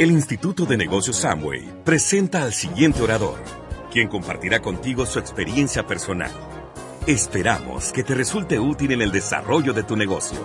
El 0.00 0.12
Instituto 0.12 0.64
de 0.64 0.78
Negocios 0.78 1.18
Samway 1.18 1.84
presenta 1.84 2.42
al 2.42 2.54
siguiente 2.54 3.02
orador, 3.02 3.38
quien 3.92 4.08
compartirá 4.08 4.62
contigo 4.62 5.04
su 5.04 5.18
experiencia 5.18 5.86
personal. 5.86 6.32
Esperamos 7.06 7.92
que 7.92 8.02
te 8.02 8.14
resulte 8.14 8.58
útil 8.58 8.92
en 8.92 9.02
el 9.02 9.12
desarrollo 9.12 9.74
de 9.74 9.82
tu 9.82 9.98
negocio. 9.98 10.38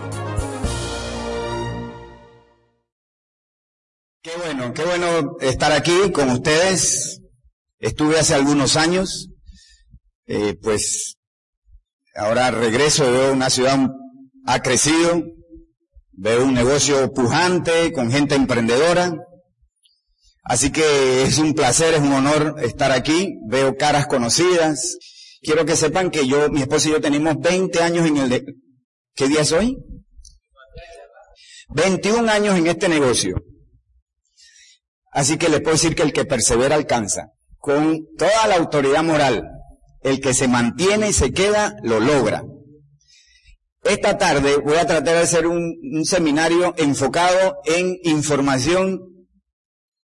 Qué 4.21 4.31
bueno, 4.43 4.73
qué 4.73 4.83
bueno 4.83 5.37
estar 5.39 5.71
aquí 5.71 6.11
con 6.11 6.31
ustedes. 6.31 7.21
Estuve 7.79 8.19
hace 8.19 8.35
algunos 8.35 8.75
años, 8.75 9.29
eh, 10.25 10.57
pues 10.61 11.15
ahora 12.13 12.51
regreso, 12.51 13.09
veo 13.09 13.31
una 13.31 13.49
ciudad 13.49 13.89
ha 14.47 14.61
crecido, 14.61 15.23
veo 16.11 16.43
un 16.43 16.53
negocio 16.53 17.13
pujante 17.13 17.93
con 17.93 18.11
gente 18.11 18.35
emprendedora. 18.35 19.13
Así 20.45 20.71
que 20.71 21.23
es 21.23 21.39
un 21.39 21.55
placer, 21.55 21.95
es 21.95 22.01
un 22.01 22.13
honor 22.13 22.57
estar 22.61 22.91
aquí. 22.91 23.39
Veo 23.47 23.75
caras 23.77 24.05
conocidas. 24.05 24.97
Quiero 25.41 25.65
que 25.65 25.75
sepan 25.75 26.11
que 26.11 26.27
yo, 26.27 26.49
mi 26.51 26.61
esposa 26.61 26.87
y 26.87 26.91
yo 26.91 27.01
tenemos 27.01 27.39
20 27.39 27.81
años 27.81 28.05
en 28.05 28.17
el... 28.17 28.29
De... 28.29 28.45
¿Qué 29.15 29.27
día 29.27 29.41
es 29.41 29.51
hoy? 29.51 29.75
21 31.69 32.31
años 32.31 32.57
en 32.57 32.67
este 32.67 32.87
negocio. 32.87 33.43
Así 35.11 35.37
que 35.37 35.49
le 35.49 35.61
puedo 35.61 35.75
decir 35.75 35.95
que 35.95 36.03
el 36.03 36.13
que 36.13 36.25
persevera 36.25 36.75
alcanza. 36.75 37.31
Con 37.57 38.05
toda 38.15 38.45
la 38.47 38.55
autoridad 38.55 39.03
moral. 39.03 39.49
El 40.03 40.19
que 40.19 40.35
se 40.35 40.47
mantiene 40.47 41.09
y 41.09 41.13
se 41.13 41.31
queda, 41.31 41.75
lo 41.81 41.99
logra. 41.99 42.43
Esta 43.81 44.19
tarde 44.19 44.57
voy 44.57 44.75
a 44.75 44.85
tratar 44.85 45.15
de 45.15 45.21
hacer 45.21 45.47
un, 45.47 45.75
un 45.91 46.05
seminario 46.05 46.75
enfocado 46.77 47.55
en 47.65 47.97
información 48.03 49.14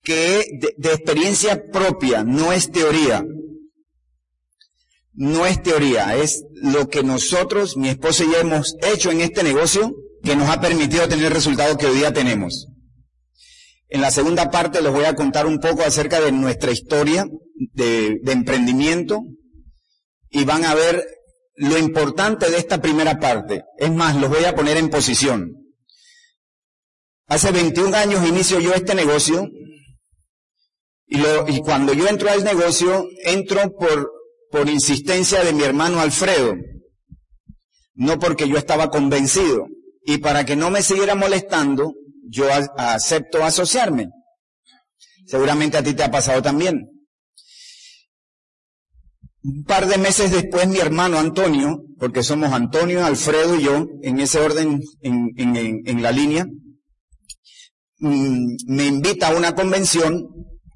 que 0.06 0.45
de, 0.60 0.74
de 0.78 0.95
experiencia 0.95 1.65
propia, 1.73 2.23
no 2.23 2.52
es 2.52 2.71
teoría. 2.71 3.24
No 5.13 5.46
es 5.46 5.60
teoría, 5.63 6.16
es 6.16 6.45
lo 6.63 6.88
que 6.88 7.02
nosotros, 7.02 7.76
mi 7.76 7.88
esposa 7.88 8.23
y 8.23 8.30
yo 8.30 8.38
hemos 8.38 8.76
hecho 8.82 9.10
en 9.10 9.21
este 9.21 9.43
negocio 9.43 9.96
que 10.23 10.37
nos 10.37 10.48
ha 10.48 10.60
permitido 10.60 11.09
tener 11.09 11.26
el 11.26 11.32
resultado 11.32 11.76
que 11.76 11.87
hoy 11.87 11.96
día 11.96 12.13
tenemos. 12.13 12.68
En 13.88 14.01
la 14.01 14.13
segunda 14.13 14.51
parte 14.51 14.80
les 14.80 14.93
voy 14.93 15.07
a 15.07 15.16
contar 15.16 15.46
un 15.46 15.59
poco 15.59 15.82
acerca 15.82 16.20
de 16.20 16.30
nuestra 16.30 16.70
historia 16.70 17.26
de, 17.73 18.20
de, 18.23 18.32
emprendimiento 18.32 19.23
y 20.30 20.45
van 20.45 20.65
a 20.65 20.74
ver 20.74 21.04
lo 21.57 21.79
importante 21.79 22.48
de 22.48 22.59
esta 22.59 22.80
primera 22.80 23.18
parte. 23.18 23.65
Es 23.79 23.91
más, 23.91 24.15
los 24.15 24.30
voy 24.30 24.45
a 24.45 24.54
poner 24.54 24.76
en 24.76 24.91
posición. 24.91 25.51
Hace 27.26 27.51
21 27.51 27.96
años 27.96 28.29
inicio 28.29 28.60
yo 28.60 28.73
este 28.73 28.95
negocio 28.95 29.48
y, 31.09 31.60
cuando 31.60 31.93
yo 31.93 32.09
entro 32.09 32.30
al 32.30 32.43
negocio, 32.43 33.07
entro 33.24 33.73
por, 33.76 34.10
por 34.51 34.68
insistencia 34.68 35.45
de 35.45 35.52
mi 35.52 35.63
hermano 35.63 36.01
Alfredo, 36.01 36.57
no 37.95 38.18
porque 38.18 38.48
yo 38.48 38.59
estaba 38.59 38.90
convencido. 38.90 39.66
Y 40.04 40.18
para 40.18 40.45
que 40.45 40.57
no 40.57 40.71
me 40.71 40.82
siguiera 40.82 41.15
molestando, 41.15 41.95
yo 42.29 42.48
a, 42.52 42.95
acepto 42.95 43.45
asociarme. 43.45 44.09
Seguramente 45.26 45.76
a 45.76 45.82
ti 45.82 45.95
te 45.95 46.02
ha 46.02 46.10
pasado 46.10 46.43
también. 46.43 46.88
Un 49.43 49.63
par 49.65 49.87
de 49.87 49.98
meses 49.98 50.32
después 50.32 50.66
mi 50.66 50.79
hermano 50.79 51.18
Antonio, 51.18 51.82
porque 51.98 52.24
somos 52.24 52.52
Antonio, 52.52 53.04
Alfredo 53.04 53.54
y 53.54 53.63
yo, 53.63 53.87
en 54.02 54.18
ese 54.18 54.41
orden, 54.41 54.80
en, 55.02 55.30
en, 55.37 55.82
en 55.87 56.02
la 56.02 56.10
línea, 56.10 56.46
mm, 57.98 58.57
me 58.66 58.87
invita 58.87 59.29
a 59.29 59.37
una 59.37 59.54
convención 59.54 60.26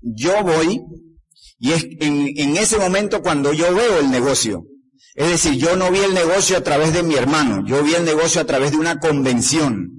yo 0.01 0.43
voy 0.43 0.81
y 1.59 1.73
es 1.73 1.87
en, 2.01 2.57
ese 2.57 2.79
momento 2.79 3.23
cuando 3.23 3.53
yo 3.53 3.75
veo 3.75 4.01
el 4.01 4.11
negocio. 4.11 4.65
Es 5.15 5.29
decir, 5.29 5.55
yo 5.55 5.77
no 5.77 5.91
vi 5.91 5.99
el 5.99 6.15
negocio 6.15 6.57
a 6.57 6.63
través 6.63 6.93
de 6.93 7.03
mi 7.03 7.15
hermano, 7.15 7.65
yo 7.67 7.83
vi 7.83 7.95
el 7.95 8.05
negocio 8.05 8.41
a 8.41 8.45
través 8.45 8.71
de 8.71 8.79
una 8.79 8.99
convención. 8.99 9.91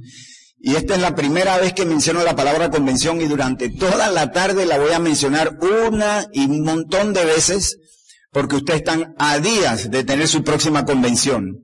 Y 0.59 0.75
esta 0.75 0.95
es 0.95 1.01
la 1.01 1.15
primera 1.15 1.57
vez 1.57 1.73
que 1.73 1.85
menciono 1.85 2.23
la 2.23 2.35
palabra 2.35 2.69
convención 2.69 3.21
y 3.21 3.25
durante 3.25 3.69
toda 3.69 4.11
la 4.11 4.31
tarde 4.31 4.65
la 4.65 4.79
voy 4.79 4.91
a 4.91 4.99
mencionar 4.99 5.57
una 5.61 6.27
y 6.31 6.45
un 6.45 6.63
montón 6.63 7.13
de 7.13 7.25
veces 7.25 7.77
porque 8.31 8.55
ustedes 8.55 8.79
están 8.79 9.13
a 9.17 9.39
días 9.39 9.91
de 9.91 10.03
tener 10.03 10.27
su 10.27 10.43
próxima 10.43 10.85
convención. 10.85 11.63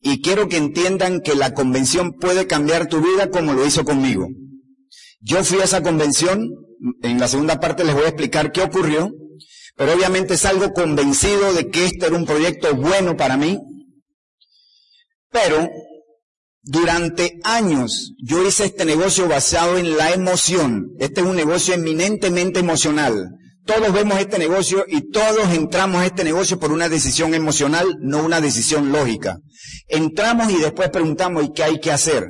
Y 0.00 0.22
quiero 0.22 0.48
que 0.48 0.56
entiendan 0.56 1.20
que 1.20 1.34
la 1.34 1.54
convención 1.54 2.14
puede 2.14 2.46
cambiar 2.46 2.86
tu 2.86 3.00
vida 3.00 3.30
como 3.30 3.52
lo 3.52 3.66
hizo 3.66 3.84
conmigo. 3.84 4.28
Yo 5.20 5.44
fui 5.44 5.60
a 5.60 5.64
esa 5.64 5.82
convención, 5.82 6.48
en 7.02 7.18
la 7.18 7.28
segunda 7.28 7.60
parte 7.60 7.84
les 7.84 7.94
voy 7.94 8.04
a 8.04 8.08
explicar 8.08 8.52
qué 8.52 8.62
ocurrió, 8.62 9.10
pero 9.76 9.92
obviamente 9.92 10.36
salgo 10.36 10.72
convencido 10.72 11.52
de 11.52 11.68
que 11.68 11.84
este 11.84 12.06
era 12.06 12.16
un 12.16 12.26
proyecto 12.26 12.74
bueno 12.74 13.16
para 13.16 13.36
mí, 13.36 13.58
pero 15.30 15.68
durante 16.62 17.38
años 17.44 18.14
yo 18.18 18.46
hice 18.46 18.64
este 18.64 18.84
negocio 18.84 19.28
basado 19.28 19.78
en 19.78 19.96
la 19.96 20.12
emoción. 20.12 20.88
Este 20.98 21.20
es 21.20 21.26
un 21.26 21.36
negocio 21.36 21.74
eminentemente 21.74 22.60
emocional. 22.60 23.28
Todos 23.64 23.92
vemos 23.92 24.18
este 24.18 24.38
negocio 24.38 24.84
y 24.88 25.10
todos 25.10 25.52
entramos 25.52 26.00
a 26.00 26.06
este 26.06 26.24
negocio 26.24 26.58
por 26.58 26.72
una 26.72 26.88
decisión 26.88 27.34
emocional, 27.34 27.86
no 28.00 28.24
una 28.24 28.40
decisión 28.40 28.92
lógica. 28.92 29.38
Entramos 29.88 30.50
y 30.52 30.56
después 30.56 30.90
preguntamos, 30.90 31.44
¿y 31.44 31.52
qué 31.52 31.64
hay 31.64 31.80
que 31.80 31.92
hacer? 31.92 32.28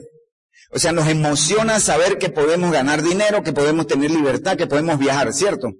O 0.76 0.78
sea, 0.78 0.92
nos 0.92 1.08
emociona 1.08 1.80
saber 1.80 2.18
que 2.18 2.28
podemos 2.28 2.70
ganar 2.70 3.02
dinero, 3.02 3.42
que 3.42 3.54
podemos 3.54 3.86
tener 3.86 4.10
libertad, 4.10 4.58
que 4.58 4.66
podemos 4.66 4.98
viajar, 4.98 5.32
¿cierto? 5.32 5.70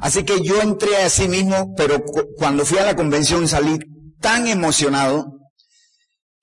Así 0.00 0.24
que 0.24 0.42
yo 0.42 0.60
entré 0.60 0.96
a 0.96 1.08
sí 1.08 1.28
mismo, 1.28 1.74
pero 1.76 2.02
cuando 2.36 2.66
fui 2.66 2.78
a 2.78 2.84
la 2.84 2.96
convención 2.96 3.46
salí 3.46 3.78
tan 4.20 4.48
emocionado 4.48 5.26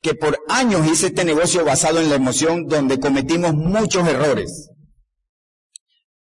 que 0.01 0.15
por 0.15 0.39
años 0.47 0.87
hice 0.89 1.07
este 1.07 1.25
negocio 1.25 1.65
basado 1.65 1.99
en 1.99 2.09
la 2.09 2.15
emoción 2.15 2.67
donde 2.67 3.01
cometimos 3.01 3.53
muchos 3.53 4.07
errores. 4.07 4.69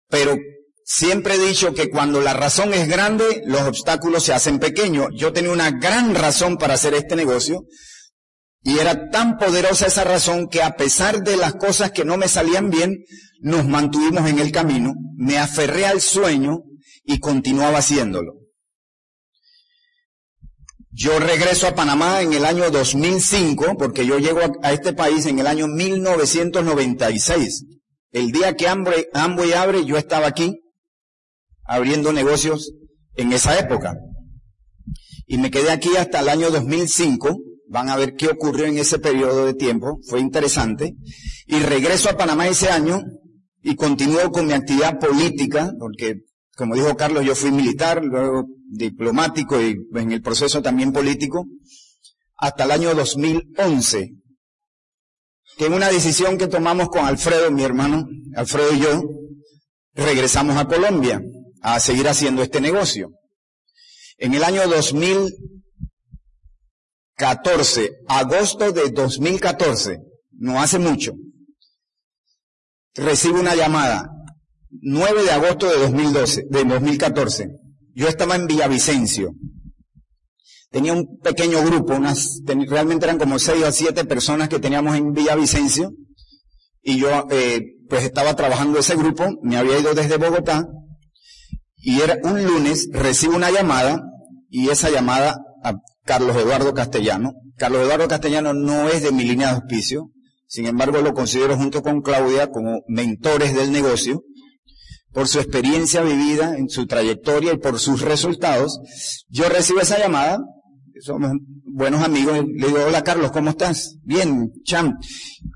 Pero 0.10 0.40
siempre 0.86 1.36
he 1.36 1.48
dicho 1.50 1.76
que 1.76 1.92
cuando 1.92 2.20
la 2.20 2.34
razón 2.34 2.74
es 2.74 2.88
grande, 2.88 3.44
los 3.46 3.62
obstáculos 3.62 4.24
se 4.24 4.34
hacen 4.34 4.58
pequeños. 4.58 5.10
Yo 5.16 5.32
tenía 5.34 5.52
una 5.52 5.70
gran 5.70 6.16
razón 6.16 6.58
para 6.58 6.74
hacer 6.74 6.96
este 6.96 7.16
negocio, 7.16 7.62
y 8.68 8.80
era 8.80 9.10
tan 9.12 9.38
poderosa 9.38 9.88
esa 9.88 10.04
razón 10.04 10.50
que 10.50 10.62
a 10.62 10.76
pesar 10.76 11.24
de 11.24 11.38
las 11.38 11.56
cosas 11.56 11.92
que 11.92 12.04
no 12.04 12.18
me 12.18 12.28
salían 12.28 12.70
bien, 12.70 13.06
nos 13.40 13.66
mantuvimos 13.66 14.30
en 14.30 14.40
el 14.40 14.52
camino, 14.52 14.94
me 15.16 15.38
aferré 15.38 15.86
al 15.86 16.02
sueño 16.02 16.64
y 17.06 17.20
continuaba 17.20 17.78
haciéndolo. 17.78 18.34
Yo 20.92 21.18
regreso 21.18 21.68
a 21.68 21.76
Panamá 21.76 22.22
en 22.22 22.34
el 22.34 22.44
año 22.44 22.70
2005, 22.70 23.78
porque 23.78 24.06
yo 24.06 24.20
llego 24.20 24.42
a, 24.62 24.74
este 24.74 24.92
país 24.92 25.26
en 25.28 25.40
el 25.40 25.48
año 25.48 25.68
1996. 25.68 27.64
El 28.12 28.34
día 28.34 28.58
que 28.58 28.68
Amway 28.68 29.54
abre, 29.54 29.86
yo 29.86 29.96
estaba 29.96 30.28
aquí 30.28 30.60
abriendo 31.64 32.12
negocios 32.12 32.74
en 33.16 33.32
esa 33.32 33.58
época. 33.58 33.96
Y 35.26 35.38
me 35.38 35.52
quedé 35.52 35.72
aquí 35.72 35.96
hasta 35.96 36.20
el 36.20 36.28
año 36.28 36.52
2005 36.52 37.47
Van 37.70 37.90
a 37.90 37.96
ver 37.96 38.16
qué 38.16 38.28
ocurrió 38.28 38.66
en 38.66 38.78
ese 38.78 39.00
periodo 39.00 39.46
de 39.46 39.54
tiempo. 39.54 40.00
Fue 40.08 40.20
interesante. 40.20 40.96
Y 41.46 41.60
regreso 41.60 42.10
a 42.10 42.18
Panamá 42.18 42.48
ese 42.48 42.70
año 42.70 43.02
y 43.62 43.76
continúo 43.76 44.32
con 44.32 44.48
mi 44.48 44.54
actividad 44.54 45.00
política, 45.00 45.74
porque, 45.80 46.22
como 46.56 46.76
dijo 46.76 46.96
Carlos, 46.96 47.26
yo 47.26 47.36
fui 47.36 47.52
militar, 47.52 48.04
luego 48.04 48.46
diplomático 48.70 49.62
y 49.62 49.76
en 49.96 50.12
el 50.12 50.22
proceso 50.22 50.62
también 50.62 50.92
político, 50.92 51.46
hasta 52.38 52.66
el 52.66 52.72
año 52.72 52.94
2011, 52.94 54.12
que 55.58 55.66
en 55.66 55.74
una 55.74 55.90
decisión 55.90 56.38
que 56.38 56.48
tomamos 56.48 56.90
con 56.90 57.06
Alfredo, 57.06 57.52
mi 57.52 57.64
hermano, 57.64 58.08
Alfredo 58.36 58.74
y 58.74 58.80
yo, 58.80 59.02
regresamos 59.94 60.56
a 60.58 60.68
Colombia 60.68 61.22
a 61.62 61.80
seguir 61.80 62.08
haciendo 62.08 62.44
este 62.44 62.62
negocio. 62.62 63.10
En 64.18 64.34
el 64.34 64.44
año 64.44 64.68
2000 64.68 65.34
14, 67.18 67.92
agosto 68.08 68.72
de 68.72 68.92
2014, 68.92 69.98
no 70.34 70.62
hace 70.62 70.78
mucho, 70.78 71.14
recibo 72.94 73.40
una 73.40 73.56
llamada, 73.56 74.08
9 74.70 75.24
de 75.24 75.32
agosto 75.32 75.68
de 75.68 75.80
2012, 75.80 76.44
de 76.50 76.64
2014. 76.64 77.48
Yo 77.96 78.08
estaba 78.08 78.36
en 78.36 78.46
Villavicencio. 78.46 79.34
Tenía 80.70 80.94
un 80.94 81.18
pequeño 81.24 81.64
grupo, 81.64 81.96
unas, 81.96 82.42
realmente 82.46 83.06
eran 83.06 83.18
como 83.18 83.40
6 83.40 83.64
o 83.64 83.72
7 83.72 84.06
personas 84.06 84.48
que 84.50 84.60
teníamos 84.60 84.96
en 84.96 85.14
Villavicencio. 85.14 85.94
Y 86.84 87.00
yo, 87.00 87.26
eh, 87.32 87.62
pues 87.90 88.04
estaba 88.04 88.36
trabajando 88.36 88.78
ese 88.78 88.96
grupo, 88.96 89.40
me 89.42 89.58
había 89.58 89.80
ido 89.80 89.96
desde 89.96 90.18
Bogotá. 90.18 90.68
Y 91.78 92.02
era 92.02 92.18
un 92.24 92.44
lunes, 92.44 92.90
recibo 92.92 93.36
una 93.36 93.50
llamada, 93.50 94.04
y 94.50 94.70
esa 94.70 94.92
llamada 94.92 95.38
Carlos 96.08 96.36
Eduardo 96.38 96.74
Castellano. 96.74 97.34
Carlos 97.58 97.82
Eduardo 97.84 98.08
Castellano 98.08 98.54
no 98.54 98.88
es 98.90 99.04
de 99.04 99.12
mi 99.12 99.26
línea 99.26 99.50
de 99.50 99.56
auspicio, 99.56 100.10
sin 100.48 100.66
embargo 100.66 101.02
lo 101.02 101.14
considero 101.14 101.58
junto 101.58 101.84
con 101.84 102.02
Claudia 102.02 102.50
como 102.50 102.82
mentores 102.88 103.54
del 103.54 103.72
negocio. 103.72 104.24
por 105.14 105.28
su 105.28 105.40
experiencia 105.40 106.02
vivida 106.04 106.58
en 106.58 106.70
su 106.70 106.86
trayectoria 106.86 107.54
y 107.54 107.58
por 107.58 107.80
sus 107.80 108.02
resultados, 108.02 108.80
yo 109.30 109.50
recibo 109.50 109.80
esa 109.80 109.98
llamada, 109.98 110.38
somos 111.00 111.32
buenos 111.66 112.04
amigos, 112.04 112.38
le 112.46 112.68
digo, 112.68 112.80
hola 112.86 113.04
Carlos, 113.04 113.32
¿cómo 113.32 113.50
estás? 113.50 113.98
Bien, 114.04 114.52
Cham, 114.64 114.94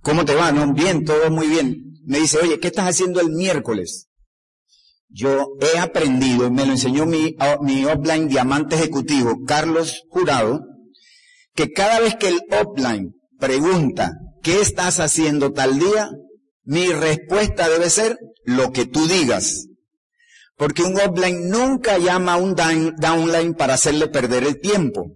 ¿cómo 0.02 0.26
te 0.26 0.34
va? 0.34 0.52
No, 0.52 0.74
bien, 0.74 1.06
todo 1.06 1.30
muy 1.30 1.48
bien. 1.48 1.76
Me 2.06 2.20
dice, 2.20 2.40
oye, 2.42 2.60
¿qué 2.60 2.68
estás 2.68 2.88
haciendo 2.88 3.22
el 3.22 3.30
miércoles? 3.30 4.08
Yo 5.14 5.58
he 5.60 5.78
aprendido, 5.78 6.50
me 6.50 6.66
lo 6.66 6.72
enseñó 6.72 7.06
mi, 7.06 7.36
mi 7.62 7.86
offline 7.86 8.30
diamante 8.30 8.76
ejecutivo, 8.76 9.44
Carlos 9.46 10.04
Jurado, 10.10 10.62
que 11.54 11.74
cada 11.74 12.00
vez 12.00 12.16
que 12.16 12.30
el 12.30 12.40
offline 12.50 13.14
pregunta, 13.38 14.14
¿qué 14.42 14.62
estás 14.62 15.02
haciendo 15.02 15.52
tal 15.52 15.80
día? 15.80 16.10
Mi 16.64 16.88
respuesta 16.88 17.68
debe 17.68 17.90
ser 17.90 18.18
lo 18.46 18.72
que 18.72 18.86
tú 18.86 19.06
digas. 19.08 19.68
Porque 20.56 20.84
un 20.84 20.96
offline 20.98 21.50
nunca 21.50 21.98
llama 21.98 22.34
a 22.34 22.38
un 22.38 22.56
downline 22.56 23.54
para 23.54 23.74
hacerle 23.74 24.08
perder 24.08 24.44
el 24.44 24.62
tiempo. 24.62 25.12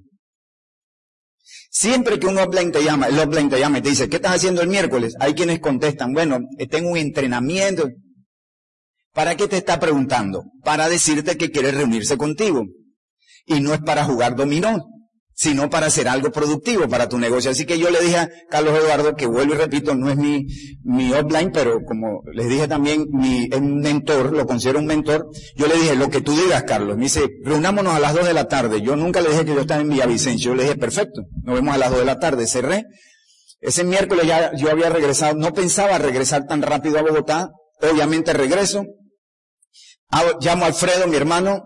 Siempre 1.70 2.20
que 2.20 2.28
un 2.28 2.38
offline 2.38 2.72
te 2.72 2.84
llama, 2.84 3.08
el 3.08 3.20
offline 3.20 3.50
te 3.50 3.60
llama 3.60 3.78
y 3.78 3.82
te 3.82 3.90
dice, 3.90 4.10
¿qué 4.10 4.16
estás 4.18 4.36
haciendo 4.36 4.62
el 4.62 4.68
miércoles? 4.68 5.14
Hay 5.20 5.36
quienes 5.36 5.60
contestan, 5.60 6.14
bueno, 6.14 6.40
tengo 6.70 6.92
un 6.92 6.98
entrenamiento. 6.98 7.88
¿Para 9.16 9.36
qué 9.36 9.48
te 9.48 9.58
está 9.58 9.80
preguntando? 9.80 10.44
Para 10.64 10.88
decirte 10.88 11.38
que 11.38 11.50
quiere 11.50 11.72
reunirse 11.72 12.18
contigo. 12.18 12.66
Y 13.48 13.62
no 13.62 13.74
es 13.74 13.82
para 13.82 14.06
jugar 14.06 14.36
dominó 14.36 14.86
sino 15.36 15.70
para 15.70 15.88
hacer 15.88 16.08
algo 16.08 16.32
productivo 16.32 16.88
para 16.88 17.10
tu 17.10 17.20
negocio. 17.20 17.52
Así 17.52 17.66
que 17.66 17.78
yo 17.78 17.90
le 17.90 18.00
dije 18.00 18.18
a 18.18 18.30
Carlos 18.50 18.80
Eduardo, 18.80 19.16
que 19.16 19.28
vuelvo 19.28 19.54
y 19.54 19.58
repito, 19.58 19.94
no 19.94 20.10
es 20.10 20.16
mi, 20.16 20.48
mi 20.84 21.12
offline, 21.12 21.52
pero 21.52 21.84
como 21.86 22.22
les 22.34 22.48
dije 22.48 22.70
también, 22.70 23.06
mi, 23.12 23.50
es 23.52 23.58
un 23.58 23.80
mentor, 23.82 24.32
lo 24.32 24.48
considero 24.48 24.80
un 24.80 24.86
mentor, 24.86 25.28
yo 25.58 25.68
le 25.68 25.76
dije, 25.76 25.96
lo 25.96 26.10
que 26.10 26.22
tú 26.22 26.32
digas, 26.32 26.64
Carlos. 26.64 26.96
Me 26.96 27.04
dice, 27.04 27.28
reunámonos 27.44 27.94
a 27.94 28.00
las 28.00 28.14
dos 28.14 28.26
de 28.26 28.34
la 28.34 28.48
tarde. 28.48 28.82
Yo 28.82 28.96
nunca 28.96 29.20
le 29.20 29.30
dije 29.30 29.44
que 29.44 29.54
yo 29.54 29.62
estaba 29.62 29.82
en 29.82 29.90
Villavicencio. 29.90 30.52
Yo 30.52 30.56
le 30.56 30.64
dije, 30.64 30.78
perfecto, 30.78 31.24
nos 31.44 31.56
vemos 31.56 31.76
a 31.76 31.78
las 31.78 31.90
dos 31.90 32.00
de 32.00 32.06
la 32.06 32.18
tarde. 32.18 32.48
Cerré. 32.48 32.86
Ese 33.60 33.84
miércoles 33.84 34.26
ya 34.26 34.54
yo 34.56 34.72
había 34.72 34.90
regresado, 34.90 35.36
no 35.36 35.54
pensaba 35.54 35.98
regresar 35.98 36.46
tan 36.48 36.62
rápido 36.62 36.98
a 36.98 37.02
Bogotá. 37.02 37.50
Obviamente 37.82 38.32
regreso. 38.32 38.86
Llamo 40.40 40.66
a 40.66 40.68
Alfredo, 40.68 41.08
mi 41.08 41.16
hermano, 41.16 41.64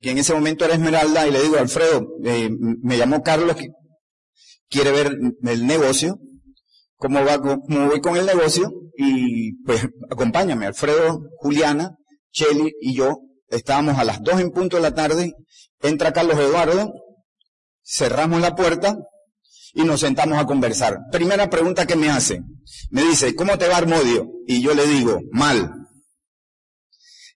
que 0.00 0.10
en 0.10 0.18
ese 0.18 0.34
momento 0.34 0.64
era 0.64 0.74
Esmeralda, 0.74 1.26
y 1.26 1.32
le 1.32 1.42
digo, 1.42 1.58
Alfredo, 1.58 2.06
eh, 2.24 2.50
me 2.82 2.98
llamó 2.98 3.22
Carlos, 3.22 3.56
que 3.56 3.68
quiere 4.68 4.92
ver 4.92 5.16
el 5.42 5.66
negocio, 5.66 6.18
cómo 6.96 7.24
va, 7.24 7.38
cómo 7.40 7.86
voy 7.88 8.00
con 8.00 8.16
el 8.16 8.26
negocio, 8.26 8.70
y 8.96 9.62
pues 9.64 9.88
acompáñame, 10.10 10.66
Alfredo, 10.66 11.20
Juliana, 11.38 11.96
Shelly 12.32 12.72
y 12.80 12.94
yo, 12.94 13.20
estábamos 13.48 13.98
a 13.98 14.04
las 14.04 14.22
dos 14.22 14.40
en 14.40 14.50
punto 14.50 14.76
de 14.76 14.82
la 14.82 14.94
tarde, 14.94 15.32
entra 15.80 16.12
Carlos 16.12 16.38
Eduardo, 16.38 16.92
cerramos 17.82 18.40
la 18.40 18.54
puerta 18.54 18.96
y 19.72 19.84
nos 19.84 20.00
sentamos 20.00 20.38
a 20.38 20.46
conversar. 20.46 20.98
Primera 21.10 21.48
pregunta 21.48 21.86
que 21.86 21.96
me 21.96 22.10
hace, 22.10 22.42
me 22.90 23.02
dice, 23.02 23.34
¿cómo 23.34 23.56
te 23.56 23.68
va 23.68 23.78
Armodio? 23.78 24.28
Y 24.46 24.62
yo 24.62 24.74
le 24.74 24.86
digo, 24.86 25.20
mal. 25.32 25.72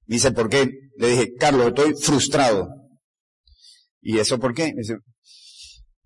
Dice, 0.06 0.32
¿por 0.32 0.48
qué? 0.48 0.68
Le 0.98 1.08
dije, 1.08 1.34
Carlos, 1.38 1.68
estoy 1.68 1.94
frustrado. 1.94 2.68
¿Y 4.00 4.18
eso 4.18 4.38
por 4.38 4.54
qué? 4.54 4.72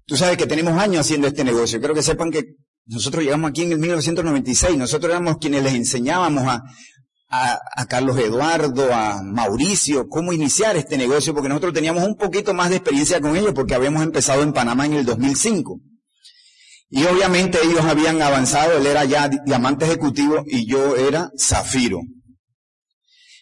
Tú 0.05 0.17
sabes 0.17 0.37
que 0.37 0.47
tenemos 0.47 0.79
años 0.79 1.01
haciendo 1.01 1.27
este 1.27 1.45
negocio. 1.45 1.79
Quiero 1.79 1.95
que 1.95 2.03
sepan 2.03 2.31
que 2.31 2.45
nosotros 2.87 3.25
llegamos 3.25 3.51
aquí 3.51 3.63
en 3.63 3.73
el 3.73 3.79
1996. 3.79 4.77
Nosotros 4.77 5.11
éramos 5.11 5.39
quienes 5.39 5.63
les 5.65 5.75
enseñábamos 5.75 6.45
a, 6.47 6.63
a, 7.29 7.59
a, 7.75 7.87
Carlos 7.87 8.19
Eduardo, 8.19 8.95
a 8.95 9.23
Mauricio, 9.23 10.09
cómo 10.09 10.33
iniciar 10.33 10.77
este 10.77 10.97
negocio, 10.97 11.35
porque 11.35 11.49
nosotros 11.49 11.75
teníamos 11.75 12.05
un 12.05 12.17
poquito 12.17 12.55
más 12.55 12.71
de 12.71 12.77
experiencia 12.77 13.21
con 13.21 13.37
ellos, 13.37 13.53
porque 13.55 13.75
habíamos 13.75 14.03
empezado 14.03 14.43
en 14.43 14.53
Panamá 14.53 14.87
en 14.87 14.93
el 14.93 15.05
2005. 15.05 15.81
Y 16.89 17.05
obviamente 17.05 17.59
ellos 17.65 17.85
habían 17.85 18.23
avanzado, 18.23 18.79
él 18.79 18.87
era 18.87 19.05
ya 19.05 19.29
diamante 19.29 19.87
ejecutivo 19.87 20.45
y 20.47 20.67
yo 20.67 20.95
era 20.95 21.31
zafiro. 21.37 22.01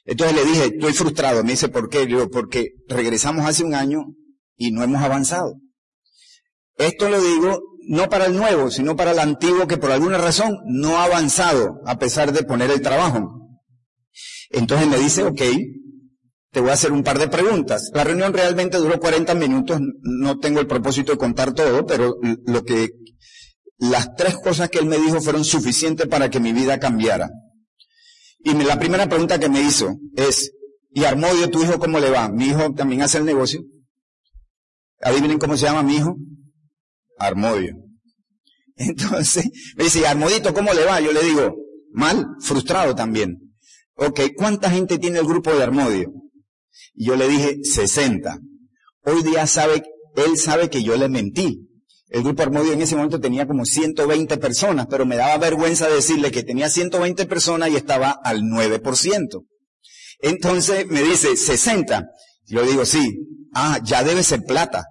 Entonces 0.04 0.36
le 0.36 0.44
dije, 0.44 0.64
estoy 0.74 0.92
frustrado. 0.92 1.42
Me 1.42 1.52
dice, 1.52 1.68
¿por 1.68 1.88
qué? 1.88 2.00
Le 2.00 2.06
digo, 2.06 2.28
porque 2.28 2.68
regresamos 2.88 3.46
hace 3.46 3.64
un 3.64 3.74
año 3.74 4.04
y 4.56 4.70
no 4.70 4.82
hemos 4.82 5.02
avanzado. 5.02 5.54
Esto 6.76 7.08
lo 7.08 7.20
digo 7.20 7.60
no 7.86 8.08
para 8.08 8.26
el 8.26 8.36
nuevo, 8.36 8.70
sino 8.70 8.96
para 8.96 9.12
el 9.12 9.18
antiguo 9.18 9.66
que 9.66 9.76
por 9.76 9.92
alguna 9.92 10.18
razón 10.18 10.58
no 10.66 10.98
ha 10.98 11.04
avanzado 11.04 11.80
a 11.86 11.98
pesar 11.98 12.32
de 12.32 12.42
poner 12.42 12.70
el 12.70 12.80
trabajo. 12.80 13.44
Entonces 14.50 14.88
me 14.88 14.98
dice, 14.98 15.24
ok, 15.24 15.42
te 16.50 16.60
voy 16.60 16.70
a 16.70 16.74
hacer 16.74 16.92
un 16.92 17.02
par 17.02 17.18
de 17.18 17.28
preguntas. 17.28 17.90
La 17.92 18.04
reunión 18.04 18.32
realmente 18.32 18.78
duró 18.78 18.98
40 18.98 19.34
minutos, 19.34 19.80
no 20.02 20.38
tengo 20.38 20.60
el 20.60 20.66
propósito 20.66 21.12
de 21.12 21.18
contar 21.18 21.52
todo, 21.52 21.84
pero 21.84 22.16
lo 22.46 22.64
que, 22.64 22.90
las 23.78 24.14
tres 24.14 24.36
cosas 24.36 24.70
que 24.70 24.78
él 24.78 24.86
me 24.86 24.98
dijo 24.98 25.20
fueron 25.20 25.44
suficientes 25.44 26.06
para 26.06 26.30
que 26.30 26.40
mi 26.40 26.52
vida 26.52 26.78
cambiara. 26.78 27.28
Y 28.44 28.52
la 28.52 28.78
primera 28.78 29.08
pregunta 29.08 29.40
que 29.40 29.48
me 29.48 29.62
hizo 29.62 29.96
es, 30.16 30.52
¿y 30.90 31.04
Armodio, 31.04 31.50
tu 31.50 31.62
hijo, 31.62 31.78
cómo 31.78 31.98
le 31.98 32.10
va? 32.10 32.28
Mi 32.28 32.48
hijo 32.48 32.74
también 32.74 33.00
hace 33.00 33.16
el 33.16 33.24
negocio. 33.24 33.62
Adivinen 35.00 35.38
cómo 35.38 35.56
se 35.56 35.64
llama 35.64 35.82
mi 35.82 35.96
hijo. 35.96 36.16
Armodio. 37.18 37.74
Entonces, 38.76 39.50
me 39.76 39.84
dice, 39.84 40.06
Armodito, 40.06 40.52
¿cómo 40.52 40.74
le 40.74 40.84
va? 40.84 41.00
Yo 41.00 41.12
le 41.12 41.22
digo, 41.22 41.56
mal, 41.92 42.26
frustrado 42.40 42.94
también. 42.94 43.56
Ok, 43.94 44.20
¿cuánta 44.36 44.70
gente 44.70 44.98
tiene 44.98 45.20
el 45.20 45.26
grupo 45.26 45.54
de 45.54 45.62
Armodio? 45.62 46.12
Y 46.92 47.06
yo 47.06 47.16
le 47.16 47.28
dije, 47.28 47.60
60. 47.62 48.40
Hoy 49.06 49.22
día 49.22 49.46
sabe, 49.46 49.84
él 50.16 50.36
sabe 50.36 50.68
que 50.68 50.82
yo 50.82 50.96
le 50.96 51.08
mentí. 51.08 51.66
El 52.08 52.22
grupo 52.22 52.42
Armodio 52.42 52.72
en 52.72 52.82
ese 52.82 52.96
momento 52.96 53.20
tenía 53.20 53.46
como 53.46 53.64
120 53.64 54.36
personas, 54.36 54.86
pero 54.88 55.06
me 55.06 55.16
daba 55.16 55.38
vergüenza 55.38 55.88
decirle 55.88 56.30
que 56.30 56.42
tenía 56.42 56.68
120 56.68 57.26
personas 57.26 57.70
y 57.70 57.76
estaba 57.76 58.10
al 58.10 58.42
9%. 58.42 59.46
Entonces 60.20 60.86
me 60.86 61.02
dice, 61.02 61.36
60. 61.36 62.06
Yo 62.46 62.62
digo, 62.64 62.84
sí. 62.84 63.26
Ah, 63.54 63.80
ya 63.82 64.04
debe 64.04 64.22
ser 64.22 64.42
plata. 64.44 64.84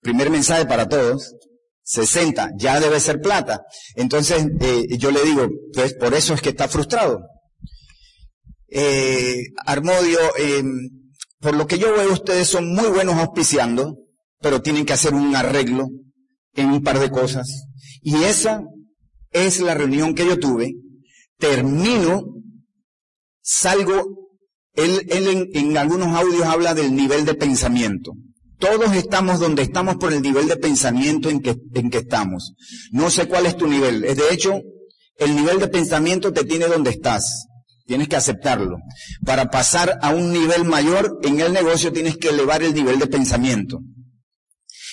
Primer 0.00 0.30
mensaje 0.30 0.64
para 0.66 0.88
todos. 0.88 1.34
60, 1.82 2.52
ya 2.56 2.78
debe 2.78 3.00
ser 3.00 3.20
plata. 3.20 3.62
Entonces 3.96 4.46
eh, 4.60 4.96
yo 4.96 5.10
le 5.10 5.22
digo, 5.24 5.48
pues 5.74 5.94
por 5.94 6.14
eso 6.14 6.34
es 6.34 6.40
que 6.40 6.50
está 6.50 6.68
frustrado. 6.68 7.20
Eh, 8.68 9.42
Armodio, 9.66 10.20
eh, 10.38 10.62
por 11.40 11.56
lo 11.56 11.66
que 11.66 11.78
yo 11.78 11.92
veo, 11.92 12.12
ustedes 12.12 12.48
son 12.48 12.72
muy 12.72 12.88
buenos 12.88 13.16
auspiciando, 13.16 13.96
pero 14.40 14.62
tienen 14.62 14.84
que 14.84 14.92
hacer 14.92 15.14
un 15.14 15.34
arreglo 15.36 15.88
en 16.54 16.70
un 16.70 16.82
par 16.82 16.98
de 16.98 17.10
cosas. 17.10 17.66
Y 18.02 18.14
esa 18.24 18.62
es 19.30 19.60
la 19.60 19.74
reunión 19.74 20.14
que 20.14 20.26
yo 20.26 20.38
tuve. 20.38 20.74
Termino, 21.38 22.24
salgo, 23.40 24.30
él, 24.74 25.06
él 25.10 25.50
en, 25.52 25.76
algunos 25.76 26.08
audios 26.08 26.44
habla 26.44 26.74
del 26.74 26.94
nivel 26.94 27.24
de 27.24 27.34
pensamiento. 27.34 28.12
Todos 28.58 28.94
estamos 28.94 29.40
donde 29.40 29.62
estamos 29.62 29.96
por 29.96 30.12
el 30.12 30.20
nivel 30.20 30.46
de 30.46 30.56
pensamiento 30.56 31.30
en 31.30 31.40
que, 31.40 31.56
en 31.74 31.90
que 31.90 31.98
estamos. 31.98 32.52
No 32.92 33.08
sé 33.10 33.26
cuál 33.26 33.46
es 33.46 33.56
tu 33.56 33.66
nivel. 33.66 34.02
De 34.02 34.32
hecho, 34.32 34.60
el 35.16 35.34
nivel 35.34 35.58
de 35.58 35.68
pensamiento 35.68 36.32
te 36.32 36.44
tiene 36.44 36.66
donde 36.66 36.90
estás. 36.90 37.46
Tienes 37.86 38.08
que 38.08 38.16
aceptarlo. 38.16 38.76
Para 39.24 39.50
pasar 39.50 39.98
a 40.02 40.10
un 40.10 40.32
nivel 40.32 40.64
mayor 40.64 41.18
en 41.22 41.40
el 41.40 41.52
negocio 41.52 41.92
tienes 41.92 42.18
que 42.18 42.28
elevar 42.28 42.62
el 42.62 42.74
nivel 42.74 42.98
de 42.98 43.06
pensamiento. 43.06 43.80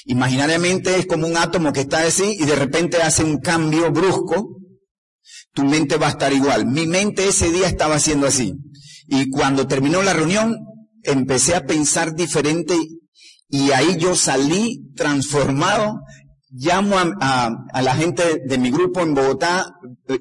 Imaginariamente 0.08 0.98
es 0.98 1.06
como 1.06 1.28
un 1.28 1.36
átomo 1.36 1.74
que 1.74 1.82
está 1.82 2.00
así 2.00 2.38
y 2.40 2.46
de 2.46 2.56
repente 2.56 3.02
hace 3.02 3.26
un 3.26 3.40
cambio 3.40 3.92
brusco, 3.92 4.58
tu 5.54 5.66
mente 5.66 5.98
va 5.98 6.08
a 6.08 6.12
estar 6.12 6.32
igual. 6.32 6.66
Mi 6.66 6.88
mente 6.88 7.28
ese 7.28 7.52
día 7.52 7.68
estaba 7.68 7.96
haciendo 7.96 8.26
así. 8.26 8.54
Y 9.08 9.30
cuando 9.30 9.68
terminó 9.68 10.02
la 10.02 10.14
reunión, 10.14 10.56
empecé 11.04 11.56
a 11.56 11.66
pensar 11.66 12.16
diferente 12.16 12.78
y 13.50 13.72
ahí 13.72 13.98
yo 13.98 14.16
salí 14.16 14.94
transformado. 14.96 16.00
Llamo 16.52 16.96
a, 16.98 17.82
la 17.82 17.96
gente 17.96 18.42
de 18.46 18.58
mi 18.58 18.72
grupo 18.72 19.02
en 19.02 19.14
Bogotá, 19.14 19.74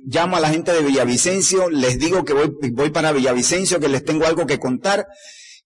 llamo 0.04 0.36
a 0.36 0.40
la 0.40 0.48
gente 0.48 0.72
de 0.72 0.82
Villavicencio, 0.82 1.70
les 1.70 2.00
digo 2.00 2.24
que 2.24 2.32
voy, 2.32 2.50
voy 2.72 2.90
para 2.90 3.12
Villavicencio, 3.12 3.78
que 3.78 3.88
les 3.88 4.04
tengo 4.04 4.26
algo 4.26 4.46
que 4.46 4.58
contar 4.58 5.06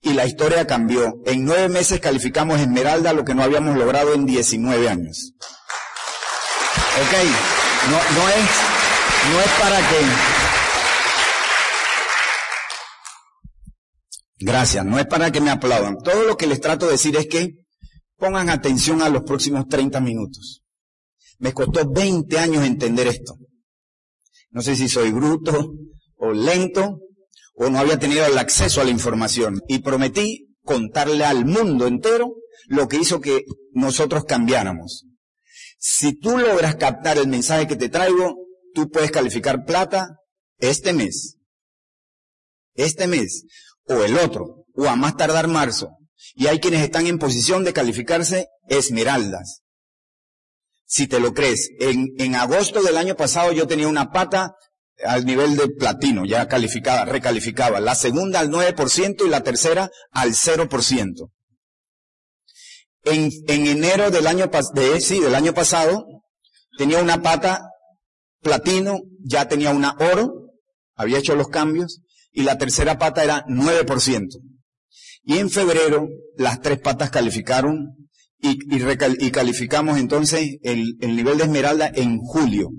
y 0.03 0.13
la 0.15 0.27
historia 0.27 0.67
cambió. 0.67 1.21
En 1.27 1.45
nueve 1.45 1.69
meses 1.69 2.01
calificamos 2.01 2.61
Esmeralda, 2.61 3.13
lo 3.13 3.25
que 3.25 3.35
no 3.35 3.43
habíamos 3.43 3.77
logrado 3.77 4.15
en 4.15 4.27
19 4.27 4.89
años. 4.89 5.35
Ok, 7.01 7.15
no, 7.91 8.21
no 8.21 8.29
es, 8.29 8.51
no 9.33 9.41
es 9.41 9.51
para 9.61 9.79
que... 9.79 9.97
Gracias, 14.43 14.85
no 14.87 14.99
es 14.99 15.07
para 15.07 15.31
que 15.31 15.41
me 15.41 15.51
aplaudan. 15.51 15.99
Todo 15.99 16.25
lo 16.25 16.37
que 16.37 16.47
les 16.47 16.61
trato 16.61 16.87
de 16.87 16.93
decir 16.93 17.15
es 17.17 17.27
que 17.27 17.57
pongan 18.17 18.49
atención 18.49 19.03
a 19.03 19.11
los 19.11 19.23
próximos 19.23 19.69
30 19.69 20.01
minutos. 20.01 20.63
Me 21.39 21.53
costó 21.53 21.87
20 21.91 22.39
años 22.39 22.65
entender 22.65 23.07
esto. 23.07 23.37
No 24.51 24.63
sé 24.63 24.77
si 24.77 24.89
soy 24.89 25.11
bruto 25.11 25.75
o 26.17 26.33
lento 26.33 27.01
o 27.61 27.69
no 27.69 27.79
había 27.79 27.99
tenido 27.99 28.25
el 28.25 28.39
acceso 28.39 28.81
a 28.81 28.85
la 28.85 28.91
información. 28.91 29.61
Y 29.69 29.81
prometí 29.81 30.57
contarle 30.65 31.27
al 31.27 31.45
mundo 31.45 31.87
entero 31.87 32.33
lo 32.69 32.89
que 32.89 32.97
hizo 32.97 33.21
que 33.21 33.45
nosotros 33.73 34.25
cambiáramos. 34.25 35.05
Si 35.79 36.19
tú 36.19 36.39
logras 36.39 36.77
captar 36.77 37.19
el 37.19 37.29
mensaje 37.29 37.67
que 37.67 37.77
te 37.77 37.91
traigo, 37.91 38.37
tú 38.75 38.89
puedes 38.89 39.11
calificar 39.11 39.67
plata 39.67 40.09
este 40.59 40.95
mes, 40.95 41.37
este 42.75 43.07
mes, 43.07 43.45
o 43.85 44.05
el 44.05 44.17
otro, 44.17 44.65
o 44.75 44.87
a 44.87 44.97
más 44.97 45.19
tardar 45.19 45.47
marzo. 45.47 45.91
Y 46.35 46.47
hay 46.47 46.61
quienes 46.61 46.83
están 46.83 47.07
en 47.07 47.19
posición 47.19 47.65
de 47.65 47.75
calificarse 47.75 48.49
esmeraldas. 48.69 49.61
Si 50.87 51.07
te 51.07 51.21
lo 51.21 51.35
crees, 51.35 51.69
en, 51.79 52.09
en 52.17 52.37
agosto 52.37 52.83
del 52.83 52.97
año 52.97 53.17
pasado 53.17 53.53
yo 53.53 53.67
tenía 53.67 53.87
una 53.87 54.11
pata 54.13 54.55
al 55.05 55.25
nivel 55.25 55.57
de 55.57 55.69
platino, 55.69 56.25
ya 56.25 56.49
calificada, 56.49 57.05
recalificaba. 57.05 57.81
La 57.81 57.95
segunda 57.95 58.41
al 58.41 58.51
9% 58.51 59.25
y 59.25 59.29
la 59.29 59.43
tercera 59.43 59.91
al 60.11 60.31
0%. 60.31 61.31
En, 63.05 63.31
en 63.49 63.67
enero 63.67 64.11
del 64.11 64.27
año, 64.27 64.51
de, 64.75 65.01
sí, 65.01 65.21
del 65.21 65.35
año 65.35 65.55
pasado, 65.55 66.05
tenía 66.77 67.03
una 67.03 67.23
pata 67.23 67.63
platino, 68.41 69.01
ya 69.25 69.49
tenía 69.49 69.71
una 69.71 69.97
oro, 69.99 70.33
había 70.95 71.19
hecho 71.19 71.35
los 71.35 71.49
cambios, 71.49 72.03
y 72.33 72.43
la 72.43 72.59
tercera 72.59 72.99
pata 72.99 73.25
era 73.25 73.45
9%. 73.47 74.27
Y 75.23 75.39
en 75.39 75.51
febrero 75.51 76.09
las 76.37 76.61
tres 76.61 76.79
patas 76.79 77.11
calificaron 77.11 78.09
y, 78.41 78.59
y, 78.75 79.31
calificamos 79.31 79.99
entonces 79.99 80.59
el, 80.63 80.97
el 81.01 81.15
nivel 81.15 81.37
de 81.39 81.45
esmeralda 81.45 81.91
en 81.95 82.19
julio. 82.19 82.71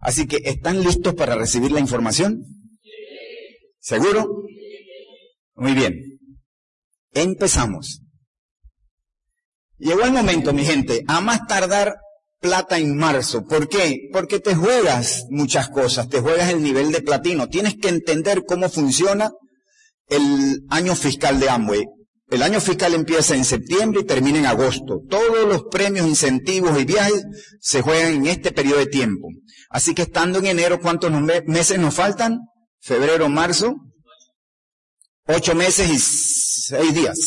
Así 0.00 0.26
que, 0.26 0.38
¿están 0.44 0.82
listos 0.82 1.14
para 1.14 1.34
recibir 1.34 1.72
la 1.72 1.80
información? 1.80 2.44
¿Seguro? 3.80 4.28
Muy 5.54 5.74
bien. 5.74 5.94
Empezamos. 7.12 8.02
Llegó 9.78 10.02
el 10.02 10.12
momento, 10.12 10.52
mi 10.52 10.64
gente, 10.64 11.04
a 11.06 11.20
más 11.20 11.46
tardar 11.46 11.96
plata 12.40 12.78
en 12.78 12.96
marzo. 12.96 13.44
¿Por 13.44 13.68
qué? 13.68 14.08
Porque 14.12 14.40
te 14.40 14.54
juegas 14.54 15.26
muchas 15.30 15.68
cosas, 15.68 16.08
te 16.08 16.20
juegas 16.20 16.50
el 16.50 16.62
nivel 16.62 16.92
de 16.92 17.02
platino. 17.02 17.48
Tienes 17.48 17.76
que 17.76 17.88
entender 17.88 18.44
cómo 18.46 18.68
funciona 18.68 19.30
el 20.08 20.64
año 20.70 20.94
fiscal 20.94 21.40
de 21.40 21.48
Amway. 21.48 21.84
El 22.30 22.42
año 22.42 22.60
fiscal 22.60 22.92
empieza 22.94 23.34
en 23.34 23.44
septiembre 23.44 24.02
y 24.02 24.06
termina 24.06 24.38
en 24.38 24.46
agosto. 24.46 25.00
Todos 25.08 25.48
los 25.48 25.64
premios, 25.70 26.06
incentivos 26.06 26.78
y 26.78 26.84
viajes 26.84 27.24
se 27.60 27.80
juegan 27.80 28.14
en 28.14 28.26
este 28.26 28.52
periodo 28.52 28.78
de 28.78 28.86
tiempo. 28.86 29.28
Así 29.70 29.94
que 29.94 30.02
estando 30.02 30.38
en 30.38 30.46
enero, 30.46 30.80
¿cuántos 30.80 31.10
meses 31.46 31.78
nos 31.78 31.94
faltan? 31.94 32.38
Febrero, 32.80 33.28
marzo. 33.28 33.76
Ocho 35.26 35.54
meses 35.54 35.90
y 35.90 35.98
seis 35.98 36.94
días. 36.94 37.18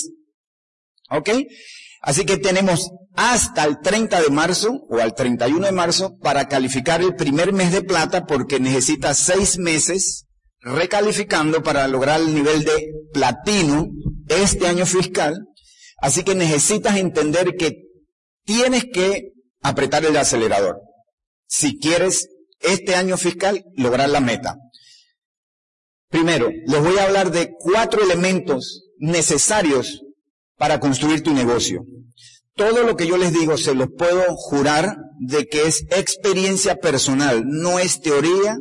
¿Ok? 1.10 1.30
Así 2.02 2.26
que 2.26 2.38
tenemos 2.38 2.92
hasta 3.16 3.64
el 3.66 3.80
30 3.80 4.22
de 4.22 4.30
marzo 4.30 4.86
o 4.90 5.00
al 5.00 5.14
31 5.14 5.66
de 5.66 5.72
marzo 5.72 6.18
para 6.20 6.48
calificar 6.48 7.02
el 7.02 7.16
primer 7.16 7.54
mes 7.54 7.72
de 7.72 7.84
plata 7.84 8.26
porque 8.26 8.60
necesita 8.60 9.14
seis 9.14 9.58
meses 9.58 10.26
recalificando 10.62 11.62
para 11.64 11.88
lograr 11.88 12.22
el 12.22 12.34
nivel 12.34 12.64
de 12.64 12.92
platino 13.14 13.88
este 14.32 14.68
año 14.68 14.86
fiscal. 14.86 15.48
Así 15.98 16.24
que 16.24 16.36
necesitas 16.36 16.98
entender 16.98 17.56
que 17.56 17.84
tienes 18.44 18.86
que 18.92 19.34
apretar 19.62 20.04
el 20.06 20.18
acelerador 20.18 20.78
si 21.48 21.78
quieres 21.78 22.28
este 22.60 22.96
año 22.96 23.18
fiscal 23.18 23.64
lograr 23.76 24.10
la 24.10 24.22
meta. 24.22 24.56
Primero, 26.10 26.50
les 26.50 26.82
voy 26.82 26.98
a 26.98 27.06
hablar 27.06 27.32
de 27.32 27.52
cuatro 27.60 28.04
elementos 28.04 28.84
necesarios 28.98 30.02
para 30.58 30.80
construir 30.80 31.24
tu 31.24 31.34
negocio. 31.34 31.82
Todo 32.56 32.84
lo 32.84 32.96
que 32.96 33.08
yo 33.08 33.18
les 33.18 33.34
digo 33.34 33.58
se 33.58 33.74
los 33.74 33.88
puedo 33.98 34.24
jurar 34.36 34.98
de 35.20 35.48
que 35.48 35.68
es 35.68 35.84
experiencia 35.90 36.76
personal, 36.76 37.44
no 37.46 37.80
es 37.80 38.02
teoría, 38.02 38.58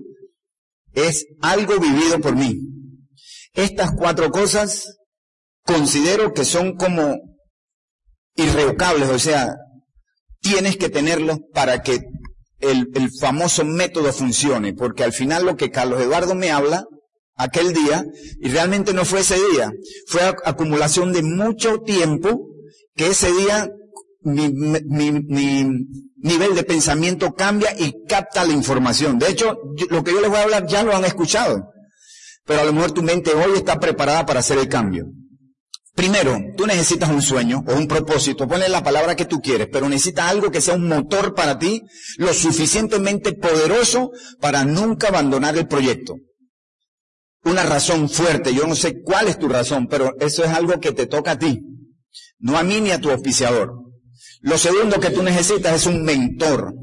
es 0.95 1.27
algo 1.43 1.79
vivido 1.79 2.21
por 2.21 2.37
mí. 2.37 2.57
Estas 3.55 3.91
cuatro 3.97 4.31
cosas 4.31 4.97
considero 5.65 6.33
que 6.33 6.45
son 6.45 6.77
como 6.77 7.17
irrevocables, 8.37 9.09
o 9.09 9.19
sea, 9.19 9.55
tienes 10.41 10.77
que 10.77 10.89
tenerlos 10.89 11.39
para 11.53 11.83
que 11.83 12.01
el, 12.61 13.11
famoso 13.21 13.65
método 13.65 14.13
funcione, 14.13 14.75
porque 14.75 15.05
al 15.05 15.13
final 15.13 15.45
lo 15.45 15.57
que 15.57 15.71
Carlos 15.71 16.01
Eduardo 16.01 16.35
me 16.35 16.51
habla 16.51 16.85
aquel 17.37 17.73
día, 17.73 18.05
y 18.41 18.49
realmente 18.49 18.93
no 18.93 19.05
fue 19.05 19.21
ese 19.21 19.37
día, 19.53 19.71
fue 20.07 20.23
acumulación 20.45 21.13
de 21.13 21.23
mucho 21.23 21.79
tiempo 21.79 22.49
que 22.95 23.09
ese 23.09 23.33
día 23.33 23.71
mi, 24.23 24.51
mi, 24.51 25.13
mi, 25.13 25.87
nivel 26.23 26.55
de 26.55 26.65
pensamiento 26.65 27.33
cambia 27.33 27.75
y 27.79 28.05
capta 28.07 28.45
la 28.45 28.53
información. 28.53 29.19
De 29.19 29.31
hecho, 29.31 29.57
lo 29.89 30.05
que 30.05 30.13
yo 30.13 30.21
les 30.21 30.29
voy 30.29 30.39
a 30.39 30.43
hablar 30.43 30.67
ya 30.67 30.83
lo 30.83 30.95
han 30.95 31.07
escuchado, 31.07 31.71
pero 32.45 32.61
a 32.61 32.65
lo 32.65 32.75
mejor 32.75 32.93
tu 32.93 33.03
mente 33.03 33.33
hoy 33.33 33.57
está 33.57 33.81
preparada 33.81 34.27
para 34.27 34.41
hacer 34.41 34.59
el 34.59 34.69
cambio. 34.69 35.07
Primero, 35.95 36.39
tú 36.57 36.67
necesitas 36.67 37.11
un 37.11 37.21
sueño 37.21 37.65
o 37.67 37.75
un 37.75 37.87
propósito, 37.89 38.47
ponle 38.47 38.69
la 38.69 38.83
palabra 38.83 39.17
que 39.17 39.25
tú 39.25 39.41
quieres, 39.41 39.69
pero 39.71 39.89
necesitas 39.89 40.31
algo 40.31 40.51
que 40.51 40.61
sea 40.61 40.75
un 40.75 40.89
motor 40.89 41.35
para 41.35 41.59
ti, 41.59 41.83
lo 42.17 42.33
suficientemente 42.33 43.33
poderoso 43.33 44.11
para 44.41 44.65
nunca 44.65 45.09
abandonar 45.09 45.57
el 45.59 45.67
proyecto 45.67 46.15
una 47.45 47.63
razón 47.63 48.09
fuerte. 48.09 48.55
Yo 48.55 48.67
no 48.67 48.75
sé 48.75 49.03
cuál 49.03 49.29
es 49.29 49.39
tu 49.39 49.49
razón, 49.49 49.87
pero 49.89 50.15
eso 50.21 50.45
es 50.45 50.51
algo 50.51 50.79
que 50.81 50.93
te 50.93 51.07
toca 51.07 51.33
a 51.33 51.39
ti, 51.39 51.61
no 52.39 52.59
a 52.59 52.63
mí 52.63 52.81
ni 52.81 52.91
a 52.91 53.01
tu 53.01 53.11
auspiciador. 53.11 53.73
Lo 54.41 54.59
segundo 54.59 55.01
que 55.01 55.11
tú 55.11 55.23
necesitas 55.23 55.75
es 55.75 55.87
un 55.87 56.03
mentor, 56.03 56.75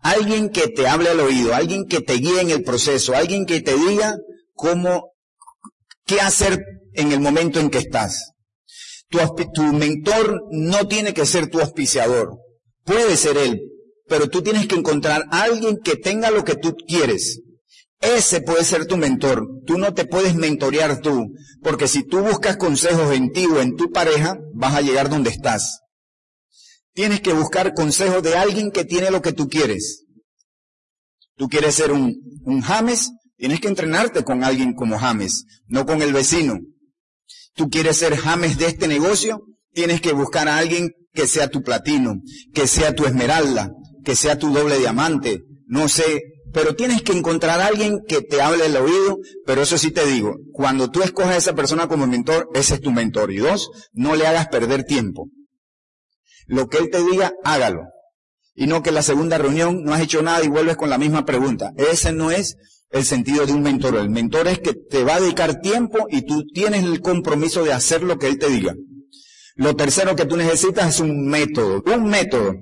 alguien 0.00 0.50
que 0.50 0.68
te 0.68 0.88
hable 0.88 1.10
al 1.10 1.20
oído, 1.20 1.54
alguien 1.54 1.86
que 1.86 2.00
te 2.00 2.14
guíe 2.14 2.40
en 2.40 2.50
el 2.50 2.62
proceso, 2.62 3.14
alguien 3.14 3.46
que 3.46 3.60
te 3.60 3.76
diga 3.76 4.16
cómo, 4.54 5.12
qué 6.06 6.20
hacer 6.20 6.64
en 6.94 7.12
el 7.12 7.20
momento 7.20 7.60
en 7.60 7.70
que 7.70 7.78
estás. 7.78 8.32
Tu, 9.10 9.62
mentor 9.72 10.42
no 10.50 10.86
tiene 10.86 11.12
que 11.12 11.26
ser 11.26 11.48
tu 11.48 11.60
auspiciador, 11.60 12.38
puede 12.84 13.16
ser 13.16 13.36
él, 13.36 13.60
pero 14.06 14.28
tú 14.28 14.42
tienes 14.42 14.66
que 14.66 14.76
encontrar 14.76 15.26
a 15.30 15.42
alguien 15.42 15.78
que 15.82 15.96
tenga 15.96 16.30
lo 16.30 16.44
que 16.44 16.54
tú 16.54 16.76
quieres, 16.86 17.40
ese 18.00 18.40
puede 18.40 18.64
ser 18.64 18.86
tu 18.86 18.96
mentor. 18.96 19.46
Tú 19.66 19.76
no 19.76 19.92
te 19.92 20.06
puedes 20.06 20.34
mentorear 20.34 21.00
tú, 21.00 21.34
porque 21.62 21.86
si 21.86 22.02
tú 22.02 22.20
buscas 22.20 22.56
consejos 22.56 23.14
en 23.14 23.30
ti 23.30 23.44
o 23.46 23.60
en 23.60 23.76
tu 23.76 23.90
pareja, 23.90 24.38
vas 24.54 24.74
a 24.74 24.80
llegar 24.80 25.10
donde 25.10 25.30
estás. 25.30 25.80
Tienes 26.94 27.20
que 27.20 27.34
buscar 27.34 27.74
consejos 27.74 28.22
de 28.22 28.36
alguien 28.36 28.70
que 28.70 28.84
tiene 28.84 29.10
lo 29.10 29.20
que 29.20 29.32
tú 29.32 29.48
quieres. 29.48 30.06
Tú 31.36 31.48
quieres 31.48 31.74
ser 31.74 31.92
un, 31.92 32.16
un 32.44 32.62
James, 32.62 33.10
tienes 33.36 33.60
que 33.60 33.68
entrenarte 33.68 34.24
con 34.24 34.44
alguien 34.44 34.74
como 34.74 34.98
James, 34.98 35.44
no 35.66 35.84
con 35.84 36.00
el 36.00 36.12
vecino. 36.12 36.58
Tú 37.60 37.68
quieres 37.68 37.98
ser 37.98 38.16
James 38.16 38.56
de 38.56 38.68
este 38.68 38.88
negocio, 38.88 39.42
tienes 39.74 40.00
que 40.00 40.14
buscar 40.14 40.48
a 40.48 40.56
alguien 40.56 40.92
que 41.12 41.26
sea 41.26 41.50
tu 41.50 41.60
platino, 41.60 42.14
que 42.54 42.66
sea 42.66 42.94
tu 42.94 43.04
esmeralda, 43.04 43.70
que 44.02 44.16
sea 44.16 44.38
tu 44.38 44.50
doble 44.50 44.78
diamante, 44.78 45.42
no 45.66 45.86
sé, 45.90 46.22
pero 46.54 46.74
tienes 46.74 47.02
que 47.02 47.12
encontrar 47.12 47.60
a 47.60 47.66
alguien 47.66 47.98
que 48.08 48.22
te 48.22 48.40
hable 48.40 48.64
el 48.64 48.78
oído, 48.78 49.18
pero 49.44 49.60
eso 49.60 49.76
sí 49.76 49.90
te 49.90 50.06
digo, 50.06 50.38
cuando 50.54 50.90
tú 50.90 51.02
escoges 51.02 51.32
a 51.32 51.36
esa 51.36 51.54
persona 51.54 51.86
como 51.86 52.06
mentor, 52.06 52.48
ese 52.54 52.76
es 52.76 52.80
tu 52.80 52.92
mentor. 52.92 53.30
Y 53.30 53.36
dos, 53.36 53.70
no 53.92 54.16
le 54.16 54.26
hagas 54.26 54.48
perder 54.48 54.84
tiempo. 54.84 55.28
Lo 56.46 56.68
que 56.68 56.78
él 56.78 56.88
te 56.90 57.04
diga, 57.04 57.34
hágalo. 57.44 57.82
Y 58.54 58.68
no 58.68 58.82
que 58.82 58.88
en 58.88 58.94
la 58.94 59.02
segunda 59.02 59.36
reunión 59.36 59.82
no 59.82 59.92
has 59.92 60.00
hecho 60.00 60.22
nada 60.22 60.42
y 60.42 60.48
vuelves 60.48 60.78
con 60.78 60.88
la 60.88 60.96
misma 60.96 61.26
pregunta. 61.26 61.72
Ese 61.76 62.10
no 62.10 62.30
es 62.30 62.56
el 62.90 63.04
sentido 63.04 63.46
de 63.46 63.52
un 63.52 63.62
mentor. 63.62 63.96
El 63.96 64.10
mentor 64.10 64.48
es 64.48 64.58
que 64.58 64.74
te 64.74 65.04
va 65.04 65.16
a 65.16 65.20
dedicar 65.20 65.60
tiempo 65.60 66.06
y 66.10 66.22
tú 66.22 66.44
tienes 66.52 66.84
el 66.84 67.00
compromiso 67.00 67.64
de 67.64 67.72
hacer 67.72 68.02
lo 68.02 68.18
que 68.18 68.26
él 68.26 68.38
te 68.38 68.48
diga. 68.48 68.74
Lo 69.56 69.76
tercero 69.76 70.16
que 70.16 70.26
tú 70.26 70.36
necesitas 70.36 70.94
es 70.94 71.00
un 71.00 71.26
método. 71.26 71.82
Un 71.94 72.04
método. 72.04 72.54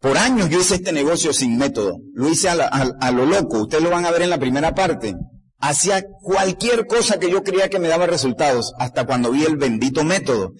Por 0.00 0.18
años 0.18 0.50
yo 0.50 0.60
hice 0.60 0.74
este 0.74 0.92
negocio 0.92 1.32
sin 1.32 1.56
método. 1.56 1.98
Lo 2.12 2.28
hice 2.28 2.48
a, 2.48 3.10
lo 3.10 3.26
loco. 3.26 3.62
Ustedes 3.62 3.82
lo 3.82 3.90
van 3.90 4.04
a 4.04 4.10
ver 4.10 4.22
en 4.22 4.30
la 4.30 4.38
primera 4.38 4.74
parte. 4.74 5.14
Hacía 5.58 6.04
cualquier 6.20 6.86
cosa 6.86 7.18
que 7.18 7.30
yo 7.30 7.42
creía 7.42 7.70
que 7.70 7.78
me 7.78 7.88
daba 7.88 8.06
resultados, 8.06 8.74
hasta 8.78 9.06
cuando 9.06 9.30
vi 9.30 9.44
el 9.44 9.56
bendito 9.56 10.04
método. 10.04 10.52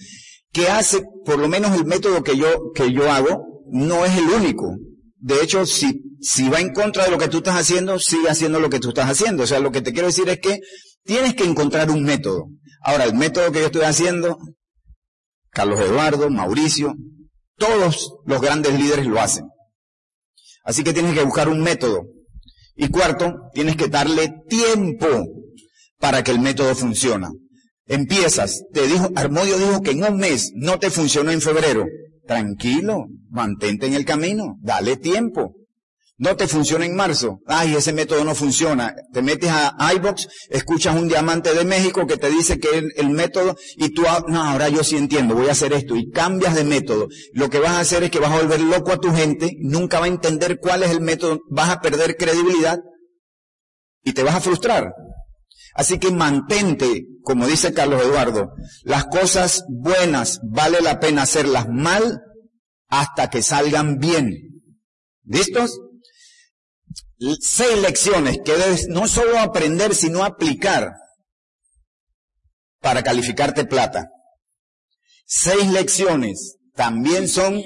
Que 0.50 0.68
hace, 0.68 1.02
por 1.26 1.38
lo 1.38 1.46
menos 1.46 1.76
el 1.76 1.84
método 1.84 2.22
que 2.22 2.38
yo, 2.38 2.72
que 2.74 2.90
yo 2.90 3.12
hago, 3.12 3.62
no 3.70 4.06
es 4.06 4.16
el 4.16 4.30
único. 4.30 4.78
De 5.24 5.42
hecho, 5.42 5.64
si, 5.64 6.02
si 6.20 6.50
va 6.50 6.60
en 6.60 6.74
contra 6.74 7.06
de 7.06 7.10
lo 7.10 7.16
que 7.16 7.28
tú 7.28 7.38
estás 7.38 7.58
haciendo, 7.58 7.98
sigue 7.98 8.28
haciendo 8.28 8.60
lo 8.60 8.68
que 8.68 8.78
tú 8.78 8.90
estás 8.90 9.08
haciendo. 9.08 9.44
O 9.44 9.46
sea, 9.46 9.58
lo 9.58 9.72
que 9.72 9.80
te 9.80 9.94
quiero 9.94 10.08
decir 10.08 10.28
es 10.28 10.38
que 10.38 10.60
tienes 11.02 11.32
que 11.32 11.44
encontrar 11.44 11.90
un 11.90 12.02
método. 12.02 12.48
Ahora, 12.82 13.04
el 13.04 13.14
método 13.14 13.50
que 13.50 13.60
yo 13.60 13.66
estoy 13.66 13.84
haciendo, 13.84 14.36
Carlos 15.48 15.80
Eduardo, 15.80 16.28
Mauricio, 16.28 16.94
todos 17.56 18.12
los 18.26 18.42
grandes 18.42 18.78
líderes 18.78 19.06
lo 19.06 19.18
hacen. 19.18 19.46
Así 20.62 20.84
que 20.84 20.92
tienes 20.92 21.14
que 21.14 21.24
buscar 21.24 21.48
un 21.48 21.62
método. 21.62 22.02
Y 22.76 22.88
cuarto, 22.88 23.34
tienes 23.54 23.76
que 23.76 23.88
darle 23.88 24.30
tiempo 24.46 25.08
para 26.00 26.22
que 26.22 26.32
el 26.32 26.38
método 26.38 26.74
funcione. 26.74 27.28
Empiezas, 27.86 28.62
te 28.74 28.86
dijo, 28.86 29.08
Armodio 29.16 29.56
dijo 29.56 29.80
que 29.80 29.92
en 29.92 30.04
un 30.04 30.18
mes 30.18 30.52
no 30.54 30.78
te 30.78 30.90
funcionó 30.90 31.30
en 31.30 31.40
febrero. 31.40 31.86
Tranquilo, 32.26 33.06
mantente 33.30 33.86
en 33.86 33.94
el 33.94 34.04
camino, 34.04 34.56
dale 34.62 34.96
tiempo. 34.96 35.54
No 36.16 36.36
te 36.36 36.46
funciona 36.46 36.86
en 36.86 36.94
marzo. 36.94 37.40
Ay, 37.44 37.74
ese 37.74 37.92
método 37.92 38.24
no 38.24 38.36
funciona. 38.36 38.94
Te 39.12 39.20
metes 39.20 39.50
a 39.50 39.76
iBox, 39.96 40.28
escuchas 40.48 40.94
un 40.96 41.08
diamante 41.08 41.52
de 41.52 41.64
México 41.64 42.06
que 42.06 42.16
te 42.16 42.30
dice 42.30 42.60
que 42.60 42.78
el, 42.78 42.92
el 42.96 43.10
método 43.10 43.56
y 43.76 43.92
tú, 43.92 44.04
ah, 44.06 44.24
no, 44.28 44.42
ahora 44.42 44.68
yo 44.68 44.84
sí 44.84 44.96
entiendo, 44.96 45.34
voy 45.34 45.48
a 45.48 45.52
hacer 45.52 45.72
esto 45.72 45.96
y 45.96 46.10
cambias 46.10 46.54
de 46.54 46.62
método. 46.62 47.08
Lo 47.32 47.50
que 47.50 47.58
vas 47.58 47.72
a 47.72 47.80
hacer 47.80 48.04
es 48.04 48.10
que 48.12 48.20
vas 48.20 48.30
a 48.30 48.40
volver 48.40 48.60
loco 48.60 48.92
a 48.92 49.00
tu 49.00 49.12
gente, 49.12 49.56
nunca 49.58 49.98
va 49.98 50.04
a 50.04 50.08
entender 50.08 50.58
cuál 50.60 50.84
es 50.84 50.92
el 50.92 51.00
método, 51.00 51.40
vas 51.50 51.70
a 51.70 51.80
perder 51.80 52.16
credibilidad 52.16 52.78
y 54.04 54.12
te 54.12 54.22
vas 54.22 54.36
a 54.36 54.40
frustrar. 54.40 54.92
Así 55.74 55.98
que 55.98 56.10
mantente, 56.10 57.04
como 57.22 57.46
dice 57.46 57.74
Carlos 57.74 58.02
Eduardo, 58.02 58.52
las 58.84 59.06
cosas 59.06 59.64
buenas 59.68 60.40
vale 60.44 60.80
la 60.80 61.00
pena 61.00 61.22
hacerlas 61.22 61.66
mal 61.68 62.20
hasta 62.88 63.28
que 63.28 63.42
salgan 63.42 63.98
bien. 63.98 64.62
¿Listos? 65.24 65.80
seis 67.40 67.78
lecciones 67.80 68.38
que 68.44 68.52
debes 68.52 68.86
no 68.88 69.08
solo 69.08 69.38
aprender, 69.38 69.94
sino 69.94 70.24
aplicar 70.24 70.92
para 72.80 73.02
calificarte 73.02 73.64
plata. 73.64 74.10
Seis 75.24 75.66
lecciones 75.70 76.56
también 76.74 77.28
son 77.28 77.62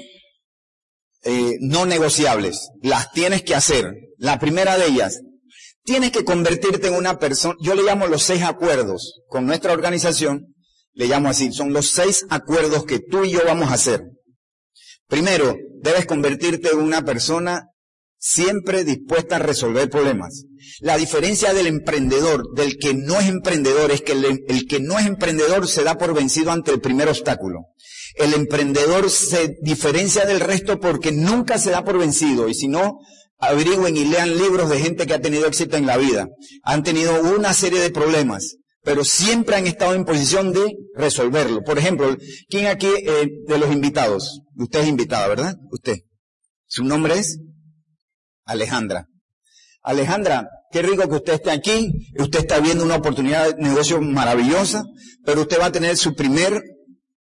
eh, 1.23 1.57
no 1.59 1.85
negociables. 1.85 2.69
Las 2.81 3.11
tienes 3.11 3.43
que 3.43 3.55
hacer. 3.55 3.95
La 4.17 4.39
primera 4.39 4.77
de 4.77 4.87
ellas, 4.87 5.19
tienes 5.89 6.11
que 6.11 6.23
convertirte 6.23 6.89
en 6.89 6.93
una 6.93 7.17
persona, 7.17 7.55
yo 7.59 7.73
le 7.73 7.81
llamo 7.81 8.05
los 8.05 8.21
seis 8.21 8.43
acuerdos. 8.43 9.23
Con 9.27 9.47
nuestra 9.47 9.73
organización, 9.73 10.53
le 10.93 11.07
llamo 11.07 11.29
así, 11.29 11.51
son 11.51 11.73
los 11.73 11.89
seis 11.89 12.27
acuerdos 12.29 12.85
que 12.85 12.99
tú 12.99 13.25
y 13.25 13.31
yo 13.31 13.39
vamos 13.43 13.71
a 13.71 13.73
hacer. 13.73 14.03
Primero, 15.07 15.57
debes 15.81 16.05
convertirte 16.05 16.69
en 16.69 16.77
una 16.77 17.03
persona 17.03 17.69
siempre 18.19 18.83
dispuesta 18.83 19.37
a 19.37 19.39
resolver 19.39 19.89
problemas. 19.89 20.43
La 20.79 20.95
diferencia 20.95 21.55
del 21.55 21.65
emprendedor, 21.65 22.53
del 22.53 22.77
que 22.77 22.93
no 22.93 23.19
es 23.19 23.27
emprendedor, 23.27 23.89
es 23.89 24.03
que 24.03 24.11
el, 24.11 24.67
que 24.67 24.79
no 24.79 24.99
es 24.99 25.07
emprendedor 25.07 25.67
se 25.67 25.83
da 25.83 25.97
por 25.97 26.13
vencido 26.13 26.51
ante 26.51 26.69
el 26.69 26.81
primer 26.81 27.07
obstáculo. 27.07 27.61
El 28.13 28.35
emprendedor 28.35 29.09
se 29.09 29.55
diferencia 29.63 30.25
del 30.25 30.39
resto 30.39 30.79
porque 30.79 31.11
nunca 31.11 31.57
se 31.57 31.71
da 31.71 31.83
por 31.83 31.97
vencido 31.97 32.47
y 32.47 32.53
si 32.53 32.67
no, 32.67 32.99
averigüen 33.39 33.97
y 33.97 34.05
lean 34.05 34.37
libros 34.37 34.69
de 34.69 34.79
gente 34.79 35.07
que 35.07 35.13
ha 35.13 35.21
tenido 35.21 35.47
éxito 35.47 35.77
en 35.77 35.85
la 35.85 35.97
vida. 35.97 36.27
Han 36.63 36.83
tenido 36.83 37.21
una 37.21 37.53
serie 37.53 37.79
de 37.79 37.89
problemas, 37.89 38.57
pero 38.83 39.03
siempre 39.03 39.55
han 39.55 39.65
estado 39.65 39.95
en 39.95 40.05
posición 40.05 40.51
de 40.53 40.75
resolverlo. 40.93 41.63
Por 41.63 41.79
ejemplo, 41.79 42.15
¿quién 42.49 42.67
aquí 42.67 42.87
eh, 42.87 43.29
de 43.47 43.57
los 43.57 43.71
invitados? 43.71 44.41
Usted 44.55 44.81
es 44.81 44.87
invitada, 44.87 45.27
¿verdad? 45.27 45.55
Usted. 45.71 45.99
¿Su 46.67 46.83
nombre 46.83 47.17
es? 47.17 47.39
Alejandra. 48.45 49.07
Alejandra, 49.81 50.49
qué 50.71 50.81
rico 50.81 51.07
que 51.07 51.15
usted 51.15 51.33
esté 51.33 51.51
aquí. 51.51 51.91
Usted 52.19 52.39
está 52.39 52.59
viendo 52.59 52.83
una 52.83 52.97
oportunidad 52.97 53.55
de 53.55 53.63
negocio 53.63 54.01
maravillosa, 54.01 54.83
pero 55.25 55.41
usted 55.41 55.59
va 55.59 55.67
a 55.67 55.71
tener 55.71 55.97
su 55.97 56.13
primer 56.13 56.61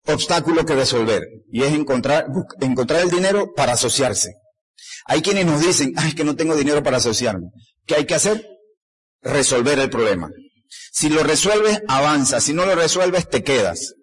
obstáculo 0.06 0.64
que 0.64 0.74
resolver 0.74 1.22
y 1.50 1.62
es 1.62 1.72
encontrar, 1.72 2.26
encontrar 2.60 3.02
el 3.02 3.10
dinero 3.10 3.52
para 3.54 3.72
asociarse. 3.72 4.34
Hay 5.08 5.22
quienes 5.22 5.46
nos 5.46 5.60
dicen, 5.60 5.92
ay, 5.96 6.12
que 6.12 6.24
no 6.24 6.36
tengo 6.36 6.56
dinero 6.56 6.82
para 6.82 6.96
asociarme. 6.96 7.48
¿Qué 7.86 7.94
hay 7.94 8.06
que 8.06 8.14
hacer? 8.14 8.46
Resolver 9.22 9.78
el 9.78 9.90
problema. 9.90 10.28
Si 10.92 11.08
lo 11.08 11.22
resuelves, 11.22 11.80
avanza. 11.88 12.40
Si 12.40 12.52
no 12.52 12.66
lo 12.66 12.74
resuelves, 12.74 13.28
te 13.28 13.44
quedas. 13.44 13.94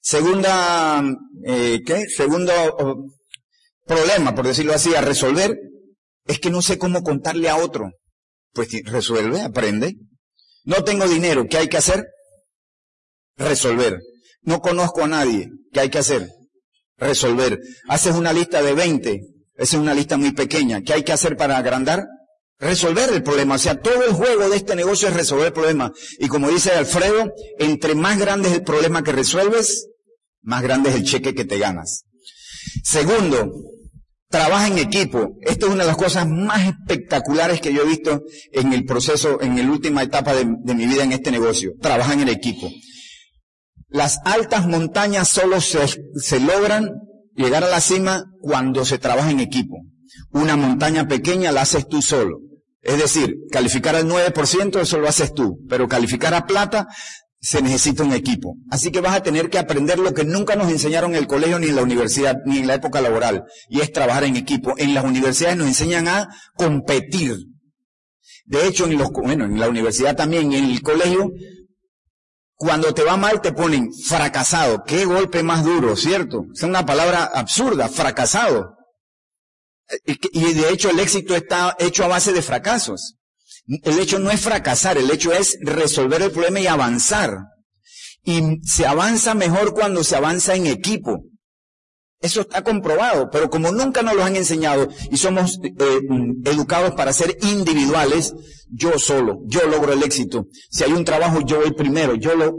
Segunda, 0.00 1.02
eh, 1.46 1.80
¿qué? 1.86 2.06
Segundo 2.08 2.52
oh, 2.78 3.06
problema, 3.86 4.34
por 4.34 4.46
decirlo 4.46 4.74
así, 4.74 4.94
a 4.94 5.00
resolver, 5.00 5.56
es 6.26 6.38
que 6.38 6.50
no 6.50 6.60
sé 6.60 6.78
cómo 6.78 7.02
contarle 7.02 7.48
a 7.48 7.56
otro. 7.56 7.90
Pues 8.52 8.68
resuelve, 8.84 9.40
aprende. 9.40 9.96
No 10.64 10.84
tengo 10.84 11.08
dinero, 11.08 11.46
¿qué 11.48 11.58
hay 11.58 11.68
que 11.68 11.78
hacer? 11.78 12.06
Resolver. 13.36 13.98
No 14.42 14.60
conozco 14.60 15.04
a 15.04 15.08
nadie, 15.08 15.50
¿qué 15.72 15.80
hay 15.80 15.90
que 15.90 15.98
hacer? 15.98 16.28
Resolver. 16.98 17.58
Haces 17.88 18.14
una 18.14 18.32
lista 18.32 18.62
de 18.62 18.74
20, 18.74 19.20
esa 19.56 19.76
es 19.76 19.82
una 19.82 19.94
lista 19.94 20.16
muy 20.16 20.32
pequeña. 20.32 20.82
¿Qué 20.82 20.94
hay 20.94 21.02
que 21.04 21.12
hacer 21.12 21.36
para 21.36 21.56
agrandar? 21.56 22.06
Resolver 22.58 23.10
el 23.12 23.22
problema. 23.22 23.54
O 23.54 23.58
sea, 23.58 23.80
todo 23.80 24.04
el 24.04 24.12
juego 24.12 24.48
de 24.48 24.56
este 24.56 24.74
negocio 24.74 25.08
es 25.08 25.14
resolver 25.14 25.48
el 25.48 25.52
problema. 25.52 25.92
Y 26.18 26.28
como 26.28 26.48
dice 26.48 26.72
Alfredo, 26.72 27.32
entre 27.58 27.94
más 27.94 28.18
grande 28.18 28.48
es 28.48 28.54
el 28.54 28.62
problema 28.62 29.02
que 29.02 29.12
resuelves, 29.12 29.88
más 30.42 30.62
grande 30.62 30.90
es 30.90 30.96
el 30.96 31.04
cheque 31.04 31.34
que 31.34 31.44
te 31.44 31.58
ganas. 31.58 32.04
Segundo, 32.82 33.52
trabaja 34.28 34.66
en 34.66 34.78
equipo. 34.78 35.36
Esto 35.42 35.66
es 35.66 35.72
una 35.72 35.84
de 35.84 35.88
las 35.88 35.96
cosas 35.96 36.28
más 36.28 36.66
espectaculares 36.66 37.60
que 37.60 37.72
yo 37.72 37.82
he 37.82 37.88
visto 37.88 38.22
en 38.52 38.72
el 38.72 38.84
proceso, 38.84 39.40
en 39.40 39.56
la 39.56 39.72
última 39.72 40.02
etapa 40.02 40.34
de, 40.34 40.44
mi 40.44 40.86
vida 40.86 41.04
en 41.04 41.12
este 41.12 41.30
negocio. 41.30 41.72
Trabajan 41.80 42.20
en 42.20 42.28
equipo. 42.28 42.68
Las 43.88 44.18
altas 44.24 44.66
montañas 44.66 45.28
solo 45.28 45.60
se 45.60 46.40
logran 46.40 46.90
llegar 47.36 47.62
a 47.62 47.68
la 47.68 47.80
cima 47.80 48.24
cuando 48.44 48.84
se 48.84 48.98
trabaja 48.98 49.30
en 49.30 49.40
equipo. 49.40 49.78
Una 50.30 50.54
montaña 50.54 51.08
pequeña 51.08 51.50
la 51.50 51.62
haces 51.62 51.88
tú 51.88 52.02
solo. 52.02 52.40
Es 52.82 52.98
decir, 52.98 53.36
calificar 53.50 53.96
al 53.96 54.06
9% 54.06 54.82
eso 54.82 54.98
lo 54.98 55.08
haces 55.08 55.32
tú, 55.32 55.60
pero 55.66 55.88
calificar 55.88 56.34
a 56.34 56.44
plata 56.44 56.86
se 57.40 57.62
necesita 57.62 58.04
un 58.04 58.12
equipo. 58.12 58.56
Así 58.70 58.90
que 58.90 59.00
vas 59.00 59.16
a 59.16 59.22
tener 59.22 59.48
que 59.48 59.58
aprender 59.58 59.98
lo 59.98 60.12
que 60.12 60.24
nunca 60.24 60.56
nos 60.56 60.70
enseñaron 60.70 61.12
en 61.12 61.20
el 61.20 61.26
colegio, 61.26 61.58
ni 61.58 61.68
en 61.68 61.76
la 61.76 61.82
universidad, 61.82 62.36
ni 62.44 62.58
en 62.58 62.66
la 62.66 62.74
época 62.74 63.00
laboral, 63.00 63.44
y 63.70 63.80
es 63.80 63.90
trabajar 63.92 64.24
en 64.24 64.36
equipo. 64.36 64.74
En 64.76 64.92
las 64.92 65.04
universidades 65.04 65.56
nos 65.56 65.68
enseñan 65.68 66.06
a 66.06 66.28
competir. 66.54 67.38
De 68.44 68.66
hecho, 68.66 68.84
en 68.84 68.98
los, 68.98 69.08
bueno, 69.10 69.46
en 69.46 69.58
la 69.58 69.70
universidad 69.70 70.14
también, 70.14 70.52
y 70.52 70.56
en 70.56 70.64
el 70.66 70.82
colegio, 70.82 71.32
cuando 72.56 72.94
te 72.94 73.02
va 73.02 73.16
mal 73.16 73.40
te 73.40 73.52
ponen 73.52 73.92
fracasado. 73.92 74.84
Qué 74.84 75.04
golpe 75.04 75.42
más 75.42 75.64
duro, 75.64 75.96
¿cierto? 75.96 76.46
Es 76.54 76.62
una 76.62 76.86
palabra 76.86 77.24
absurda, 77.24 77.88
fracasado. 77.88 78.76
Y 80.32 80.54
de 80.54 80.70
hecho 80.70 80.90
el 80.90 81.00
éxito 81.00 81.34
está 81.34 81.76
hecho 81.78 82.04
a 82.04 82.08
base 82.08 82.32
de 82.32 82.42
fracasos. 82.42 83.16
El 83.66 83.98
hecho 83.98 84.18
no 84.18 84.30
es 84.30 84.40
fracasar, 84.40 84.98
el 84.98 85.10
hecho 85.10 85.32
es 85.32 85.58
resolver 85.62 86.22
el 86.22 86.30
problema 86.30 86.60
y 86.60 86.66
avanzar. 86.66 87.38
Y 88.22 88.60
se 88.62 88.86
avanza 88.86 89.34
mejor 89.34 89.74
cuando 89.74 90.04
se 90.04 90.16
avanza 90.16 90.54
en 90.54 90.66
equipo. 90.66 91.24
Eso 92.20 92.40
está 92.40 92.62
comprobado, 92.62 93.28
pero 93.30 93.50
como 93.50 93.70
nunca 93.70 94.02
nos 94.02 94.14
lo 94.14 94.24
han 94.24 94.34
enseñado 94.34 94.88
y 95.10 95.18
somos 95.18 95.58
eh, 95.62 96.00
educados 96.46 96.94
para 96.94 97.12
ser 97.12 97.36
individuales, 97.42 98.32
yo 98.74 98.98
solo, 98.98 99.40
yo 99.46 99.66
logro 99.68 99.92
el 99.92 100.02
éxito. 100.02 100.46
Si 100.70 100.84
hay 100.84 100.92
un 100.92 101.04
trabajo, 101.04 101.40
yo 101.46 101.60
voy 101.60 101.72
primero, 101.72 102.14
yo 102.14 102.34
lo, 102.34 102.54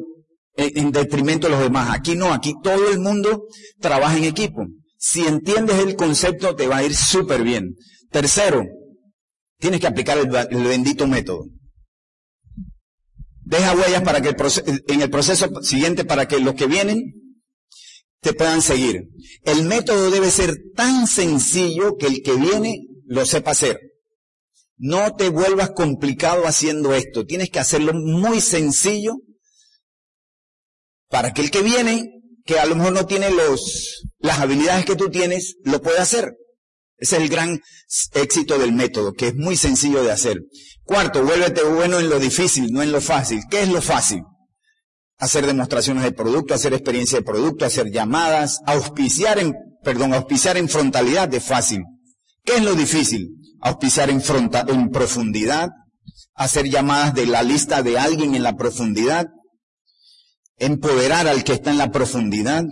en 0.56 0.91
detrimento 0.91 1.47
de 1.47 1.51
los 1.51 1.62
demás. 1.62 1.89
Aquí 1.93 2.15
no, 2.15 2.34
aquí 2.34 2.54
todo 2.63 2.89
el 2.91 2.99
mundo 2.99 3.43
trabaja 3.80 4.17
en 4.17 4.25
equipo. 4.25 4.65
Si 4.97 5.21
entiendes 5.21 5.80
el 5.80 5.95
concepto, 5.95 6.56
te 6.56 6.67
va 6.67 6.78
a 6.78 6.84
ir 6.84 6.95
súper 6.95 7.43
bien. 7.43 7.75
Tercero, 8.12 8.63
Tienes 9.60 9.80
que 9.80 9.88
aplicar 9.88 10.17
el, 10.17 10.63
bendito 10.63 11.08
método. 11.08 11.47
Deja 13.41 13.75
huellas 13.75 14.01
para 14.01 14.21
que 14.21 14.36
en 14.88 15.01
el 15.01 15.10
proceso 15.10 15.49
siguiente, 15.62 16.04
para 16.04 16.28
que 16.28 16.39
los 16.39 16.56
que 16.56 16.67
vienen 16.67 17.13
te 18.21 18.34
puedan 18.34 18.62
seguir. 18.62 19.10
El 19.43 19.63
método 19.65 20.10
debe 20.10 20.32
ser 20.32 20.56
tan 20.75 21.08
sencillo 21.08 21.95
que 21.97 22.08
el 22.08 22.21
que 22.23 22.34
viene 22.34 22.88
lo 23.06 23.25
sepa 23.25 23.51
hacer. 23.51 23.80
No 24.77 25.15
te 25.15 25.29
vuelvas 25.29 25.71
complicado 25.71 26.45
haciendo 26.45 26.93
esto. 26.93 27.25
Tienes 27.25 27.49
que 27.49 27.59
hacerlo 27.59 27.93
muy 27.93 28.41
sencillo 28.41 29.15
para 31.09 31.33
que 31.33 31.41
el 31.41 31.51
que 31.51 31.61
viene, 31.61 32.11
que 32.43 32.59
a 32.59 32.65
lo 32.65 32.75
mejor 32.75 32.93
no 32.93 33.05
tiene 33.05 33.31
los, 33.31 34.05
las 34.19 34.39
habilidades 34.39 34.85
que 34.85 34.95
tú 34.95 35.09
tienes, 35.09 35.55
lo 35.63 35.81
pueda 35.81 36.01
hacer. 36.01 36.33
Ese 36.97 37.17
es 37.17 37.21
el 37.21 37.29
gran 37.29 37.59
éxito 38.13 38.57
del 38.57 38.73
método, 38.73 39.13
que 39.13 39.27
es 39.27 39.35
muy 39.35 39.55
sencillo 39.55 40.03
de 40.03 40.11
hacer. 40.11 40.41
Cuarto, 40.83 41.23
vuélvete 41.23 41.63
bueno 41.63 41.99
en 41.99 42.09
lo 42.09 42.19
difícil, 42.19 42.71
no 42.71 42.81
en 42.81 42.91
lo 42.91 43.01
fácil. 43.01 43.41
¿Qué 43.49 43.63
es 43.63 43.69
lo 43.69 43.81
fácil? 43.81 44.21
Hacer 45.17 45.45
demostraciones 45.45 46.03
de 46.03 46.11
producto, 46.11 46.53
hacer 46.53 46.73
experiencia 46.73 47.19
de 47.19 47.25
producto, 47.25 47.65
hacer 47.65 47.91
llamadas, 47.91 48.59
auspiciar 48.65 49.39
en, 49.39 49.53
perdón, 49.83 50.13
auspiciar 50.13 50.57
en 50.57 50.69
frontalidad 50.69 51.27
de 51.27 51.39
fácil. 51.39 51.81
¿Qué 52.43 52.57
es 52.57 52.63
lo 52.63 52.75
difícil? 52.75 53.29
Auspiciar 53.65 54.12
en, 54.12 54.21
profundidad, 54.91 55.69
hacer 56.36 56.69
llamadas 56.69 57.15
de 57.15 57.25
la 57.25 57.41
lista 57.41 57.82
de 57.82 57.97
alguien 57.97 58.36
en 58.36 58.43
la 58.43 58.56
profundidad, 58.56 59.25
empoderar 60.58 61.28
al 61.28 61.43
que 61.43 61.54
está 61.54 61.71
en 61.71 61.80
la 61.80 61.89
profundidad, 61.89 62.63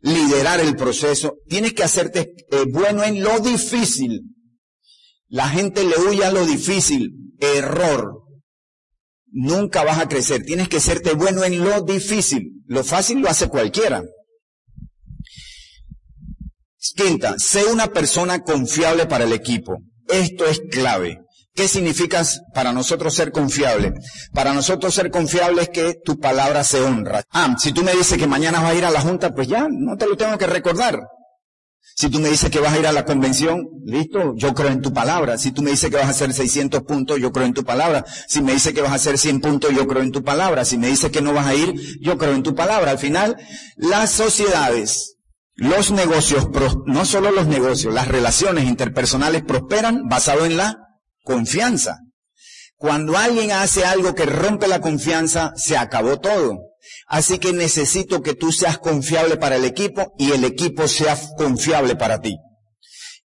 liderar 0.00 0.60
el 0.60 0.76
proceso, 0.76 1.34
tienes 1.46 1.74
que 1.74 1.82
hacerte 1.82 2.32
eh, 2.52 2.64
bueno 2.72 3.04
en 3.04 3.22
lo 3.22 3.40
difícil. 3.40 4.34
La 5.28 5.46
gente 5.46 5.84
le 5.84 5.98
huye 5.98 6.24
a 6.24 6.32
lo 6.32 6.46
difícil. 6.46 7.34
Error. 7.38 8.22
Nunca 9.26 9.84
vas 9.84 9.98
a 9.98 10.08
crecer. 10.08 10.42
Tienes 10.44 10.70
que 10.70 10.80
serte 10.80 11.12
bueno 11.12 11.44
en 11.44 11.62
lo 11.62 11.82
difícil. 11.82 12.62
Lo 12.64 12.82
fácil 12.82 13.20
lo 13.20 13.28
hace 13.28 13.48
cualquiera. 13.50 14.02
Quinta, 16.96 17.38
sé 17.38 17.66
una 17.66 17.88
persona 17.88 18.42
confiable 18.42 19.04
para 19.04 19.24
el 19.24 19.34
equipo. 19.34 19.76
Esto 20.12 20.46
es 20.46 20.60
clave. 20.70 21.20
¿Qué 21.54 21.68
significa 21.68 22.22
para 22.54 22.72
nosotros 22.72 23.14
ser 23.14 23.32
confiable? 23.32 23.92
Para 24.32 24.54
nosotros 24.54 24.94
ser 24.94 25.10
confiable 25.10 25.62
es 25.62 25.68
que 25.70 25.94
tu 26.04 26.18
palabra 26.18 26.64
se 26.64 26.80
honra. 26.80 27.22
Ah, 27.32 27.56
si 27.58 27.72
tú 27.72 27.82
me 27.82 27.92
dices 27.94 28.18
que 28.18 28.26
mañana 28.26 28.60
vas 28.60 28.72
a 28.72 28.74
ir 28.74 28.84
a 28.84 28.90
la 28.90 29.00
junta, 29.00 29.34
pues 29.34 29.48
ya, 29.48 29.66
no 29.70 29.96
te 29.96 30.06
lo 30.06 30.16
tengo 30.16 30.38
que 30.38 30.46
recordar. 30.46 31.00
Si 31.96 32.08
tú 32.08 32.18
me 32.18 32.30
dices 32.30 32.50
que 32.50 32.60
vas 32.60 32.72
a 32.72 32.78
ir 32.78 32.86
a 32.86 32.92
la 32.92 33.04
convención, 33.04 33.68
listo, 33.84 34.34
yo 34.36 34.54
creo 34.54 34.70
en 34.70 34.80
tu 34.80 34.92
palabra. 34.92 35.36
Si 35.36 35.50
tú 35.50 35.60
me 35.60 35.72
dices 35.72 35.90
que 35.90 35.96
vas 35.96 36.06
a 36.06 36.10
hacer 36.10 36.32
600 36.32 36.82
puntos, 36.84 37.18
yo 37.20 37.30
creo 37.30 37.44
en 37.44 37.52
tu 37.52 37.64
palabra. 37.64 38.04
Si 38.26 38.40
me 38.40 38.52
dices 38.52 38.72
que 38.72 38.80
vas 38.80 38.92
a 38.92 38.94
hacer 38.94 39.18
100 39.18 39.40
puntos, 39.40 39.70
yo 39.74 39.86
creo 39.86 40.02
en 40.02 40.12
tu 40.12 40.22
palabra. 40.24 40.64
Si 40.64 40.78
me 40.78 40.86
dices 40.86 41.10
que 41.10 41.20
no 41.20 41.34
vas 41.34 41.46
a 41.46 41.54
ir, 41.54 41.74
yo 42.00 42.16
creo 42.16 42.32
en 42.32 42.42
tu 42.42 42.54
palabra. 42.54 42.92
Al 42.92 42.98
final, 42.98 43.36
las 43.76 44.12
sociedades, 44.12 45.16
los 45.60 45.90
negocios, 45.90 46.48
no 46.86 47.04
solo 47.04 47.30
los 47.30 47.46
negocios, 47.46 47.92
las 47.92 48.08
relaciones 48.08 48.64
interpersonales 48.64 49.42
prosperan 49.42 50.08
basado 50.08 50.46
en 50.46 50.56
la 50.56 50.78
confianza. 51.22 51.98
Cuando 52.76 53.18
alguien 53.18 53.52
hace 53.52 53.84
algo 53.84 54.14
que 54.14 54.24
rompe 54.24 54.68
la 54.68 54.80
confianza, 54.80 55.52
se 55.56 55.76
acabó 55.76 56.18
todo. 56.18 56.60
Así 57.06 57.38
que 57.38 57.52
necesito 57.52 58.22
que 58.22 58.32
tú 58.32 58.52
seas 58.52 58.78
confiable 58.78 59.36
para 59.36 59.56
el 59.56 59.66
equipo 59.66 60.14
y 60.16 60.32
el 60.32 60.44
equipo 60.44 60.88
sea 60.88 61.20
confiable 61.36 61.94
para 61.94 62.22
ti. 62.22 62.38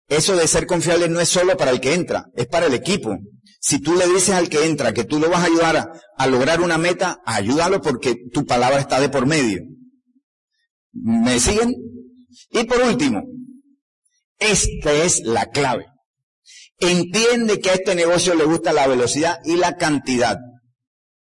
Eso 0.08 0.34
de 0.34 0.48
ser 0.48 0.66
confiable 0.66 1.10
no 1.10 1.20
es 1.20 1.28
solo 1.28 1.58
para 1.58 1.70
el 1.70 1.80
que 1.82 1.92
entra, 1.92 2.24
es 2.34 2.46
para 2.46 2.64
el 2.64 2.72
equipo. 2.72 3.14
Si 3.60 3.78
tú 3.78 3.94
le 3.94 4.06
dices 4.08 4.30
al 4.30 4.48
que 4.48 4.64
entra 4.64 4.94
que 4.94 5.04
tú 5.04 5.18
lo 5.18 5.28
vas 5.28 5.40
a 5.40 5.48
ayudar 5.48 5.76
a, 5.76 5.92
a 6.16 6.26
lograr 6.28 6.62
una 6.62 6.78
meta, 6.78 7.18
ayúdalo 7.26 7.82
porque 7.82 8.16
tu 8.32 8.46
palabra 8.46 8.80
está 8.80 9.00
de 9.00 9.10
por 9.10 9.26
medio. 9.26 9.60
¿Me 10.92 11.38
siguen? 11.38 11.74
Y 12.50 12.64
por 12.64 12.80
último, 12.82 13.22
esta 14.38 14.92
es 14.92 15.20
la 15.24 15.46
clave. 15.50 15.86
Entiende 16.78 17.60
que 17.60 17.70
a 17.70 17.74
este 17.74 17.94
negocio 17.94 18.34
le 18.34 18.44
gusta 18.44 18.72
la 18.72 18.86
velocidad 18.86 19.38
y 19.44 19.56
la 19.56 19.76
cantidad. 19.76 20.38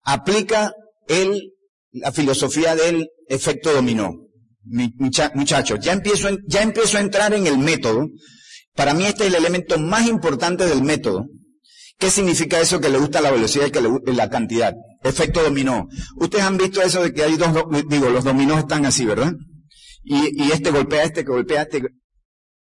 Aplica 0.02 0.72
el 1.08 1.52
la 1.92 2.12
filosofía 2.12 2.74
del 2.74 3.08
efecto 3.28 3.72
dominó. 3.72 4.12
muchachos, 5.34 5.78
ya 5.80 5.92
empiezo, 5.92 6.28
ya 6.46 6.62
empiezo 6.62 6.98
a 6.98 7.00
entrar 7.00 7.32
en 7.34 7.46
el 7.46 7.58
método. 7.58 8.08
Para 8.74 8.94
mí 8.94 9.04
este 9.04 9.24
es 9.24 9.28
el 9.30 9.36
elemento 9.36 9.78
más 9.78 10.06
importante 10.06 10.66
del 10.66 10.82
método. 10.82 11.26
¿Qué 11.98 12.10
significa 12.10 12.60
eso 12.60 12.80
que 12.80 12.90
le 12.90 12.98
gusta 12.98 13.20
la 13.20 13.32
velocidad 13.32 13.66
y 13.66 13.70
que 13.70 13.80
le 13.80 13.88
gusta 13.88 14.12
la 14.12 14.30
cantidad? 14.30 14.74
Efecto 15.02 15.42
dominó. 15.42 15.88
Ustedes 16.16 16.44
han 16.44 16.56
visto 16.56 16.80
eso 16.80 17.02
de 17.02 17.12
que 17.12 17.24
hay 17.24 17.36
dos, 17.36 17.48
digo, 17.88 18.08
los 18.08 18.24
dominós 18.24 18.58
están 18.58 18.86
así, 18.86 19.04
¿verdad? 19.04 19.32
Y, 20.08 20.42
y 20.42 20.52
este 20.52 20.70
golpea 20.70 21.04
este, 21.04 21.24
que 21.24 21.30
golpea 21.30 21.62
este. 21.62 21.82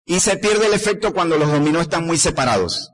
Y 0.06 0.20
se 0.20 0.36
pierde 0.36 0.66
el 0.66 0.72
efecto 0.74 1.12
cuando 1.12 1.36
los 1.36 1.50
dominós 1.50 1.82
están 1.82 2.06
muy 2.06 2.16
separados. 2.16 2.90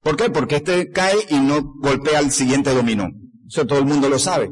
¿Por 0.00 0.16
qué? 0.16 0.30
Porque 0.30 0.56
este 0.56 0.90
cae 0.90 1.16
y 1.28 1.38
no 1.38 1.62
golpea 1.80 2.18
al 2.18 2.30
siguiente 2.30 2.74
dominó. 2.74 3.08
Eso 3.46 3.66
todo 3.66 3.78
el 3.78 3.84
mundo 3.84 4.08
lo 4.08 4.18
sabe. 4.18 4.50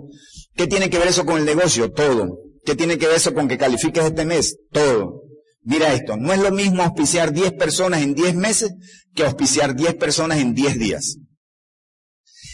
¿Qué 0.54 0.66
tiene 0.66 0.90
que 0.90 0.98
ver 0.98 1.08
eso 1.08 1.24
con 1.24 1.38
el 1.38 1.44
negocio? 1.44 1.90
Todo. 1.92 2.38
¿Qué 2.64 2.74
tiene 2.74 2.98
que 2.98 3.06
ver 3.06 3.16
eso 3.16 3.32
con 3.32 3.48
que 3.48 3.56
califiques 3.56 4.04
este 4.04 4.24
mes? 4.24 4.58
Todo. 4.70 5.22
Mira 5.62 5.92
esto, 5.92 6.16
no 6.16 6.32
es 6.32 6.40
lo 6.40 6.52
mismo 6.52 6.82
auspiciar 6.82 7.32
10 7.32 7.54
personas 7.54 8.02
en 8.02 8.14
10 8.14 8.36
meses 8.36 8.72
que 9.14 9.24
auspiciar 9.24 9.74
10 9.74 9.94
personas 9.94 10.38
en 10.38 10.54
10 10.54 10.78
días. 10.78 11.16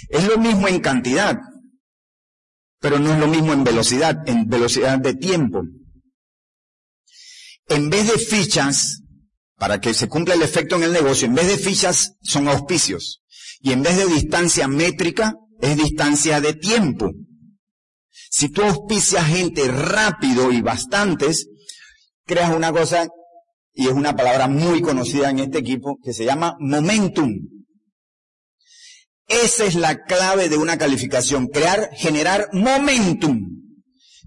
Es 0.08 0.26
lo 0.28 0.38
mismo 0.38 0.66
en 0.66 0.80
cantidad, 0.80 1.36
pero 2.80 2.98
no 2.98 3.12
es 3.12 3.20
lo 3.20 3.28
mismo 3.28 3.52
en 3.52 3.64
velocidad, 3.64 4.16
en 4.26 4.48
velocidad 4.48 4.98
de 4.98 5.14
tiempo. 5.14 5.62
En 7.68 7.90
vez 7.90 8.06
de 8.06 8.18
fichas, 8.18 9.02
para 9.56 9.80
que 9.80 9.94
se 9.94 10.08
cumpla 10.08 10.34
el 10.34 10.42
efecto 10.42 10.76
en 10.76 10.82
el 10.82 10.92
negocio, 10.92 11.26
en 11.26 11.34
vez 11.34 11.48
de 11.48 11.56
fichas 11.56 12.14
son 12.22 12.48
auspicios. 12.48 13.22
Y 13.60 13.72
en 13.72 13.82
vez 13.82 13.96
de 13.96 14.06
distancia 14.06 14.66
métrica, 14.66 15.34
es 15.60 15.76
distancia 15.76 16.40
de 16.40 16.54
tiempo. 16.54 17.12
Si 18.30 18.48
tú 18.48 18.62
auspicias 18.62 19.26
gente 19.26 19.68
rápido 19.68 20.50
y 20.50 20.60
bastantes, 20.60 21.46
creas 22.24 22.54
una 22.54 22.72
cosa, 22.72 23.08
y 23.72 23.86
es 23.86 23.92
una 23.92 24.16
palabra 24.16 24.48
muy 24.48 24.82
conocida 24.82 25.30
en 25.30 25.38
este 25.38 25.58
equipo, 25.58 25.98
que 26.02 26.12
se 26.12 26.24
llama 26.24 26.56
momentum. 26.58 27.30
Esa 29.28 29.64
es 29.64 29.76
la 29.76 30.02
clave 30.04 30.48
de 30.48 30.56
una 30.56 30.76
calificación, 30.76 31.46
crear, 31.46 31.90
generar 31.94 32.48
momentum. 32.52 33.62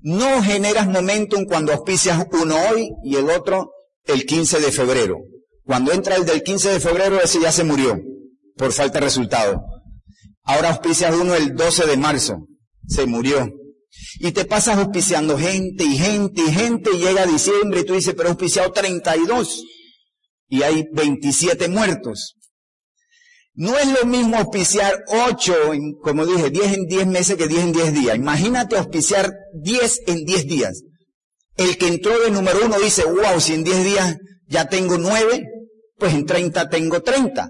No 0.05 0.43
generas 0.43 0.87
momentum 0.87 1.45
cuando 1.45 1.73
auspicias 1.73 2.27
uno 2.31 2.55
hoy 2.69 2.91
y 3.03 3.15
el 3.15 3.27
otro 3.27 3.71
el 4.03 4.27
15 4.27 4.59
de 4.59 4.71
febrero. 4.71 5.17
Cuando 5.63 5.91
entra 5.91 6.15
el 6.15 6.27
del 6.27 6.43
15 6.43 6.73
de 6.73 6.79
febrero, 6.79 7.19
ese 7.19 7.41
ya 7.41 7.51
se 7.51 7.63
murió 7.63 7.99
por 8.55 8.71
falta 8.71 8.99
de 8.99 9.05
resultado. 9.05 9.63
Ahora 10.43 10.69
auspicias 10.69 11.15
uno 11.15 11.33
el 11.33 11.55
12 11.55 11.87
de 11.87 11.97
marzo. 11.97 12.45
Se 12.87 13.07
murió. 13.07 13.49
Y 14.19 14.31
te 14.31 14.45
pasas 14.45 14.77
auspiciando 14.77 15.39
gente 15.39 15.83
y 15.83 15.97
gente 15.97 16.39
y 16.39 16.51
gente 16.51 16.91
y 16.93 16.99
llega 16.99 17.25
diciembre 17.25 17.79
y 17.79 17.85
tú 17.85 17.95
dices, 17.95 18.13
pero 18.13 18.29
he 18.29 18.31
auspiciado 18.33 18.71
32 18.73 19.63
y 20.49 20.61
hay 20.61 20.85
27 20.93 21.67
muertos. 21.67 22.35
No 23.55 23.77
es 23.77 23.87
lo 23.87 24.05
mismo 24.05 24.37
auspiciar 24.37 25.03
8, 25.07 25.55
como 26.01 26.25
dije, 26.25 26.49
10 26.49 26.73
en 26.73 26.85
10 26.87 27.07
meses 27.07 27.37
que 27.37 27.47
10 27.47 27.63
en 27.63 27.71
10 27.71 27.93
días. 27.93 28.15
Imagínate 28.17 28.77
auspiciar 28.77 29.31
10 29.53 30.01
en 30.07 30.25
10 30.25 30.47
días. 30.47 30.81
El 31.55 31.77
que 31.77 31.87
entró 31.87 32.19
de 32.19 32.31
número 32.31 32.65
uno 32.65 32.77
dice, 32.79 33.05
wow, 33.05 33.39
si 33.39 33.53
en 33.53 33.63
10 33.63 33.85
días 33.85 34.17
ya 34.47 34.67
tengo 34.67 34.97
9, 34.97 35.45
pues 35.97 36.13
en 36.13 36.25
30 36.25 36.69
tengo 36.69 37.01
30. 37.01 37.49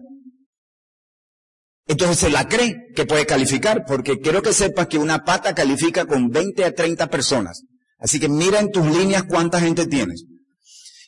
Entonces 1.88 2.20
se 2.20 2.30
la 2.30 2.48
cree 2.48 2.76
que 2.96 3.06
puede 3.06 3.26
calificar, 3.26 3.84
porque 3.88 4.20
quiero 4.20 4.44
que 4.44 4.54
sepas 4.54 4.88
que 4.88 5.00
una 5.00 5.24
pata 5.24 5.56
califica 5.56 6.06
con 6.06 6.30
20 6.30 6.66
a 6.66 6.74
30 6.74 7.08
personas. 7.08 7.64
Así 7.98 8.20
que 8.20 8.30
mira 8.30 8.60
en 8.60 8.72
tus 8.72 8.86
líneas 8.86 9.24
cuánta 9.24 9.60
gente 9.60 9.88
tienes. 9.88 10.26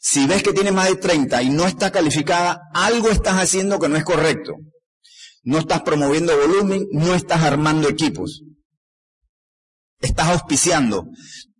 Si 0.02 0.26
ves 0.26 0.42
que 0.42 0.54
tienes 0.54 0.74
más 0.74 0.88
de 0.88 0.96
30 0.96 1.44
y 1.44 1.50
no 1.50 1.68
está 1.68 1.92
calificada, 1.92 2.62
algo 2.74 3.10
estás 3.10 3.36
haciendo 3.36 3.80
que 3.80 3.90
no 3.90 3.98
es 3.98 4.04
correcto. 4.04 4.54
No 5.44 5.60
estás 5.60 5.82
promoviendo 5.82 6.38
volumen, 6.38 6.88
no 6.92 7.14
estás 7.14 7.44
armando 7.44 7.88
equipos. 7.88 8.44
Estás 10.00 10.28
auspiciando. 10.30 11.08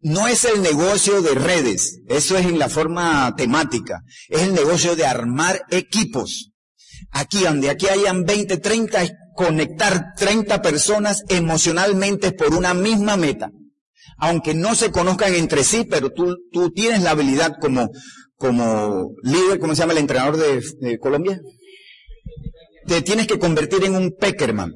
No 0.02 0.28
es 0.28 0.46
el 0.46 0.62
negocio 0.62 1.22
de 1.22 1.34
redes, 1.34 2.02
eso 2.08 2.38
es 2.38 2.46
en 2.46 2.60
la 2.60 2.70
forma 2.70 3.36
temática. 3.36 4.02
Es 4.30 4.44
el 4.44 4.54
negocio 4.54 4.96
de 4.96 5.06
armar 5.06 5.64
equipos. 5.70 6.52
Aquí, 7.12 7.44
donde 7.44 7.70
aquí 7.70 7.88
hayan 7.88 8.24
20, 8.24 8.58
30, 8.58 9.04
es 9.04 9.12
conectar 9.36 10.14
30 10.16 10.62
personas 10.62 11.24
emocionalmente 11.30 12.32
por 12.32 12.54
una 12.54 12.74
misma 12.74 13.18
meta. 13.18 13.52
Aunque 14.20 14.54
no 14.54 14.76
se 14.76 14.92
conozcan 14.92 15.34
entre 15.36 15.64
sí, 15.64 15.86
pero 15.90 16.12
tú, 16.12 16.36
tú 16.52 16.72
tienes 16.72 17.04
la 17.04 17.12
habilidad 17.12 17.54
como, 17.60 17.90
como 18.36 19.12
líder, 19.24 19.60
¿cómo 19.60 19.76
se 19.76 19.82
llama 19.82 19.94
el 19.94 20.00
entrenador 20.00 20.38
de, 20.38 20.64
de 20.80 21.00
Colombia? 21.00 21.40
Te 22.88 23.02
tienes 23.02 23.28
que 23.28 23.38
convertir 23.38 23.84
en 23.84 23.96
un 23.96 24.16
Peckerman. 24.18 24.74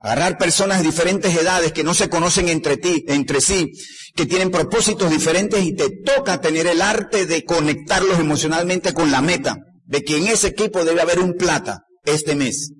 Agarrar 0.00 0.36
personas 0.36 0.78
de 0.78 0.84
diferentes 0.84 1.34
edades 1.34 1.72
que 1.72 1.84
no 1.84 1.94
se 1.94 2.10
conocen 2.10 2.48
entre 2.48 2.76
ti, 2.76 3.04
entre 3.08 3.40
sí, 3.40 3.72
que 4.14 4.26
tienen 4.26 4.50
propósitos 4.50 5.10
diferentes 5.10 5.64
y 5.64 5.74
te 5.74 5.88
toca 6.04 6.40
tener 6.40 6.66
el 6.66 6.82
arte 6.82 7.26
de 7.26 7.44
conectarlos 7.44 8.18
emocionalmente 8.18 8.92
con 8.92 9.10
la 9.10 9.22
meta 9.22 9.56
de 9.86 10.02
que 10.02 10.16
en 10.18 10.26
ese 10.26 10.48
equipo 10.48 10.84
debe 10.84 11.00
haber 11.00 11.20
un 11.20 11.34
plata 11.34 11.84
este 12.04 12.34
mes. 12.34 12.72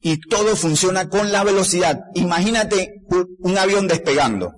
Y 0.00 0.18
todo 0.18 0.56
funciona 0.56 1.08
con 1.08 1.32
la 1.32 1.44
velocidad. 1.44 1.98
Imagínate 2.14 2.94
un, 3.40 3.58
avión 3.58 3.88
despegando. 3.88 4.52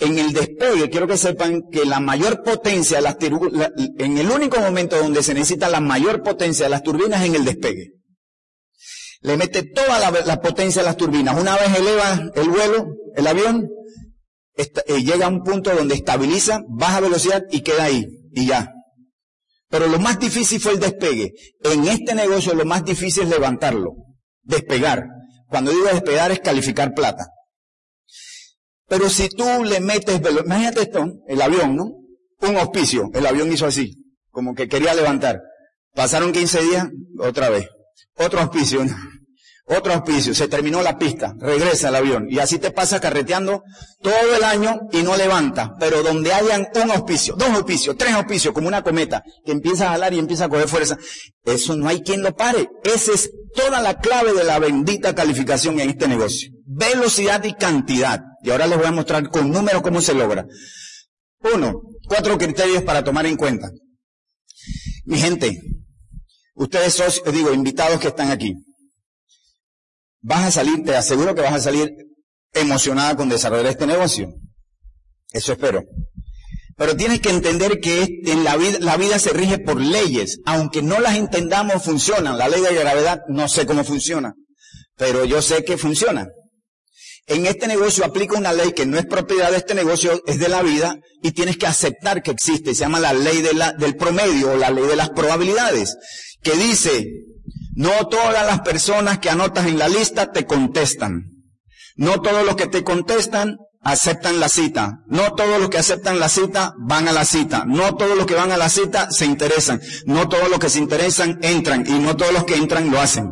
En 0.00 0.18
el 0.18 0.32
despegue, 0.32 0.88
quiero 0.88 1.06
que 1.06 1.16
sepan 1.16 1.62
que 1.70 1.84
la 1.84 2.00
mayor 2.00 2.42
potencia, 2.42 2.96
de 2.96 3.02
las 3.02 3.16
en 3.98 4.18
el 4.18 4.30
único 4.30 4.58
momento 4.58 4.96
donde 4.98 5.22
se 5.22 5.34
necesita 5.34 5.68
la 5.68 5.80
mayor 5.80 6.22
potencia 6.22 6.64
de 6.66 6.70
las 6.70 6.82
turbinas 6.82 7.20
es 7.20 7.28
en 7.28 7.34
el 7.34 7.44
despegue. 7.44 7.92
Le 9.20 9.36
mete 9.36 9.62
toda 9.62 9.98
la, 9.98 10.40
potencia 10.40 10.80
a 10.80 10.84
las 10.86 10.96
turbinas. 10.96 11.38
Una 11.38 11.54
vez 11.56 11.78
eleva 11.78 12.30
el 12.34 12.48
vuelo, 12.48 12.94
el 13.14 13.26
avión, 13.26 13.68
eh, 14.56 15.02
llega 15.02 15.26
a 15.26 15.28
un 15.28 15.42
punto 15.44 15.74
donde 15.74 15.94
estabiliza, 15.94 16.62
baja 16.68 17.00
velocidad 17.00 17.42
y 17.50 17.60
queda 17.60 17.84
ahí. 17.84 18.06
Y 18.32 18.46
ya, 18.46 18.72
pero 19.70 19.86
lo 19.86 20.00
más 20.00 20.18
difícil 20.18 20.60
fue 20.60 20.72
el 20.72 20.80
despegue. 20.80 21.32
En 21.62 21.86
este 21.86 22.14
negocio 22.14 22.54
lo 22.54 22.64
más 22.64 22.84
difícil 22.84 23.22
es 23.22 23.28
levantarlo, 23.30 23.92
despegar. 24.42 25.06
Cuando 25.48 25.70
digo 25.70 25.86
despegar 25.86 26.32
es 26.32 26.40
calificar 26.40 26.92
plata. 26.92 27.28
Pero 28.90 29.08
si 29.08 29.28
tú 29.28 29.44
le 29.64 29.78
metes, 29.78 30.20
imagínate 30.44 30.82
esto, 30.82 31.06
el 31.28 31.40
avión, 31.40 31.76
¿no? 31.76 31.84
Un 32.40 32.56
auspicio, 32.56 33.08
el 33.14 33.24
avión 33.24 33.52
hizo 33.52 33.64
así, 33.64 33.94
como 34.32 34.52
que 34.52 34.66
quería 34.66 34.94
levantar. 34.94 35.40
Pasaron 35.94 36.32
15 36.32 36.62
días, 36.62 36.88
otra 37.20 37.50
vez. 37.50 37.68
Otro 38.16 38.40
auspicio. 38.40 38.84
Otro 39.66 39.92
auspicio. 39.92 40.34
Se 40.34 40.48
terminó 40.48 40.82
la 40.82 40.98
pista. 40.98 41.32
Regresa 41.38 41.90
el 41.90 41.94
avión. 41.94 42.26
Y 42.28 42.40
así 42.40 42.58
te 42.58 42.72
pasa 42.72 42.98
carreteando 42.98 43.62
todo 44.02 44.36
el 44.36 44.42
año 44.42 44.80
y 44.90 45.04
no 45.04 45.16
levanta. 45.16 45.74
Pero 45.78 46.02
donde 46.02 46.32
hayan 46.32 46.66
un 46.82 46.90
auspicio, 46.90 47.36
dos 47.36 47.50
auspicios, 47.50 47.96
tres 47.96 48.12
auspicios, 48.14 48.52
como 48.52 48.66
una 48.66 48.82
cometa, 48.82 49.22
que 49.44 49.52
empieza 49.52 49.86
a 49.86 49.90
jalar 49.90 50.12
y 50.12 50.18
empieza 50.18 50.46
a 50.46 50.48
coger 50.48 50.66
fuerza. 50.66 50.98
Eso 51.44 51.76
no 51.76 51.88
hay 51.88 52.02
quien 52.02 52.24
lo 52.24 52.34
pare. 52.34 52.68
Esa 52.82 53.12
es 53.12 53.30
toda 53.54 53.80
la 53.80 54.00
clave 54.00 54.32
de 54.32 54.42
la 54.42 54.58
bendita 54.58 55.14
calificación 55.14 55.78
en 55.78 55.90
este 55.90 56.08
negocio. 56.08 56.50
Velocidad 56.80 57.44
y 57.44 57.52
cantidad. 57.52 58.22
Y 58.42 58.50
ahora 58.50 58.66
les 58.66 58.78
voy 58.78 58.86
a 58.86 58.90
mostrar 58.92 59.28
con 59.28 59.50
números 59.50 59.82
cómo 59.82 60.00
se 60.00 60.14
logra. 60.14 60.46
Uno, 61.54 61.82
cuatro 62.08 62.38
criterios 62.38 62.82
para 62.84 63.04
tomar 63.04 63.26
en 63.26 63.36
cuenta. 63.36 63.70
Mi 65.04 65.18
gente, 65.18 65.60
ustedes 66.54 67.22
digo, 67.32 67.52
invitados 67.52 68.00
que 68.00 68.08
están 68.08 68.30
aquí. 68.30 68.54
Vas 70.22 70.46
a 70.46 70.50
salir, 70.50 70.82
te 70.82 70.96
aseguro 70.96 71.34
que 71.34 71.42
vas 71.42 71.52
a 71.52 71.60
salir 71.60 71.92
emocionada 72.54 73.14
con 73.14 73.28
desarrollar 73.28 73.66
este 73.66 73.86
negocio. 73.86 74.32
Eso 75.32 75.52
espero. 75.52 75.84
Pero 76.76 76.96
tienes 76.96 77.20
que 77.20 77.28
entender 77.28 77.78
que 77.80 78.06
en 78.24 78.42
la 78.42 78.56
vida, 78.56 78.78
la 78.80 78.96
vida 78.96 79.18
se 79.18 79.34
rige 79.34 79.58
por 79.58 79.78
leyes. 79.78 80.40
Aunque 80.46 80.80
no 80.80 80.98
las 80.98 81.16
entendamos, 81.16 81.84
funcionan. 81.84 82.38
La 82.38 82.48
ley 82.48 82.62
de 82.62 82.74
gravedad 82.74 83.20
no 83.28 83.48
sé 83.48 83.66
cómo 83.66 83.84
funciona. 83.84 84.34
Pero 84.96 85.26
yo 85.26 85.42
sé 85.42 85.62
que 85.62 85.76
funciona. 85.76 86.28
En 87.30 87.46
este 87.46 87.68
negocio 87.68 88.04
aplica 88.04 88.36
una 88.36 88.52
ley 88.52 88.72
que 88.72 88.86
no 88.86 88.98
es 88.98 89.06
propiedad 89.06 89.52
de 89.52 89.58
este 89.58 89.76
negocio, 89.76 90.20
es 90.26 90.40
de 90.40 90.48
la 90.48 90.62
vida, 90.62 90.96
y 91.22 91.30
tienes 91.30 91.58
que 91.58 91.68
aceptar 91.68 92.24
que 92.24 92.32
existe. 92.32 92.74
Se 92.74 92.80
llama 92.80 92.98
la 92.98 93.12
ley 93.12 93.40
del 93.40 93.96
promedio 93.96 94.50
o 94.50 94.56
la 94.56 94.70
ley 94.70 94.84
de 94.84 94.96
las 94.96 95.10
probabilidades, 95.10 95.96
que 96.42 96.56
dice, 96.56 97.06
no 97.76 98.08
todas 98.08 98.44
las 98.44 98.62
personas 98.62 99.20
que 99.20 99.30
anotas 99.30 99.68
en 99.68 99.78
la 99.78 99.88
lista 99.88 100.32
te 100.32 100.44
contestan. 100.44 101.22
No 101.94 102.20
todos 102.20 102.44
los 102.44 102.56
que 102.56 102.66
te 102.66 102.82
contestan 102.82 103.58
aceptan 103.80 104.40
la 104.40 104.48
cita. 104.48 105.04
No 105.06 105.34
todos 105.34 105.60
los 105.60 105.70
que 105.70 105.78
aceptan 105.78 106.18
la 106.18 106.28
cita 106.28 106.72
van 106.80 107.06
a 107.06 107.12
la 107.12 107.24
cita. 107.24 107.64
No 107.64 107.94
todos 107.94 108.16
los 108.16 108.26
que 108.26 108.34
van 108.34 108.50
a 108.50 108.56
la 108.56 108.68
cita 108.68 109.08
se 109.12 109.24
interesan. 109.24 109.80
No 110.04 110.28
todos 110.28 110.50
los 110.50 110.58
que 110.58 110.68
se 110.68 110.80
interesan 110.80 111.38
entran. 111.42 111.86
Y 111.86 112.00
no 112.00 112.16
todos 112.16 112.32
los 112.32 112.42
que 112.42 112.56
entran 112.56 112.90
lo 112.90 113.00
hacen. 113.00 113.30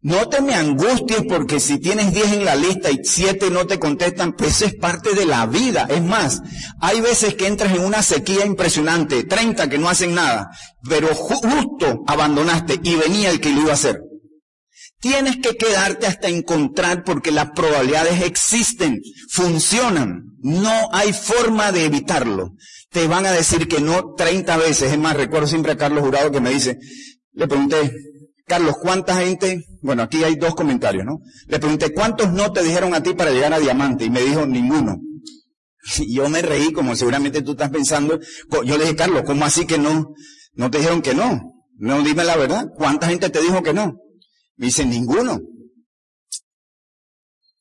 No 0.00 0.28
te 0.28 0.40
me 0.40 0.54
angusties 0.54 1.24
porque 1.28 1.58
si 1.58 1.78
tienes 1.80 2.14
10 2.14 2.34
en 2.34 2.44
la 2.44 2.54
lista 2.54 2.88
y 2.90 3.00
7 3.02 3.50
no 3.50 3.66
te 3.66 3.80
contestan, 3.80 4.32
pues 4.32 4.62
es 4.62 4.74
parte 4.76 5.14
de 5.14 5.26
la 5.26 5.44
vida. 5.46 5.88
Es 5.90 6.02
más, 6.02 6.40
hay 6.80 7.00
veces 7.00 7.34
que 7.34 7.48
entras 7.48 7.74
en 7.74 7.84
una 7.84 8.02
sequía 8.02 8.46
impresionante, 8.46 9.24
30 9.24 9.68
que 9.68 9.78
no 9.78 9.88
hacen 9.88 10.14
nada, 10.14 10.50
pero 10.88 11.12
justo 11.16 12.04
abandonaste 12.06 12.78
y 12.80 12.94
venía 12.94 13.30
el 13.30 13.40
que 13.40 13.50
lo 13.50 13.62
iba 13.62 13.70
a 13.70 13.74
hacer. 13.74 13.98
Tienes 15.00 15.36
que 15.36 15.56
quedarte 15.56 16.06
hasta 16.06 16.28
encontrar 16.28 17.02
porque 17.04 17.32
las 17.32 17.50
probabilidades 17.50 18.22
existen, 18.22 19.00
funcionan. 19.30 20.24
No 20.40 20.88
hay 20.92 21.12
forma 21.12 21.72
de 21.72 21.84
evitarlo. 21.84 22.52
Te 22.90 23.06
van 23.08 23.26
a 23.26 23.32
decir 23.32 23.66
que 23.66 23.80
no 23.80 24.14
30 24.16 24.56
veces. 24.58 24.92
Es 24.92 24.98
más, 24.98 25.16
recuerdo 25.16 25.48
siempre 25.48 25.72
a 25.72 25.76
Carlos 25.76 26.04
Jurado 26.04 26.30
que 26.30 26.40
me 26.40 26.50
dice, 26.50 26.78
le 27.32 27.46
pregunté, 27.46 27.92
Carlos, 28.48 28.76
¿cuánta 28.80 29.20
gente? 29.20 29.66
Bueno, 29.82 30.02
aquí 30.02 30.24
hay 30.24 30.36
dos 30.36 30.54
comentarios, 30.54 31.04
¿no? 31.04 31.20
Le 31.46 31.58
pregunté, 31.58 31.92
¿cuántos 31.92 32.32
no 32.32 32.50
te 32.50 32.62
dijeron 32.62 32.94
a 32.94 33.02
ti 33.02 33.12
para 33.12 33.30
llegar 33.30 33.52
a 33.52 33.58
diamante? 33.58 34.06
Y 34.06 34.10
me 34.10 34.22
dijo, 34.22 34.46
ninguno. 34.46 34.96
Y 36.00 36.16
yo 36.16 36.28
me 36.28 36.42
reí, 36.42 36.72
como 36.72 36.94
seguramente 36.96 37.42
tú 37.42 37.52
estás 37.52 37.70
pensando. 37.70 38.18
Yo 38.64 38.76
le 38.76 38.84
dije, 38.84 38.96
Carlos, 38.96 39.22
¿cómo 39.24 39.44
así 39.44 39.66
que 39.66 39.78
no? 39.78 40.14
No 40.54 40.70
te 40.70 40.78
dijeron 40.78 41.02
que 41.02 41.14
no. 41.14 41.40
No, 41.76 42.02
dime 42.02 42.24
la 42.24 42.36
verdad. 42.36 42.66
¿Cuánta 42.74 43.08
gente 43.08 43.30
te 43.30 43.40
dijo 43.40 43.62
que 43.62 43.72
no? 43.72 43.94
Me 44.56 44.66
dice, 44.66 44.84
ninguno. 44.84 45.40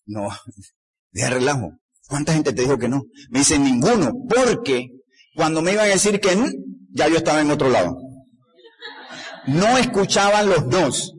No, 0.05 0.29
deja 1.11 1.29
relajo. 1.29 1.73
¿Cuánta 2.07 2.33
gente 2.33 2.53
te 2.53 2.61
dijo 2.61 2.77
que 2.77 2.87
no? 2.87 3.03
Me 3.29 3.39
dice, 3.39 3.59
ninguno. 3.59 4.13
Porque 4.27 4.87
cuando 5.35 5.61
me 5.61 5.73
iban 5.73 5.85
a 5.85 5.93
decir 5.93 6.19
que 6.19 6.35
no, 6.35 6.47
ya 6.91 7.07
yo 7.07 7.17
estaba 7.17 7.41
en 7.41 7.51
otro 7.51 7.69
lado 7.69 8.06
no 9.47 9.77
escuchaban 9.77 10.49
los 10.49 10.69
dos. 10.69 11.13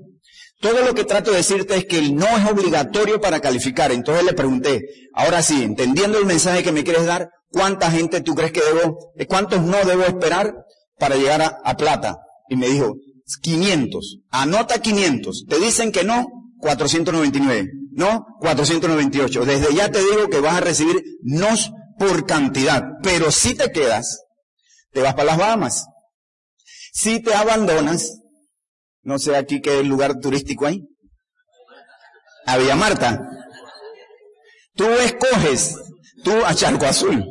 Todo 0.61 0.85
lo 0.85 0.95
que 0.95 1.05
trato 1.05 1.31
de 1.31 1.39
decirte 1.39 1.77
es 1.77 1.85
que 1.85 1.99
el 1.99 2.17
no 2.17 2.27
es 2.27 2.51
obligatorio 2.51 3.21
para 3.21 3.41
calificar. 3.41 3.93
Entonces 3.93 4.25
le 4.25 4.33
pregunté, 4.33 4.83
ahora 5.15 5.43
sí, 5.43 5.63
entendiendo 5.63 6.19
el 6.19 6.27
mensaje 6.27 6.63
que 6.63 6.73
me 6.73 6.83
quieres 6.83 7.07
dar, 7.07 7.31
¿cuánta 7.51 7.91
gente 7.91 8.21
tú 8.21 8.35
crees 8.35 8.53
que 8.53 8.61
debo, 8.61 9.13
eh, 9.17 9.27
cuántos 9.27 9.63
no 9.63 9.85
debo 9.85 10.03
esperar 10.03 10.55
para 10.99 11.17
llegar 11.17 11.43
a, 11.43 11.59
a 11.65 11.77
plata? 11.77 12.19
Y 12.49 12.57
me 12.57 12.69
dijo, 12.69 12.95
500. 13.41 14.19
Anota 14.31 14.81
500. 14.81 15.45
Te 15.49 15.59
dicen 15.59 15.93
que 15.93 16.05
no, 16.05 16.27
499. 16.61 17.69
No, 17.93 18.27
498. 18.41 19.45
Desde 19.45 19.75
ya 19.75 19.91
te 19.91 20.01
digo 20.01 20.29
que 20.29 20.41
vas 20.41 20.55
a 20.55 20.61
recibir 20.61 21.03
nos 21.23 21.71
por 21.99 22.27
cantidad. 22.27 22.83
Pero 23.03 23.31
si 23.31 23.55
te 23.55 23.71
quedas, 23.71 24.25
te 24.93 25.03
vas 25.03 25.15
para 25.15 25.27
las 25.27 25.39
Bahamas. 25.39 25.87
Si 27.01 27.23
te 27.23 27.33
abandonas, 27.33 28.19
no 29.05 29.21
sé 29.21 29.37
aquí 29.37 29.61
qué 29.61 29.85
lugar 29.85 30.19
turístico 30.19 30.67
hay, 30.67 30.83
a 32.45 32.59
Villa 32.59 32.75
Marta, 32.75 33.23
tú 34.75 34.85
escoges, 34.85 35.77
tú 36.25 36.33
a 36.45 36.57
Charco 36.57 36.87
Azul, 36.87 37.25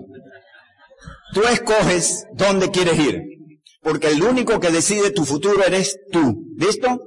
tú 1.33 1.41
escoges 1.43 2.23
dónde 2.33 2.71
quieres 2.71 2.97
ir, 2.97 3.21
porque 3.81 4.07
el 4.07 4.23
único 4.23 4.57
que 4.61 4.71
decide 4.71 5.11
tu 5.11 5.25
futuro 5.25 5.61
eres 5.61 5.97
tú, 6.13 6.45
¿listo? 6.55 7.01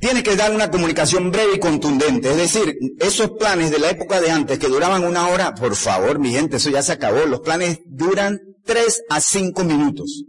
Tienes 0.00 0.24
que 0.24 0.34
dar 0.34 0.52
una 0.52 0.72
comunicación 0.72 1.30
breve 1.30 1.54
y 1.54 1.60
contundente. 1.60 2.30
Es 2.30 2.36
decir, 2.36 2.76
esos 2.98 3.30
planes 3.38 3.70
de 3.70 3.78
la 3.78 3.90
época 3.90 4.20
de 4.20 4.32
antes 4.32 4.58
que 4.58 4.66
duraban 4.66 5.04
una 5.04 5.28
hora, 5.28 5.54
por 5.54 5.76
favor, 5.76 6.18
mi 6.18 6.32
gente, 6.32 6.56
eso 6.56 6.68
ya 6.68 6.82
se 6.82 6.92
acabó. 6.92 7.24
Los 7.26 7.40
planes 7.42 7.78
duran 7.86 8.40
tres 8.64 9.04
a 9.08 9.20
cinco 9.20 9.62
minutos 9.62 10.24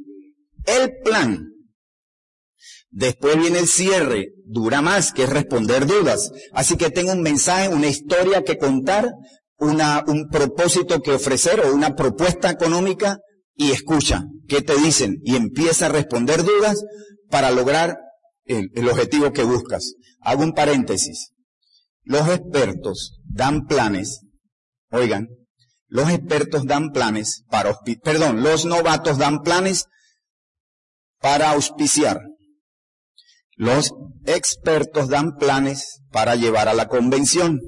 el 0.67 0.91
plan. 1.03 1.53
Después 2.89 3.37
viene 3.37 3.59
el 3.59 3.67
cierre, 3.67 4.33
dura 4.45 4.81
más, 4.81 5.11
que 5.11 5.23
es 5.23 5.29
responder 5.29 5.87
dudas. 5.87 6.31
Así 6.53 6.77
que 6.77 6.89
tengo 6.89 7.11
un 7.11 7.21
mensaje, 7.21 7.69
una 7.69 7.87
historia 7.87 8.43
que 8.43 8.57
contar, 8.57 9.11
una, 9.57 10.03
un 10.07 10.29
propósito 10.29 11.01
que 11.01 11.11
ofrecer 11.11 11.59
o 11.59 11.73
una 11.73 11.95
propuesta 11.95 12.49
económica 12.49 13.17
y 13.55 13.71
escucha 13.71 14.25
qué 14.47 14.61
te 14.61 14.77
dicen 14.77 15.17
y 15.23 15.35
empieza 15.35 15.87
a 15.87 15.89
responder 15.89 16.43
dudas 16.43 16.83
para 17.29 17.51
lograr 17.51 17.97
el, 18.45 18.69
el 18.75 18.87
objetivo 18.87 19.33
que 19.33 19.43
buscas. 19.43 19.95
Hago 20.21 20.43
un 20.43 20.53
paréntesis. 20.53 21.31
Los 22.03 22.29
expertos 22.29 23.19
dan 23.25 23.65
planes, 23.65 24.21
oigan, 24.91 25.27
los 25.87 26.09
expertos 26.09 26.65
dan 26.65 26.91
planes 26.91 27.43
para, 27.49 27.77
perdón, 28.03 28.43
los 28.43 28.65
novatos 28.65 29.17
dan 29.17 29.41
planes 29.41 29.85
para 31.19 31.51
auspiciar. 31.51 32.21
Los 33.55 33.91
expertos 34.25 35.09
dan 35.09 35.37
planes 35.37 36.01
para 36.11 36.35
llevar 36.35 36.67
a 36.67 36.73
la 36.73 36.87
convención. 36.87 37.59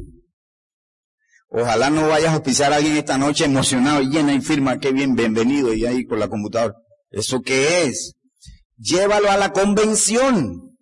Ojalá 1.49 1.89
no 1.89 2.07
vayas 2.07 2.29
a 2.29 2.33
auspiciar 2.35 2.71
a 2.71 2.75
alguien 2.75 2.95
esta 2.97 3.17
noche 3.17 3.45
emocionado, 3.45 4.01
y 4.01 4.09
llena 4.09 4.35
y 4.35 4.41
firma, 4.41 4.77
qué 4.79 4.91
bien, 4.91 5.15
bienvenido, 5.15 5.73
y 5.73 5.85
ahí 5.85 6.05
con 6.05 6.19
la 6.19 6.27
computadora. 6.27 6.75
¿Eso 7.09 7.41
qué 7.41 7.85
es? 7.85 8.13
Llévalo 8.77 9.31
a 9.31 9.37
la 9.37 9.51
convención. 9.51 10.75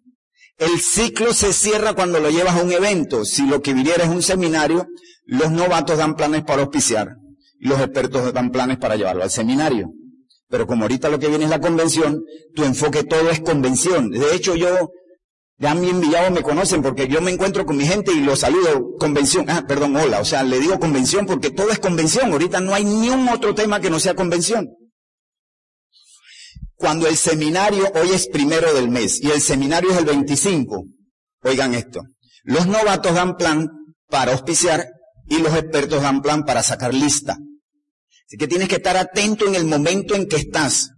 El 0.57 0.79
ciclo 0.81 1.33
se 1.33 1.53
cierra 1.53 1.93
cuando 1.93 2.19
lo 2.19 2.29
llevas 2.29 2.55
a 2.55 2.63
un 2.63 2.71
evento. 2.71 3.23
Si 3.23 3.47
lo 3.47 3.61
que 3.61 3.73
viniera 3.73 4.03
es 4.03 4.09
un 4.09 4.23
seminario, 4.23 4.87
los 5.25 5.51
novatos 5.51 5.99
dan 5.99 6.15
planes 6.15 6.43
para 6.43 6.63
auspiciar. 6.63 7.15
Y 7.59 7.67
los 7.67 7.79
expertos 7.79 8.33
dan 8.33 8.51
planes 8.51 8.77
para 8.77 8.97
llevarlo 8.97 9.23
al 9.23 9.31
seminario. 9.31 9.89
Pero 10.49 10.65
como 10.65 10.83
ahorita 10.83 11.09
lo 11.09 11.19
que 11.19 11.27
viene 11.27 11.45
es 11.45 11.49
la 11.49 11.59
convención, 11.59 12.23
tu 12.55 12.63
enfoque 12.63 13.03
todo 13.03 13.29
es 13.29 13.41
convención. 13.41 14.09
De 14.09 14.33
hecho, 14.33 14.55
yo, 14.55 14.91
ya 15.57 15.73
mi 15.73 15.89
enviado 15.89 16.31
me 16.31 16.41
conocen 16.41 16.81
porque 16.81 17.07
yo 17.07 17.21
me 17.21 17.31
encuentro 17.31 17.65
con 17.65 17.77
mi 17.77 17.85
gente 17.85 18.13
y 18.13 18.21
los 18.21 18.39
saludo, 18.39 18.95
convención, 18.97 19.49
ah, 19.49 19.65
perdón, 19.67 19.95
hola, 19.95 20.21
o 20.21 20.25
sea, 20.25 20.43
le 20.43 20.59
digo 20.59 20.79
convención 20.79 21.25
porque 21.25 21.49
todo 21.49 21.71
es 21.71 21.79
convención. 21.79 22.31
Ahorita 22.31 22.59
no 22.61 22.73
hay 22.73 22.85
ni 22.85 23.09
un 23.09 23.27
otro 23.27 23.55
tema 23.55 23.81
que 23.81 23.89
no 23.89 23.99
sea 23.99 24.15
convención. 24.15 24.69
Cuando 26.75 27.07
el 27.07 27.17
seminario 27.17 27.91
hoy 27.95 28.11
es 28.11 28.27
primero 28.27 28.73
del 28.73 28.89
mes 28.89 29.19
y 29.21 29.31
el 29.31 29.41
seminario 29.41 29.89
es 29.91 29.97
el 29.97 30.05
25, 30.05 30.85
oigan 31.41 31.73
esto, 31.73 32.03
los 32.43 32.67
novatos 32.67 33.15
dan 33.15 33.35
plan 33.35 33.67
para 34.09 34.33
auspiciar 34.33 34.87
y 35.27 35.39
los 35.39 35.53
expertos 35.55 36.03
dan 36.03 36.21
plan 36.21 36.45
para 36.45 36.61
sacar 36.61 36.93
lista. 36.93 37.37
Así 38.27 38.37
que 38.37 38.47
tienes 38.47 38.67
que 38.67 38.75
estar 38.75 38.97
atento 38.97 39.47
en 39.47 39.55
el 39.55 39.65
momento 39.65 40.13
en 40.13 40.27
que 40.27 40.35
estás. 40.35 40.91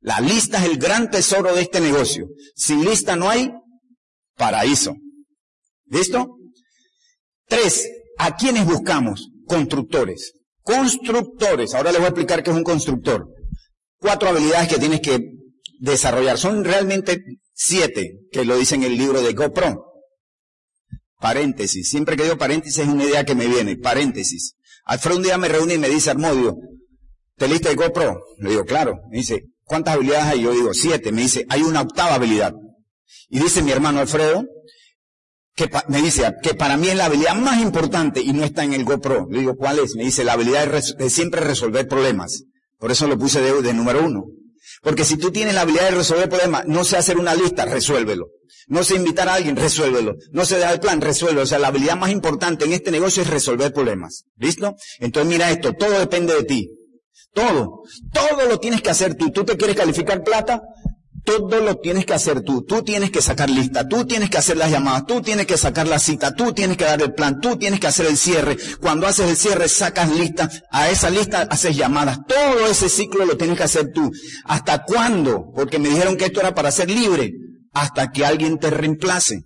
La 0.00 0.20
lista 0.20 0.58
es 0.58 0.70
el 0.70 0.78
gran 0.78 1.10
tesoro 1.10 1.54
de 1.54 1.62
este 1.62 1.80
negocio. 1.80 2.28
Sin 2.54 2.84
lista 2.84 3.16
no 3.16 3.28
hay 3.28 3.50
paraíso. 4.36 4.94
¿Listo? 5.86 6.36
Tres, 7.46 7.88
¿a 8.18 8.36
quiénes 8.36 8.64
buscamos? 8.64 9.30
Constructores. 9.46 10.34
Constructores. 10.62 11.74
Ahora 11.74 11.90
les 11.90 12.00
voy 12.00 12.06
a 12.06 12.10
explicar 12.10 12.44
qué 12.44 12.50
es 12.50 12.56
un 12.56 12.62
constructor. 12.62 13.26
Cuatro 13.98 14.28
habilidades 14.28 14.68
que 14.68 14.78
tienes 14.78 15.00
que 15.00 15.18
desarrollar. 15.80 16.38
Son 16.38 16.64
realmente 16.64 17.24
siete 17.52 18.20
que 18.30 18.44
lo 18.44 18.56
dice 18.56 18.76
en 18.76 18.84
el 18.84 18.96
libro 18.96 19.20
de 19.20 19.32
GoPro. 19.32 19.86
Paréntesis. 21.18 21.90
Siempre 21.90 22.16
que 22.16 22.22
digo 22.22 22.38
paréntesis 22.38 22.78
es 22.78 22.88
una 22.88 23.04
idea 23.04 23.24
que 23.24 23.34
me 23.34 23.48
viene. 23.48 23.76
Paréntesis. 23.76 24.54
Alfredo 24.90 25.18
un 25.18 25.22
día 25.22 25.38
me 25.38 25.46
reúne 25.46 25.74
y 25.74 25.78
me 25.78 25.88
dice, 25.88 26.10
Armodio, 26.10 26.56
¿te 27.36 27.46
liste 27.46 27.68
de 27.68 27.76
GoPro? 27.76 28.24
Le 28.38 28.50
digo, 28.50 28.64
claro. 28.64 28.98
Me 29.08 29.18
dice, 29.18 29.44
¿cuántas 29.62 29.94
habilidades 29.94 30.24
hay? 30.26 30.42
Yo 30.42 30.50
digo, 30.50 30.74
siete. 30.74 31.12
Me 31.12 31.22
dice, 31.22 31.46
hay 31.48 31.62
una 31.62 31.82
octava 31.82 32.16
habilidad. 32.16 32.52
Y 33.28 33.38
dice 33.38 33.62
mi 33.62 33.70
hermano 33.70 34.00
Alfredo, 34.00 34.42
que 35.54 35.70
me 35.86 36.02
dice 36.02 36.34
que 36.42 36.54
para 36.54 36.76
mí 36.76 36.88
es 36.88 36.96
la 36.96 37.04
habilidad 37.04 37.36
más 37.36 37.62
importante 37.62 38.20
y 38.20 38.32
no 38.32 38.42
está 38.42 38.64
en 38.64 38.72
el 38.72 38.84
GoPro. 38.84 39.28
Le 39.30 39.38
digo, 39.38 39.54
¿cuál 39.54 39.78
es? 39.78 39.94
Me 39.94 40.02
dice, 40.02 40.24
la 40.24 40.32
habilidad 40.32 40.66
de, 40.68 41.08
siempre 41.08 41.40
resolver 41.40 41.86
problemas. 41.86 42.42
Por 42.76 42.90
eso 42.90 43.06
lo 43.06 43.16
puse 43.16 43.40
de 43.40 43.72
número 43.72 44.04
uno. 44.04 44.24
Porque 44.82 45.04
si 45.04 45.16
tú 45.16 45.30
tienes 45.30 45.54
la 45.54 45.62
habilidad 45.62 45.90
de 45.90 45.96
resolver 45.96 46.28
problemas, 46.28 46.64
no 46.66 46.84
sé 46.84 46.96
hacer 46.96 47.18
una 47.18 47.34
lista, 47.34 47.66
resuélvelo. 47.66 48.28
No 48.66 48.82
sé 48.82 48.96
invitar 48.96 49.28
a 49.28 49.34
alguien, 49.34 49.56
resuélvelo. 49.56 50.14
No 50.32 50.44
sé 50.44 50.58
dar 50.58 50.72
el 50.72 50.80
plan, 50.80 51.00
resuélvelo. 51.00 51.42
O 51.42 51.46
sea, 51.46 51.58
la 51.58 51.68
habilidad 51.68 51.96
más 51.96 52.10
importante 52.10 52.64
en 52.64 52.72
este 52.72 52.90
negocio 52.90 53.22
es 53.22 53.28
resolver 53.28 53.72
problemas. 53.72 54.24
¿Listo? 54.36 54.76
Entonces 54.98 55.30
mira 55.30 55.50
esto, 55.50 55.72
todo 55.72 55.98
depende 55.98 56.34
de 56.34 56.44
ti. 56.44 56.70
Todo. 57.32 57.82
Todo 58.12 58.46
lo 58.48 58.58
tienes 58.58 58.80
que 58.80 58.90
hacer 58.90 59.14
tú. 59.14 59.30
¿Tú 59.30 59.44
te 59.44 59.56
quieres 59.56 59.76
calificar 59.76 60.22
plata? 60.22 60.62
Todo 61.24 61.60
lo 61.60 61.76
tienes 61.76 62.06
que 62.06 62.14
hacer 62.14 62.42
tú. 62.42 62.62
Tú 62.62 62.82
tienes 62.82 63.10
que 63.10 63.20
sacar 63.20 63.50
lista. 63.50 63.86
Tú 63.86 64.06
tienes 64.06 64.30
que 64.30 64.38
hacer 64.38 64.56
las 64.56 64.70
llamadas. 64.70 65.06
Tú 65.06 65.20
tienes 65.20 65.46
que 65.46 65.56
sacar 65.56 65.86
la 65.86 65.98
cita. 65.98 66.34
Tú 66.34 66.52
tienes 66.52 66.76
que 66.76 66.84
dar 66.84 67.00
el 67.02 67.14
plan. 67.14 67.40
Tú 67.40 67.56
tienes 67.56 67.80
que 67.80 67.86
hacer 67.86 68.06
el 68.06 68.16
cierre. 68.16 68.56
Cuando 68.80 69.06
haces 69.06 69.28
el 69.28 69.36
cierre, 69.36 69.68
sacas 69.68 70.10
lista. 70.10 70.50
A 70.70 70.90
esa 70.90 71.10
lista 71.10 71.42
haces 71.50 71.76
llamadas. 71.76 72.20
Todo 72.26 72.66
ese 72.66 72.88
ciclo 72.88 73.24
lo 73.24 73.36
tienes 73.36 73.56
que 73.56 73.64
hacer 73.64 73.92
tú. 73.92 74.10
¿Hasta 74.44 74.84
cuándo? 74.84 75.50
Porque 75.54 75.78
me 75.78 75.88
dijeron 75.88 76.16
que 76.16 76.26
esto 76.26 76.40
era 76.40 76.54
para 76.54 76.70
ser 76.70 76.90
libre. 76.90 77.32
Hasta 77.72 78.10
que 78.10 78.24
alguien 78.24 78.58
te 78.58 78.70
reemplace. 78.70 79.42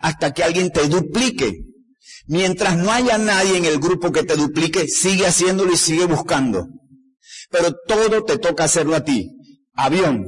Hasta 0.00 0.32
que 0.32 0.42
alguien 0.42 0.70
te 0.70 0.88
duplique. 0.88 1.52
Mientras 2.26 2.76
no 2.76 2.90
haya 2.90 3.18
nadie 3.18 3.56
en 3.56 3.64
el 3.64 3.78
grupo 3.78 4.10
que 4.10 4.24
te 4.24 4.36
duplique, 4.36 4.88
sigue 4.88 5.26
haciéndolo 5.26 5.72
y 5.72 5.76
sigue 5.76 6.06
buscando. 6.06 6.66
Pero 7.50 7.72
todo 7.86 8.24
te 8.24 8.38
toca 8.38 8.64
hacerlo 8.64 8.96
a 8.96 9.04
ti. 9.04 9.30
Avión, 9.74 10.24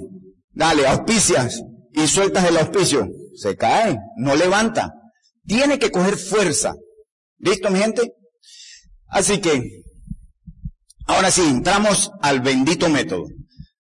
Dale, 0.58 0.88
auspicias 0.88 1.62
y 1.92 2.08
sueltas 2.08 2.44
el 2.44 2.56
auspicio. 2.56 3.08
Se 3.36 3.54
cae, 3.54 3.96
no 4.16 4.34
levanta. 4.34 4.92
Tiene 5.46 5.78
que 5.78 5.92
coger 5.92 6.16
fuerza. 6.16 6.74
¿Listo, 7.38 7.70
mi 7.70 7.78
gente? 7.78 8.12
Así 9.06 9.38
que, 9.38 9.62
ahora 11.06 11.30
sí, 11.30 11.42
entramos 11.42 12.10
al 12.22 12.40
bendito 12.40 12.88
método. 12.88 13.26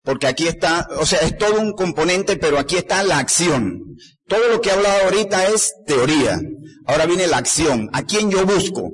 Porque 0.03 0.27
aquí 0.27 0.49
está, 0.49 0.85
o 0.99 1.05
sea, 1.05 1.19
es 1.19 1.37
todo 1.37 1.61
un 1.61 1.71
componente, 1.71 2.35
pero 2.35 2.59
aquí 2.59 2.75
está 2.75 3.03
la 3.03 3.19
acción. 3.19 3.79
Todo 4.27 4.49
lo 4.49 4.59
que 4.59 4.67
he 4.67 4.73
hablado 4.73 5.05
ahorita 5.05 5.47
es 5.47 5.71
teoría. 5.85 6.41
Ahora 6.87 7.05
viene 7.05 7.27
la 7.27 7.37
acción. 7.37 7.89
¿A 7.93 8.03
quién 8.03 8.29
yo 8.29 8.45
busco? 8.45 8.91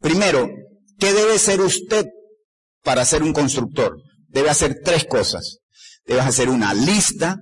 Primero, 0.00 0.48
¿qué 0.98 1.12
debe 1.12 1.38
ser 1.38 1.60
usted 1.60 2.06
para 2.82 3.04
ser 3.04 3.22
un 3.22 3.32
constructor? 3.32 3.96
Debe 4.26 4.50
hacer 4.50 4.80
tres 4.82 5.04
cosas 5.04 5.60
debes 6.06 6.24
hacer 6.24 6.48
una 6.48 6.72
lista. 6.72 7.38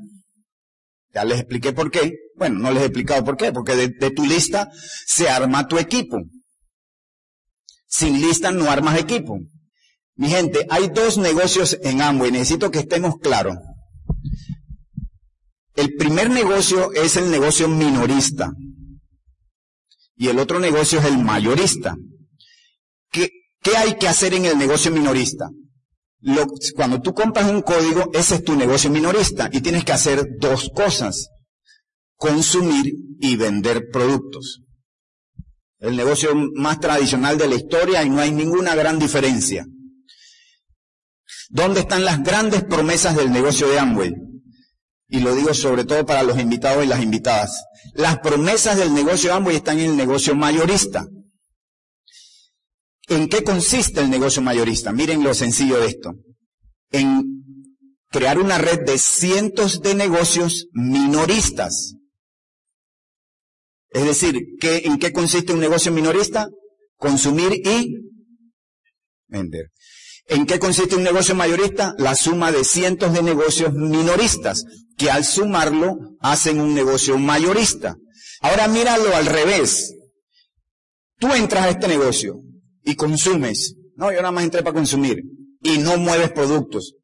Ya 1.12 1.24
les 1.24 1.40
expliqué 1.40 1.72
por 1.72 1.90
qué. 1.90 2.12
Bueno, 2.36 2.58
no 2.58 2.72
les 2.72 2.82
he 2.82 2.86
explicado 2.86 3.24
por 3.24 3.36
qué, 3.36 3.52
porque 3.52 3.76
de, 3.76 4.10
tu 4.10 4.26
lista 4.26 4.68
se 5.06 5.28
arma 5.28 5.68
tu 5.68 5.78
equipo. 5.78 6.18
Sin 7.86 8.20
lista 8.20 8.50
no 8.50 8.70
armas 8.70 8.98
equipo. 8.98 9.38
Mi 10.16 10.28
gente, 10.28 10.66
hay 10.70 10.88
dos 10.88 11.18
negocios 11.18 11.78
en 11.82 12.00
Amway, 12.00 12.32
necesito 12.32 12.70
que 12.70 12.80
estemos 12.80 13.16
claros. 13.20 13.56
El 15.76 15.94
primer 15.96 16.30
negocio 16.30 16.92
es 16.92 17.16
el 17.16 17.30
negocio 17.30 17.68
minorista 17.68 18.52
y 20.16 20.28
el 20.28 20.38
otro 20.38 20.60
negocio 20.60 21.00
es 21.00 21.06
el 21.06 21.18
mayorista. 21.18 21.96
¿Qué, 23.10 23.28
qué 23.60 23.76
hay 23.76 23.96
que 23.98 24.08
hacer 24.08 24.34
en 24.34 24.44
el 24.44 24.56
negocio 24.56 24.92
minorista? 24.92 25.48
Cuando 26.74 27.00
tú 27.00 27.12
compras 27.12 27.50
un 27.50 27.62
código, 27.62 28.10
ese 28.14 28.36
es 28.36 28.44
tu 28.44 28.54
negocio 28.56 28.90
minorista 28.90 29.50
y 29.52 29.60
tienes 29.60 29.84
que 29.84 29.92
hacer 29.92 30.38
dos 30.38 30.70
cosas. 30.74 31.28
Consumir 32.16 32.94
y 33.20 33.36
vender 33.36 33.88
productos. 33.92 34.62
El 35.78 35.96
negocio 35.96 36.34
más 36.54 36.80
tradicional 36.80 37.36
de 37.36 37.48
la 37.48 37.56
historia 37.56 38.02
y 38.02 38.08
no 38.08 38.20
hay 38.20 38.32
ninguna 38.32 38.74
gran 38.74 38.98
diferencia. 38.98 39.66
¿Dónde 41.50 41.80
están 41.80 42.04
las 42.04 42.22
grandes 42.22 42.64
promesas 42.64 43.16
del 43.16 43.30
negocio 43.30 43.68
de 43.68 43.78
Amway? 43.78 44.12
Y 45.08 45.20
lo 45.20 45.34
digo 45.34 45.52
sobre 45.52 45.84
todo 45.84 46.06
para 46.06 46.22
los 46.22 46.38
invitados 46.38 46.84
y 46.84 46.88
las 46.88 47.02
invitadas. 47.02 47.64
Las 47.92 48.18
promesas 48.20 48.78
del 48.78 48.94
negocio 48.94 49.30
de 49.30 49.36
Amway 49.36 49.56
están 49.56 49.78
en 49.78 49.90
el 49.90 49.96
negocio 49.96 50.34
mayorista. 50.34 51.04
¿En 53.08 53.28
qué 53.28 53.44
consiste 53.44 54.00
el 54.00 54.10
negocio 54.10 54.42
mayorista? 54.42 54.92
Miren 54.92 55.22
lo 55.22 55.34
sencillo 55.34 55.78
de 55.78 55.86
esto. 55.86 56.14
En 56.90 57.34
crear 58.10 58.38
una 58.38 58.58
red 58.58 58.84
de 58.86 58.98
cientos 58.98 59.80
de 59.80 59.94
negocios 59.94 60.68
minoristas. 60.72 61.94
Es 63.90 64.04
decir, 64.04 64.40
¿en 64.60 64.98
qué 64.98 65.12
consiste 65.12 65.52
un 65.52 65.60
negocio 65.60 65.92
minorista? 65.92 66.48
Consumir 66.96 67.52
y 67.54 67.94
vender. 69.26 69.70
¿En 70.26 70.46
qué 70.46 70.58
consiste 70.58 70.96
un 70.96 71.02
negocio 71.02 71.34
mayorista? 71.34 71.94
La 71.98 72.14
suma 72.14 72.50
de 72.50 72.64
cientos 72.64 73.12
de 73.12 73.22
negocios 73.22 73.74
minoristas, 73.74 74.64
que 74.96 75.10
al 75.10 75.24
sumarlo 75.24 75.96
hacen 76.20 76.60
un 76.60 76.74
negocio 76.74 77.18
mayorista. 77.18 77.96
Ahora 78.40 78.68
míralo 78.68 79.14
al 79.14 79.26
revés. 79.26 79.94
Tú 81.18 81.32
entras 81.32 81.64
a 81.64 81.70
este 81.70 81.88
negocio, 81.88 82.40
y 82.84 82.94
consumes. 82.96 83.76
No, 83.96 84.10
yo 84.10 84.18
nada 84.18 84.32
más 84.32 84.44
entré 84.44 84.62
para 84.62 84.74
consumir. 84.74 85.22
Y 85.62 85.78
no 85.78 85.96
mueves 85.96 86.32
productos. 86.32 86.96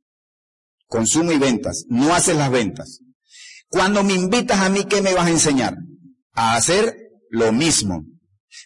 Consumo 0.87 1.33
y 1.33 1.39
ventas. 1.39 1.85
No 1.89 2.15
haces 2.15 2.37
las 2.37 2.51
ventas. 2.51 3.01
Cuando 3.69 4.03
me 4.03 4.15
invitas 4.15 4.61
a 4.61 4.69
mí, 4.69 4.85
¿qué 4.85 5.01
me 5.01 5.15
vas 5.15 5.27
a 5.27 5.31
enseñar? 5.31 5.77
A 6.33 6.57
hacer 6.57 6.97
lo 7.31 7.53
mismo. 7.53 8.05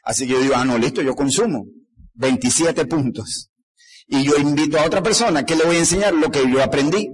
Así 0.03 0.27
que 0.27 0.33
yo 0.33 0.40
digo, 0.40 0.55
ah, 0.57 0.64
no, 0.64 0.79
listo, 0.79 1.03
yo 1.03 1.14
consumo. 1.14 1.66
27 2.14 2.87
puntos. 2.87 3.50
Y 4.07 4.24
yo 4.24 4.37
invito 4.37 4.79
a 4.79 4.87
otra 4.87 5.03
persona, 5.03 5.44
¿qué 5.44 5.57
le 5.57 5.64
voy 5.64 5.77
a 5.77 5.81
enseñar? 5.81 6.14
Lo 6.14 6.31
que 6.31 6.50
yo 6.50 6.62
aprendí. 6.62 7.09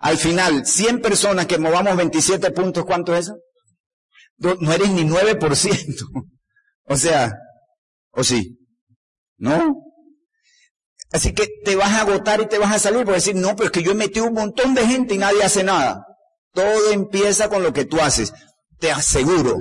Al 0.00 0.16
final, 0.16 0.66
100 0.66 1.00
personas 1.00 1.46
que 1.46 1.58
movamos 1.58 1.96
27 1.96 2.50
puntos, 2.52 2.84
¿cuánto 2.84 3.14
es 3.14 3.26
eso? 3.26 3.36
No 4.38 4.72
eres 4.72 4.90
ni 4.90 5.02
9%. 5.02 6.28
o 6.84 6.96
sea, 6.96 7.36
¿o 8.12 8.24
sí? 8.24 8.59
¿No? 9.40 9.74
Así 11.12 11.32
que 11.32 11.48
te 11.64 11.74
vas 11.74 11.90
a 11.90 12.02
agotar 12.02 12.40
y 12.40 12.46
te 12.46 12.58
vas 12.58 12.72
a 12.72 12.78
salir 12.78 13.04
por 13.04 13.14
decir, 13.14 13.34
no, 13.34 13.56
pero 13.56 13.66
es 13.66 13.72
que 13.72 13.82
yo 13.82 13.92
he 13.92 13.96
metido 13.96 14.26
un 14.26 14.34
montón 14.34 14.74
de 14.74 14.86
gente 14.86 15.14
y 15.14 15.18
nadie 15.18 15.42
hace 15.42 15.64
nada. 15.64 16.04
Todo 16.52 16.92
empieza 16.92 17.48
con 17.48 17.64
lo 17.64 17.72
que 17.72 17.84
tú 17.84 18.00
haces. 18.00 18.32
Te 18.78 18.92
aseguro, 18.92 19.56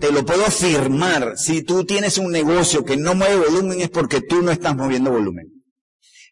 te 0.00 0.10
lo 0.10 0.24
puedo 0.24 0.44
afirmar, 0.44 1.38
si 1.38 1.62
tú 1.62 1.84
tienes 1.84 2.18
un 2.18 2.32
negocio 2.32 2.84
que 2.84 2.96
no 2.96 3.14
mueve 3.14 3.36
volumen 3.36 3.80
es 3.80 3.90
porque 3.90 4.20
tú 4.20 4.42
no 4.42 4.50
estás 4.50 4.74
moviendo 4.74 5.12
volumen. 5.12 5.46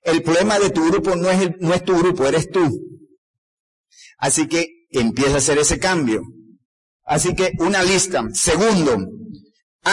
El 0.03 0.23
problema 0.23 0.59
de 0.59 0.71
tu 0.71 0.85
grupo 0.91 1.15
no 1.15 1.31
es, 1.31 1.51
no 1.61 1.73
es 1.73 1.85
tu 1.85 1.97
grupo, 1.97 2.27
eres 2.27 2.51
tú. 2.51 2.69
Así 4.19 4.49
que 4.49 4.67
empieza 4.91 5.35
a 5.35 5.39
hacer 5.39 5.59
ese 5.59 5.79
cambio. 5.79 6.23
Así 7.05 7.35
que 7.35 7.53
una 7.61 7.83
lista. 7.83 8.25
Segundo, 8.33 8.99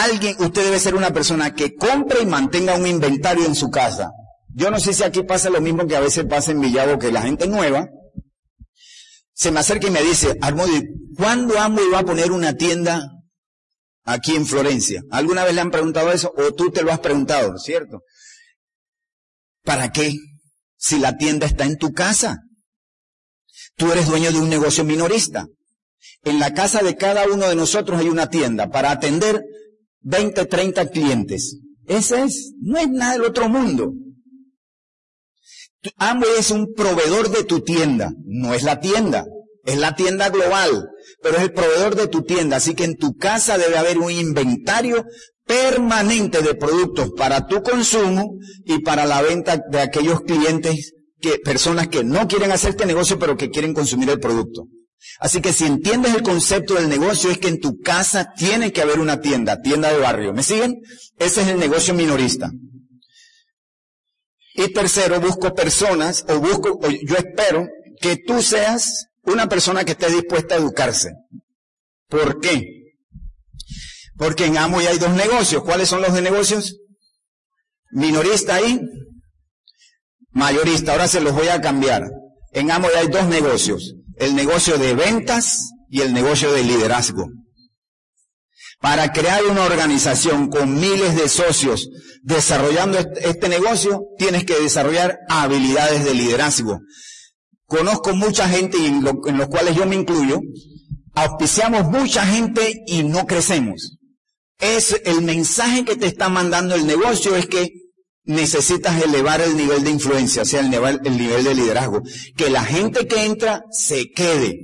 Alguien, 0.04 0.36
usted 0.40 0.64
debe 0.64 0.78
ser 0.78 0.94
una 0.94 1.12
persona 1.12 1.54
que 1.54 1.74
compre 1.74 2.20
y 2.22 2.26
mantenga 2.26 2.74
un 2.74 2.86
inventario 2.86 3.46
en 3.46 3.54
su 3.54 3.70
casa. 3.70 4.10
Yo 4.54 4.70
no 4.70 4.78
sé 4.78 4.92
si 4.92 5.02
aquí 5.02 5.22
pasa 5.22 5.48
lo 5.48 5.60
mismo 5.60 5.86
que 5.86 5.96
a 5.96 6.00
veces 6.00 6.26
pasa 6.26 6.50
en 6.50 6.60
Villavo, 6.60 6.98
que 6.98 7.10
la 7.10 7.22
gente 7.22 7.46
nueva 7.46 7.88
se 9.32 9.50
me 9.50 9.60
acerca 9.60 9.86
y 9.88 9.90
me 9.90 10.02
dice, 10.02 10.34
Armodi, 10.40 10.82
¿cuándo 11.14 11.58
Amo 11.58 11.80
va 11.92 11.98
a 11.98 12.04
poner 12.04 12.32
una 12.32 12.54
tienda 12.54 13.06
aquí 14.04 14.34
en 14.34 14.46
Florencia? 14.46 15.02
¿Alguna 15.10 15.44
vez 15.44 15.54
le 15.54 15.60
han 15.60 15.70
preguntado 15.70 16.10
eso? 16.10 16.32
¿O 16.36 16.54
tú 16.54 16.70
te 16.70 16.82
lo 16.82 16.90
has 16.90 17.00
preguntado, 17.00 17.58
cierto? 17.58 18.00
¿Para 19.62 19.92
qué? 19.92 20.14
Si 20.76 20.98
la 20.98 21.18
tienda 21.18 21.46
está 21.46 21.64
en 21.64 21.76
tu 21.76 21.92
casa. 21.92 22.38
Tú 23.76 23.92
eres 23.92 24.06
dueño 24.06 24.32
de 24.32 24.38
un 24.38 24.48
negocio 24.48 24.84
minorista. 24.84 25.46
En 26.22 26.38
la 26.38 26.54
casa 26.54 26.82
de 26.82 26.96
cada 26.96 27.26
uno 27.26 27.46
de 27.46 27.56
nosotros 27.56 28.00
hay 28.00 28.08
una 28.08 28.30
tienda 28.30 28.70
para 28.70 28.90
atender 28.90 29.42
20, 30.06 30.46
30 30.46 30.88
clientes. 30.90 31.58
Ese 31.86 32.22
es, 32.22 32.52
no 32.60 32.78
es 32.78 32.88
nada 32.88 33.14
del 33.14 33.24
otro 33.24 33.48
mundo. 33.48 33.92
Amway 35.98 36.30
es 36.38 36.50
un 36.50 36.72
proveedor 36.74 37.30
de 37.30 37.44
tu 37.44 37.60
tienda, 37.60 38.12
no 38.24 38.54
es 38.54 38.62
la 38.62 38.80
tienda, 38.80 39.24
es 39.64 39.78
la 39.78 39.94
tienda 39.94 40.30
global, 40.30 40.88
pero 41.22 41.36
es 41.36 41.42
el 41.42 41.52
proveedor 41.52 41.96
de 41.96 42.06
tu 42.06 42.22
tienda. 42.22 42.56
Así 42.56 42.74
que 42.74 42.84
en 42.84 42.96
tu 42.96 43.16
casa 43.16 43.58
debe 43.58 43.78
haber 43.78 43.98
un 43.98 44.10
inventario 44.10 45.04
permanente 45.44 46.40
de 46.40 46.54
productos 46.54 47.10
para 47.16 47.46
tu 47.46 47.62
consumo 47.62 48.38
y 48.64 48.80
para 48.80 49.06
la 49.06 49.22
venta 49.22 49.60
de 49.70 49.80
aquellos 49.80 50.20
clientes 50.20 50.92
que, 51.20 51.38
personas 51.38 51.88
que 51.88 52.04
no 52.04 52.26
quieren 52.28 52.52
hacer 52.52 52.70
este 52.70 52.86
negocio, 52.86 53.18
pero 53.18 53.36
que 53.36 53.50
quieren 53.50 53.74
consumir 53.74 54.10
el 54.10 54.20
producto. 54.20 54.66
Así 55.18 55.40
que 55.40 55.52
si 55.52 55.64
entiendes 55.64 56.14
el 56.14 56.22
concepto 56.22 56.74
del 56.74 56.88
negocio 56.88 57.30
es 57.30 57.38
que 57.38 57.48
en 57.48 57.60
tu 57.60 57.80
casa 57.80 58.32
tiene 58.36 58.72
que 58.72 58.82
haber 58.82 59.00
una 59.00 59.20
tienda, 59.20 59.60
tienda 59.60 59.92
de 59.92 59.98
barrio. 59.98 60.32
¿Me 60.32 60.42
siguen? 60.42 60.80
Ese 61.18 61.42
es 61.42 61.48
el 61.48 61.58
negocio 61.58 61.94
minorista. 61.94 62.50
Y 64.54 64.72
tercero, 64.72 65.20
busco 65.20 65.54
personas, 65.54 66.24
o 66.28 66.38
busco, 66.40 66.78
o 66.82 66.88
yo 66.90 67.16
espero 67.16 67.66
que 68.00 68.16
tú 68.16 68.42
seas 68.42 69.08
una 69.22 69.48
persona 69.48 69.84
que 69.84 69.92
esté 69.92 70.10
dispuesta 70.10 70.54
a 70.54 70.58
educarse. 70.58 71.12
¿Por 72.08 72.40
qué? 72.40 72.76
Porque 74.16 74.46
en 74.46 74.56
Amo 74.56 74.78
hay 74.78 74.98
dos 74.98 75.10
negocios. 75.10 75.62
¿Cuáles 75.62 75.88
son 75.88 76.00
los 76.00 76.14
de 76.14 76.22
negocios? 76.22 76.78
Minorista 77.90 78.60
y 78.62 78.80
mayorista. 80.30 80.92
Ahora 80.92 81.08
se 81.08 81.20
los 81.20 81.34
voy 81.34 81.48
a 81.48 81.60
cambiar. 81.60 82.08
En 82.52 82.70
Amo 82.70 82.88
hay 82.96 83.08
dos 83.08 83.26
negocios. 83.26 83.94
El 84.16 84.34
negocio 84.34 84.78
de 84.78 84.94
ventas 84.94 85.70
y 85.88 86.00
el 86.00 86.12
negocio 86.12 86.52
de 86.52 86.62
liderazgo. 86.62 87.26
Para 88.80 89.12
crear 89.12 89.44
una 89.46 89.64
organización 89.64 90.48
con 90.48 90.78
miles 90.78 91.16
de 91.16 91.28
socios 91.28 91.88
desarrollando 92.22 92.98
este 92.98 93.48
negocio, 93.48 94.02
tienes 94.18 94.44
que 94.44 94.58
desarrollar 94.58 95.18
habilidades 95.28 96.04
de 96.04 96.14
liderazgo. 96.14 96.80
Conozco 97.66 98.14
mucha 98.14 98.48
gente, 98.48 98.76
en, 98.86 99.06
en 99.26 99.38
los 99.38 99.48
cuales 99.48 99.74
yo 99.74 99.86
me 99.86 99.96
incluyo, 99.96 100.40
auspiciamos 101.14 101.84
mucha 101.86 102.26
gente 102.26 102.82
y 102.86 103.02
no 103.02 103.26
crecemos. 103.26 103.96
Es 104.58 105.00
el 105.04 105.22
mensaje 105.22 105.84
que 105.84 105.96
te 105.96 106.06
está 106.06 106.28
mandando 106.28 106.74
el 106.74 106.86
negocio 106.86 107.36
es 107.36 107.46
que 107.46 107.85
necesitas 108.26 109.02
elevar 109.02 109.40
el 109.40 109.56
nivel 109.56 109.84
de 109.84 109.90
influencia, 109.90 110.42
o 110.42 110.44
sea, 110.44 110.60
el 110.60 110.70
nivel, 110.70 111.00
el 111.04 111.16
nivel 111.16 111.44
de 111.44 111.54
liderazgo. 111.54 112.02
Que 112.36 112.50
la 112.50 112.64
gente 112.64 113.06
que 113.06 113.24
entra 113.24 113.62
se 113.70 114.10
quede. 114.10 114.58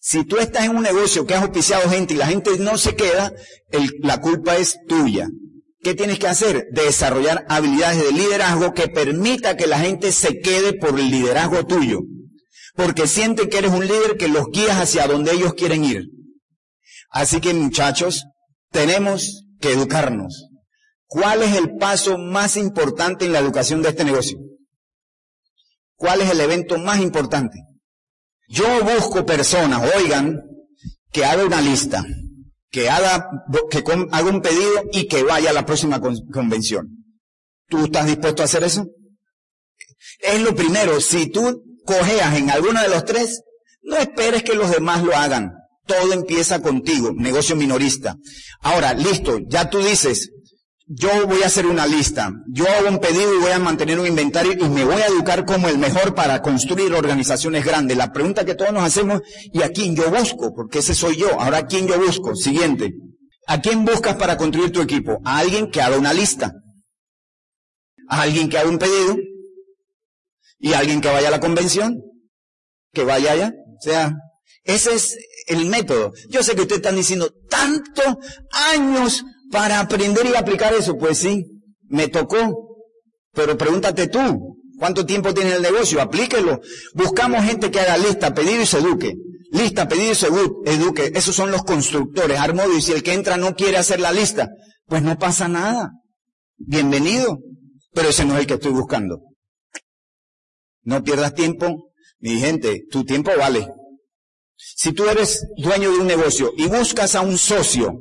Si 0.00 0.24
tú 0.24 0.36
estás 0.36 0.66
en 0.66 0.76
un 0.76 0.82
negocio 0.82 1.24
que 1.24 1.34
has 1.34 1.42
auspiciado 1.42 1.88
gente 1.88 2.12
y 2.12 2.18
la 2.18 2.26
gente 2.26 2.58
no 2.58 2.76
se 2.76 2.94
queda, 2.94 3.32
la 4.00 4.20
culpa 4.20 4.56
es 4.56 4.76
tuya. 4.86 5.28
¿Qué 5.82 5.94
tienes 5.94 6.18
que 6.18 6.26
hacer? 6.26 6.66
Desarrollar 6.72 7.46
habilidades 7.48 8.04
de 8.04 8.12
liderazgo 8.12 8.74
que 8.74 8.88
permita 8.88 9.56
que 9.56 9.66
la 9.66 9.78
gente 9.78 10.12
se 10.12 10.40
quede 10.40 10.74
por 10.74 10.98
el 10.98 11.10
liderazgo 11.10 11.64
tuyo. 11.66 12.00
Porque 12.74 13.06
sienten 13.06 13.48
que 13.48 13.58
eres 13.58 13.70
un 13.70 13.86
líder 13.86 14.16
que 14.18 14.28
los 14.28 14.46
guías 14.52 14.78
hacia 14.78 15.06
donde 15.06 15.32
ellos 15.32 15.54
quieren 15.54 15.84
ir. 15.84 16.04
Así 17.10 17.40
que 17.40 17.54
muchachos, 17.54 18.24
tenemos 18.72 19.44
que 19.60 19.72
educarnos. 19.72 20.48
¿Cuál 21.14 21.44
es 21.44 21.54
el 21.54 21.76
paso 21.76 22.18
más 22.18 22.56
importante 22.56 23.24
en 23.24 23.32
la 23.32 23.38
educación 23.38 23.82
de 23.82 23.90
este 23.90 24.02
negocio? 24.02 24.36
¿Cuál 25.94 26.22
es 26.22 26.28
el 26.28 26.40
evento 26.40 26.76
más 26.76 27.00
importante? 27.00 27.56
Yo 28.48 28.66
busco 28.82 29.24
personas, 29.24 29.88
oigan, 29.96 30.40
que 31.12 31.24
haga 31.24 31.44
una 31.44 31.60
lista 31.60 32.04
que 32.68 32.90
haga, 32.90 33.28
que 33.70 33.84
haga 34.10 34.28
un 34.28 34.42
pedido 34.42 34.82
y 34.90 35.06
que 35.06 35.22
vaya 35.22 35.50
a 35.50 35.52
la 35.52 35.64
próxima 35.64 36.00
convención. 36.00 36.88
¿Tú 37.68 37.84
estás 37.84 38.08
dispuesto 38.08 38.42
a 38.42 38.46
hacer 38.46 38.64
eso? 38.64 38.84
Es 40.18 40.42
lo 40.42 40.52
primero, 40.56 41.00
si 41.00 41.30
tú 41.30 41.62
cojeas 41.84 42.36
en 42.36 42.50
alguno 42.50 42.82
de 42.82 42.88
los 42.88 43.04
tres, 43.04 43.40
no 43.82 43.96
esperes 43.98 44.42
que 44.42 44.56
los 44.56 44.68
demás 44.68 45.04
lo 45.04 45.14
hagan. 45.14 45.52
Todo 45.86 46.12
empieza 46.12 46.60
contigo, 46.60 47.12
negocio 47.14 47.54
minorista. 47.54 48.16
Ahora, 48.62 48.94
listo, 48.94 49.38
ya 49.46 49.70
tú 49.70 49.78
dices, 49.78 50.32
yo 50.86 51.26
voy 51.26 51.42
a 51.42 51.46
hacer 51.46 51.66
una 51.66 51.86
lista, 51.86 52.30
yo 52.46 52.68
hago 52.68 52.88
un 52.88 52.98
pedido 52.98 53.34
y 53.34 53.38
voy 53.38 53.52
a 53.52 53.58
mantener 53.58 53.98
un 53.98 54.06
inventario 54.06 54.52
y 54.52 54.68
me 54.68 54.84
voy 54.84 55.00
a 55.00 55.06
educar 55.06 55.46
como 55.46 55.68
el 55.68 55.78
mejor 55.78 56.14
para 56.14 56.42
construir 56.42 56.92
organizaciones 56.92 57.64
grandes. 57.64 57.96
La 57.96 58.12
pregunta 58.12 58.44
que 58.44 58.54
todos 58.54 58.72
nos 58.72 58.82
hacemos, 58.82 59.22
¿y 59.52 59.62
a 59.62 59.70
quién 59.70 59.96
yo 59.96 60.10
busco? 60.10 60.54
Porque 60.54 60.80
ese 60.80 60.94
soy 60.94 61.16
yo. 61.16 61.40
Ahora, 61.40 61.58
¿a 61.58 61.66
quién 61.66 61.88
yo 61.88 61.98
busco? 61.98 62.34
Siguiente. 62.34 62.92
¿A 63.46 63.60
quién 63.60 63.84
buscas 63.84 64.16
para 64.16 64.36
construir 64.36 64.72
tu 64.72 64.82
equipo? 64.82 65.20
A 65.24 65.38
alguien 65.38 65.70
que 65.70 65.80
haga 65.80 65.98
una 65.98 66.12
lista. 66.12 66.52
A 68.08 68.22
alguien 68.22 68.50
que 68.50 68.58
haga 68.58 68.68
un 68.68 68.78
pedido. 68.78 69.16
Y 70.58 70.74
a 70.74 70.80
alguien 70.80 71.00
que 71.00 71.08
vaya 71.08 71.28
a 71.28 71.30
la 71.30 71.40
convención. 71.40 71.98
Que 72.92 73.04
vaya 73.04 73.32
allá. 73.32 73.52
O 73.78 73.82
sea, 73.82 74.12
ese 74.64 74.94
es 74.94 75.16
el 75.46 75.66
método. 75.66 76.12
Yo 76.28 76.42
sé 76.42 76.54
que 76.54 76.62
ustedes 76.62 76.80
están 76.80 76.96
diciendo 76.96 77.30
tantos 77.48 78.16
años 78.72 79.24
para 79.54 79.78
aprender 79.78 80.26
y 80.26 80.34
aplicar 80.34 80.74
eso, 80.74 80.98
pues 80.98 81.18
sí, 81.18 81.44
me 81.84 82.08
tocó. 82.08 82.76
Pero 83.32 83.56
pregúntate 83.56 84.08
tú, 84.08 84.58
¿cuánto 84.80 85.06
tiempo 85.06 85.32
tiene 85.32 85.54
el 85.54 85.62
negocio? 85.62 86.02
Aplíquelo. 86.02 86.60
Buscamos 86.94 87.44
gente 87.44 87.70
que 87.70 87.78
haga 87.78 87.96
lista, 87.96 88.34
pedido 88.34 88.62
y 88.62 88.66
se 88.66 88.78
eduque. 88.78 89.14
Lista, 89.52 89.86
pedido 89.86 90.10
y 90.10 90.14
se 90.16 90.26
eduque. 90.26 91.12
Esos 91.14 91.36
son 91.36 91.52
los 91.52 91.62
constructores. 91.62 92.40
Armodio, 92.40 92.76
y 92.76 92.82
si 92.82 92.90
el 92.90 93.04
que 93.04 93.12
entra 93.12 93.36
no 93.36 93.54
quiere 93.54 93.76
hacer 93.76 94.00
la 94.00 94.10
lista, 94.10 94.48
pues 94.86 95.02
no 95.02 95.16
pasa 95.20 95.46
nada. 95.46 95.92
Bienvenido. 96.56 97.38
Pero 97.92 98.08
ese 98.08 98.24
no 98.24 98.34
es 98.34 98.40
el 98.40 98.46
que 98.48 98.54
estoy 98.54 98.72
buscando. 98.72 99.20
No 100.82 101.04
pierdas 101.04 101.32
tiempo. 101.32 101.92
Mi 102.18 102.40
gente, 102.40 102.82
tu 102.90 103.04
tiempo 103.04 103.30
vale. 103.38 103.68
Si 104.56 104.92
tú 104.92 105.08
eres 105.08 105.46
dueño 105.56 105.92
de 105.92 105.98
un 105.98 106.08
negocio 106.08 106.52
y 106.56 106.66
buscas 106.66 107.14
a 107.14 107.20
un 107.20 107.38
socio 107.38 108.00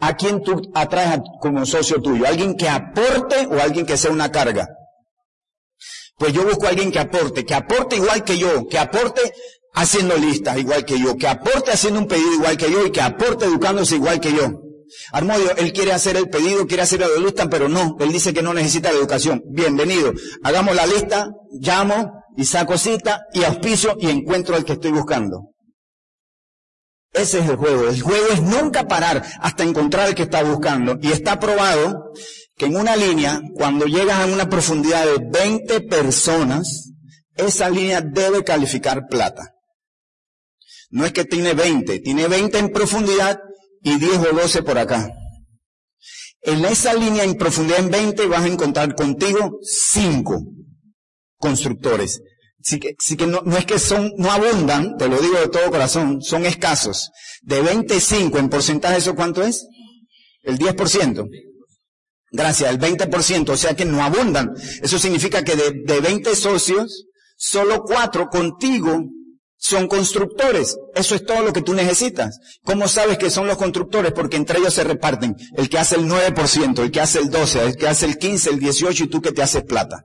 ¿A 0.00 0.14
quién 0.14 0.42
tú 0.42 0.60
atraes 0.74 1.20
como 1.40 1.66
socio 1.66 2.00
tuyo? 2.00 2.26
¿Alguien 2.26 2.56
que 2.56 2.68
aporte 2.68 3.46
o 3.46 3.60
alguien 3.60 3.84
que 3.84 3.96
sea 3.96 4.12
una 4.12 4.30
carga? 4.30 4.68
Pues 6.16 6.32
yo 6.32 6.44
busco 6.44 6.66
a 6.66 6.70
alguien 6.70 6.90
que 6.90 6.98
aporte, 6.98 7.44
que 7.44 7.54
aporte 7.54 7.96
igual 7.96 8.24
que 8.24 8.38
yo, 8.38 8.66
que 8.68 8.78
aporte 8.78 9.32
haciendo 9.74 10.16
listas 10.16 10.58
igual 10.58 10.84
que 10.84 10.98
yo, 10.98 11.16
que 11.16 11.28
aporte 11.28 11.70
haciendo 11.70 12.00
un 12.00 12.08
pedido 12.08 12.32
igual 12.32 12.56
que 12.56 12.70
yo 12.70 12.86
y 12.86 12.90
que 12.90 13.00
aporte 13.00 13.44
educándose 13.44 13.96
igual 13.96 14.20
que 14.20 14.32
yo. 14.32 14.62
Armodio, 15.12 15.54
él 15.56 15.72
quiere 15.72 15.92
hacer 15.92 16.16
el 16.16 16.28
pedido, 16.28 16.66
quiere 16.66 16.82
hacer 16.82 17.00
la 17.00 17.08
lista, 17.18 17.48
pero 17.48 17.68
no, 17.68 17.96
él 18.00 18.10
dice 18.10 18.32
que 18.32 18.42
no 18.42 18.54
necesita 18.54 18.90
la 18.90 18.98
educación. 18.98 19.42
Bienvenido. 19.50 20.12
Hagamos 20.42 20.74
la 20.74 20.86
lista, 20.86 21.28
llamo 21.60 22.24
y 22.36 22.44
saco 22.44 22.78
cita 22.78 23.20
y 23.32 23.44
auspicio 23.44 23.96
y 24.00 24.08
encuentro 24.10 24.56
al 24.56 24.64
que 24.64 24.74
estoy 24.74 24.92
buscando. 24.92 25.50
Ese 27.12 27.40
es 27.40 27.48
el 27.48 27.56
juego. 27.56 27.88
El 27.88 28.00
juego 28.00 28.26
es 28.32 28.42
nunca 28.42 28.86
parar 28.86 29.24
hasta 29.40 29.64
encontrar 29.64 30.08
el 30.08 30.14
que 30.14 30.24
está 30.24 30.42
buscando. 30.42 30.98
Y 31.00 31.10
está 31.10 31.40
probado 31.40 32.12
que 32.56 32.66
en 32.66 32.76
una 32.76 32.96
línea, 32.96 33.40
cuando 33.54 33.86
llegas 33.86 34.18
a 34.18 34.26
una 34.26 34.48
profundidad 34.48 35.04
de 35.04 35.18
20 35.18 35.80
personas, 35.82 36.90
esa 37.34 37.70
línea 37.70 38.00
debe 38.00 38.44
calificar 38.44 39.06
plata. 39.08 39.54
No 40.90 41.04
es 41.04 41.12
que 41.12 41.24
tiene 41.24 41.54
20, 41.54 42.00
tiene 42.00 42.28
20 42.28 42.58
en 42.58 42.72
profundidad 42.72 43.40
y 43.82 43.98
10 43.98 44.18
o 44.18 44.34
12 44.34 44.62
por 44.62 44.78
acá. 44.78 45.08
En 46.42 46.64
esa 46.64 46.94
línea 46.94 47.24
en 47.24 47.36
profundidad 47.36 47.80
en 47.80 47.90
20 47.90 48.26
vas 48.26 48.42
a 48.42 48.48
encontrar 48.48 48.94
contigo 48.94 49.58
5 49.62 50.44
constructores. 51.36 52.20
Sí 52.68 52.78
que, 52.78 52.94
que 53.16 53.26
no, 53.26 53.40
no, 53.46 53.56
es 53.56 53.64
que 53.64 53.78
son, 53.78 54.12
no 54.18 54.30
abundan, 54.30 54.98
te 54.98 55.08
lo 55.08 55.18
digo 55.22 55.40
de 55.40 55.48
todo 55.48 55.70
corazón, 55.70 56.20
son 56.20 56.44
escasos. 56.44 57.10
De 57.40 57.62
25 57.62 58.38
en 58.38 58.50
porcentaje, 58.50 58.98
¿eso 58.98 59.14
cuánto 59.14 59.42
es? 59.42 59.66
El 60.42 60.58
10%. 60.58 61.26
Gracias, 62.30 62.70
el 62.70 62.78
20%, 62.78 63.48
o 63.48 63.56
sea 63.56 63.74
que 63.74 63.86
no 63.86 64.02
abundan. 64.02 64.52
Eso 64.82 64.98
significa 64.98 65.42
que 65.42 65.56
de, 65.56 65.82
de 65.82 66.00
20 66.02 66.36
socios, 66.36 67.06
solo 67.38 67.84
4 67.84 68.28
contigo 68.28 69.02
son 69.56 69.88
constructores. 69.88 70.76
Eso 70.94 71.14
es 71.14 71.24
todo 71.24 71.40
lo 71.40 71.54
que 71.54 71.62
tú 71.62 71.72
necesitas. 71.72 72.38
¿Cómo 72.64 72.86
sabes 72.86 73.16
que 73.16 73.30
son 73.30 73.46
los 73.46 73.56
constructores? 73.56 74.12
Porque 74.12 74.36
entre 74.36 74.58
ellos 74.58 74.74
se 74.74 74.84
reparten. 74.84 75.36
El 75.56 75.70
que 75.70 75.78
hace 75.78 75.96
el 75.96 76.02
9%, 76.02 76.82
el 76.82 76.90
que 76.90 77.00
hace 77.00 77.20
el 77.20 77.30
12%, 77.30 77.62
el 77.62 77.76
que 77.78 77.88
hace 77.88 78.04
el 78.04 78.18
15%, 78.18 78.48
el 78.50 78.60
18% 78.60 79.04
y 79.06 79.08
tú 79.08 79.22
que 79.22 79.32
te 79.32 79.42
haces 79.42 79.62
plata. 79.62 80.04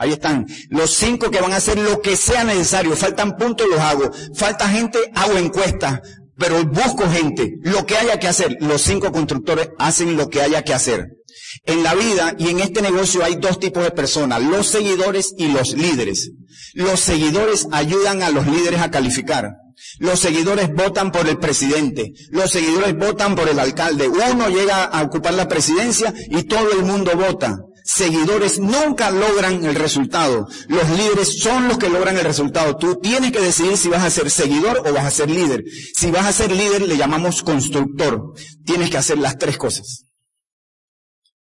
Ahí 0.00 0.12
están. 0.12 0.46
Los 0.70 0.94
cinco 0.94 1.30
que 1.30 1.42
van 1.42 1.52
a 1.52 1.56
hacer 1.56 1.78
lo 1.78 2.00
que 2.00 2.16
sea 2.16 2.42
necesario. 2.42 2.96
Faltan 2.96 3.36
puntos, 3.36 3.66
los 3.68 3.78
hago. 3.78 4.10
Falta 4.34 4.66
gente, 4.66 4.98
hago 5.14 5.36
encuestas. 5.36 6.00
Pero 6.38 6.64
busco 6.64 7.06
gente. 7.06 7.58
Lo 7.64 7.84
que 7.84 7.98
haya 7.98 8.18
que 8.18 8.26
hacer. 8.26 8.56
Los 8.60 8.80
cinco 8.80 9.12
constructores 9.12 9.68
hacen 9.78 10.16
lo 10.16 10.30
que 10.30 10.40
haya 10.40 10.62
que 10.62 10.72
hacer. 10.72 11.18
En 11.66 11.82
la 11.82 11.94
vida 11.94 12.34
y 12.38 12.48
en 12.48 12.60
este 12.60 12.80
negocio 12.80 13.22
hay 13.22 13.36
dos 13.36 13.60
tipos 13.60 13.82
de 13.82 13.90
personas. 13.90 14.42
Los 14.42 14.68
seguidores 14.68 15.34
y 15.36 15.48
los 15.48 15.74
líderes. 15.74 16.30
Los 16.72 17.00
seguidores 17.00 17.68
ayudan 17.70 18.22
a 18.22 18.30
los 18.30 18.46
líderes 18.46 18.80
a 18.80 18.90
calificar. 18.90 19.50
Los 19.98 20.18
seguidores 20.18 20.72
votan 20.74 21.12
por 21.12 21.28
el 21.28 21.36
presidente. 21.36 22.14
Los 22.30 22.50
seguidores 22.50 22.96
votan 22.96 23.34
por 23.34 23.50
el 23.50 23.58
alcalde. 23.58 24.08
Uno 24.08 24.48
llega 24.48 24.84
a 24.84 25.02
ocupar 25.02 25.34
la 25.34 25.46
presidencia 25.46 26.14
y 26.30 26.44
todo 26.44 26.72
el 26.72 26.84
mundo 26.84 27.12
vota 27.16 27.58
seguidores 27.94 28.58
nunca 28.58 29.10
logran 29.10 29.64
el 29.64 29.74
resultado. 29.74 30.46
Los 30.68 30.88
líderes 30.90 31.38
son 31.40 31.68
los 31.68 31.78
que 31.78 31.88
logran 31.88 32.16
el 32.16 32.24
resultado. 32.24 32.76
Tú 32.76 33.00
tienes 33.00 33.32
que 33.32 33.40
decidir 33.40 33.76
si 33.76 33.88
vas 33.88 34.04
a 34.04 34.10
ser 34.10 34.30
seguidor 34.30 34.82
o 34.86 34.92
vas 34.92 35.04
a 35.04 35.10
ser 35.10 35.30
líder. 35.30 35.64
Si 35.96 36.10
vas 36.10 36.26
a 36.26 36.32
ser 36.32 36.52
líder, 36.52 36.82
le 36.82 36.96
llamamos 36.96 37.42
constructor. 37.42 38.32
Tienes 38.64 38.90
que 38.90 38.98
hacer 38.98 39.18
las 39.18 39.38
tres 39.38 39.58
cosas. 39.58 40.04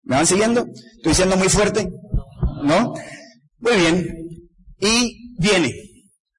¿Me 0.02 0.16
van 0.16 0.26
siguiendo? 0.26 0.66
¿Estoy 0.96 1.14
siendo 1.14 1.36
muy 1.36 1.48
fuerte? 1.48 1.90
¿No? 2.64 2.94
Muy 3.58 3.76
bien. 3.76 4.08
Y 4.80 5.34
viene, 5.38 5.74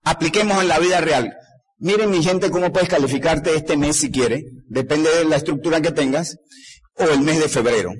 apliquemos 0.04 0.62
en 0.62 0.70
la 0.70 0.80
vida 0.80 1.02
real. 1.02 1.34
Miren 1.78 2.10
mi 2.10 2.24
gente 2.24 2.50
cómo 2.50 2.74
puedes 2.74 2.90
calificarte 2.90 3.56
este 3.56 3.78
mes 3.78 3.98
si 3.98 4.10
quiere, 4.12 4.44
depende 4.68 5.10
de 5.10 5.26
la 5.26 5.38
estructura 5.38 5.82
que 5.82 5.92
tengas, 5.92 6.36
o 6.96 7.04
el 7.06 7.22
mes 7.22 7.40
de 7.40 7.48
febrero. 7.48 7.92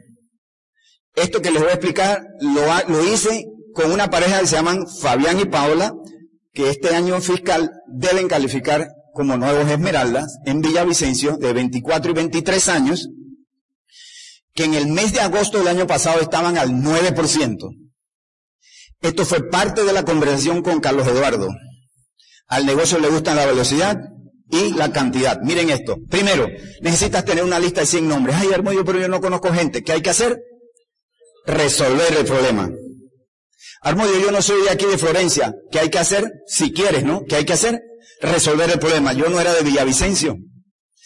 Esto 1.16 1.42
que 1.42 1.52
les 1.52 1.62
voy 1.62 1.72
a 1.72 1.74
explicar 1.74 2.24
lo, 2.40 2.62
lo 2.88 3.14
hice 3.14 3.46
con 3.74 3.92
una 3.92 4.10
pareja 4.10 4.40
que 4.40 4.48
se 4.48 4.56
llaman 4.56 4.86
Fabián 4.88 5.40
y 5.40 5.46
Paola, 5.46 5.94
que 6.54 6.70
este 6.70 6.96
año 6.96 7.20
fiscal 7.22 7.72
deben 7.88 8.28
calificar 8.28 8.88
como 9.14 9.38
nuevos 9.38 9.70
esmeraldas 9.70 10.38
en 10.46 10.62
Villavicencio 10.62 11.38
de 11.38 11.54
24 11.54 12.12
y 12.12 12.14
23 12.14 12.70
años, 12.70 13.10
que 14.54 14.64
en 14.64 14.74
el 14.74 14.88
mes 14.88 15.14
de 15.14 15.22
agosto 15.22 15.58
del 15.58 15.68
año 15.68 15.88
pasado 15.88 16.22
estaban 16.22 16.58
al 16.58 16.72
9%. 16.72 17.58
Esto 19.02 19.26
fue 19.26 19.50
parte 19.50 19.84
de 19.84 19.94
la 19.94 20.04
conversación 20.04 20.62
con 20.62 20.82
Carlos 20.82 21.08
Eduardo. 21.08 21.48
Al 22.48 22.66
negocio 22.66 23.00
le 23.00 23.10
gustan 23.10 23.38
la 23.38 23.46
velocidad 23.46 23.98
y 24.50 24.74
la 24.74 24.92
cantidad. 24.92 25.40
Miren 25.42 25.70
esto. 25.70 25.98
Primero, 26.10 26.48
necesitas 26.82 27.24
tener 27.24 27.44
una 27.44 27.60
lista 27.60 27.82
de 27.82 27.88
100 27.88 28.08
nombres. 28.08 28.36
Ay, 28.38 28.50
Hermodio, 28.52 28.84
pero 28.84 29.00
yo 29.00 29.08
no 29.08 29.22
conozco 29.22 29.54
gente. 29.54 29.84
¿Qué 29.84 29.94
hay 29.94 30.02
que 30.02 30.10
hacer? 30.10 30.38
Resolver 31.46 32.18
el 32.18 32.26
problema. 32.26 32.70
Armodio, 33.82 34.20
yo 34.20 34.32
no 34.32 34.42
soy 34.42 34.64
de 34.64 34.70
aquí 34.70 34.86
de 34.86 34.98
Florencia. 34.98 35.54
¿Qué 35.72 35.80
hay 35.80 35.90
que 35.90 36.00
hacer? 36.00 36.32
Si 36.48 36.74
quieres, 36.74 37.04
¿no? 37.04 37.24
¿Qué 37.28 37.38
hay 37.38 37.46
que 37.46 37.54
hacer? 37.54 37.82
Resolver 38.22 38.70
el 38.70 38.80
problema. 38.80 39.14
Yo 39.14 39.30
no 39.30 39.40
era 39.40 39.54
de 39.54 39.64
Villavicencio. 39.64 40.36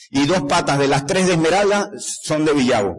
Y 0.10 0.26
dos 0.26 0.44
patas 0.44 0.80
de 0.80 0.88
las 0.88 1.06
tres 1.06 1.28
de 1.28 1.34
Esmeralda 1.34 1.92
son 1.98 2.46
de 2.46 2.54
Villavo. 2.54 2.96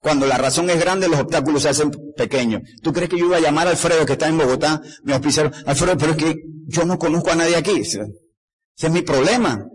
Cuando 0.00 0.26
la 0.26 0.38
razón 0.38 0.70
es 0.70 0.78
grande, 0.78 1.08
los 1.08 1.18
obstáculos 1.20 1.62
se 1.62 1.70
hacen 1.70 1.90
pequeños. 2.16 2.62
¿Tú 2.82 2.92
crees 2.92 3.10
que 3.10 3.18
yo 3.18 3.26
iba 3.26 3.38
a 3.38 3.40
llamar 3.40 3.66
a 3.66 3.70
Alfredo, 3.70 4.06
que 4.06 4.12
está 4.12 4.28
en 4.28 4.38
Bogotá, 4.38 4.80
mi 5.02 5.12
auspiciaron? 5.12 5.52
Alfredo, 5.66 5.96
pero 5.98 6.12
es 6.12 6.18
que 6.18 6.36
yo 6.66 6.84
no 6.84 6.98
conozco 6.98 7.30
a 7.30 7.36
nadie 7.36 7.56
aquí. 7.56 7.80
Ese 7.80 8.02
es 8.76 8.90
mi 8.90 9.02
problema. 9.02 9.66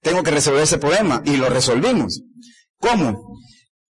Tengo 0.00 0.22
que 0.22 0.30
resolver 0.30 0.62
ese 0.62 0.78
problema. 0.78 1.22
Y 1.24 1.36
lo 1.36 1.48
resolvimos. 1.48 2.22
¿Cómo? 2.78 3.38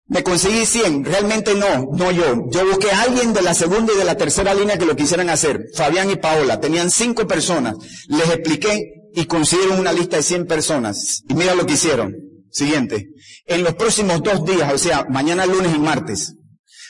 Me 0.08 0.22
conseguí 0.22 0.66
100, 0.66 1.06
realmente 1.06 1.56
no, 1.56 1.88
no 1.94 2.12
yo. 2.12 2.46
Yo 2.52 2.66
busqué 2.68 2.92
a 2.92 3.04
alguien 3.04 3.34
de 3.34 3.42
la 3.42 3.54
segunda 3.54 3.94
y 3.94 3.98
de 3.98 4.04
la 4.04 4.18
tercera 4.18 4.54
línea 4.54 4.78
que 4.78 4.86
lo 4.86 4.96
quisieran 4.96 5.30
hacer. 5.30 5.66
Fabián 5.76 6.10
y 6.10 6.18
Paola, 6.18 6.60
tenían 6.60 6.92
cinco 6.92 7.26
personas. 7.26 7.76
Les 8.10 8.30
expliqué 8.30 8.80
y 9.14 9.26
consiguieron 9.26 9.80
una 9.80 9.94
lista 9.94 10.18
de 10.18 10.24
100 10.24 10.46
personas. 10.46 11.24
Y 11.30 11.34
mira 11.36 11.56
lo 11.56 11.66
que 11.66 11.74
hicieron. 11.74 12.14
Siguiente. 12.52 13.10
En 13.46 13.64
los 13.64 13.76
próximos 13.76 14.22
dos 14.22 14.46
días, 14.46 14.72
o 14.74 14.78
sea, 14.78 15.06
mañana, 15.10 15.46
lunes 15.46 15.74
y 15.74 15.80
martes, 15.80 16.36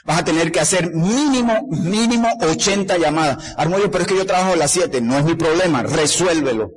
vas 0.06 0.20
a 0.20 0.26
tener 0.26 0.52
que 0.52 0.60
hacer 0.60 0.92
mínimo, 0.94 1.68
mínimo 1.70 2.28
80 2.42 2.98
llamadas. 2.98 3.54
Armoyo, 3.58 3.92
pero 3.92 4.04
es 4.04 4.08
que 4.08 4.18
yo 4.18 4.26
trabajo 4.26 4.54
a 4.54 4.58
las 4.58 4.72
7. 4.72 5.02
No 5.02 5.18
es 5.18 5.24
mi 5.24 5.36
problema, 5.36 5.84
resuélvelo. 5.84 6.72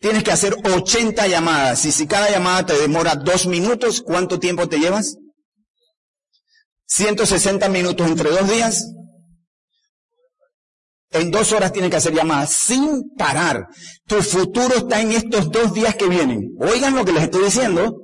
Tienes 0.00 0.22
que 0.22 0.32
hacer 0.32 0.54
80 0.64 1.26
llamadas. 1.26 1.84
Y 1.84 1.92
si 1.92 2.06
cada 2.06 2.30
llamada 2.30 2.64
te 2.64 2.78
demora 2.78 3.16
dos 3.16 3.46
minutos, 3.46 4.02
¿cuánto 4.02 4.38
tiempo 4.38 4.68
te 4.68 4.78
llevas? 4.78 5.16
160 6.96 7.68
minutos 7.70 8.06
entre 8.06 8.30
dos 8.30 8.48
días. 8.48 8.92
En 11.10 11.32
dos 11.32 11.50
horas 11.50 11.72
tiene 11.72 11.90
que 11.90 11.96
hacer 11.96 12.14
llamadas 12.14 12.50
sin 12.50 13.10
parar. 13.16 13.66
Tu 14.06 14.22
futuro 14.22 14.76
está 14.76 15.00
en 15.00 15.10
estos 15.10 15.50
dos 15.50 15.74
días 15.74 15.96
que 15.96 16.06
vienen. 16.06 16.50
Oigan 16.60 16.94
lo 16.94 17.04
que 17.04 17.12
les 17.12 17.24
estoy 17.24 17.46
diciendo. 17.46 17.96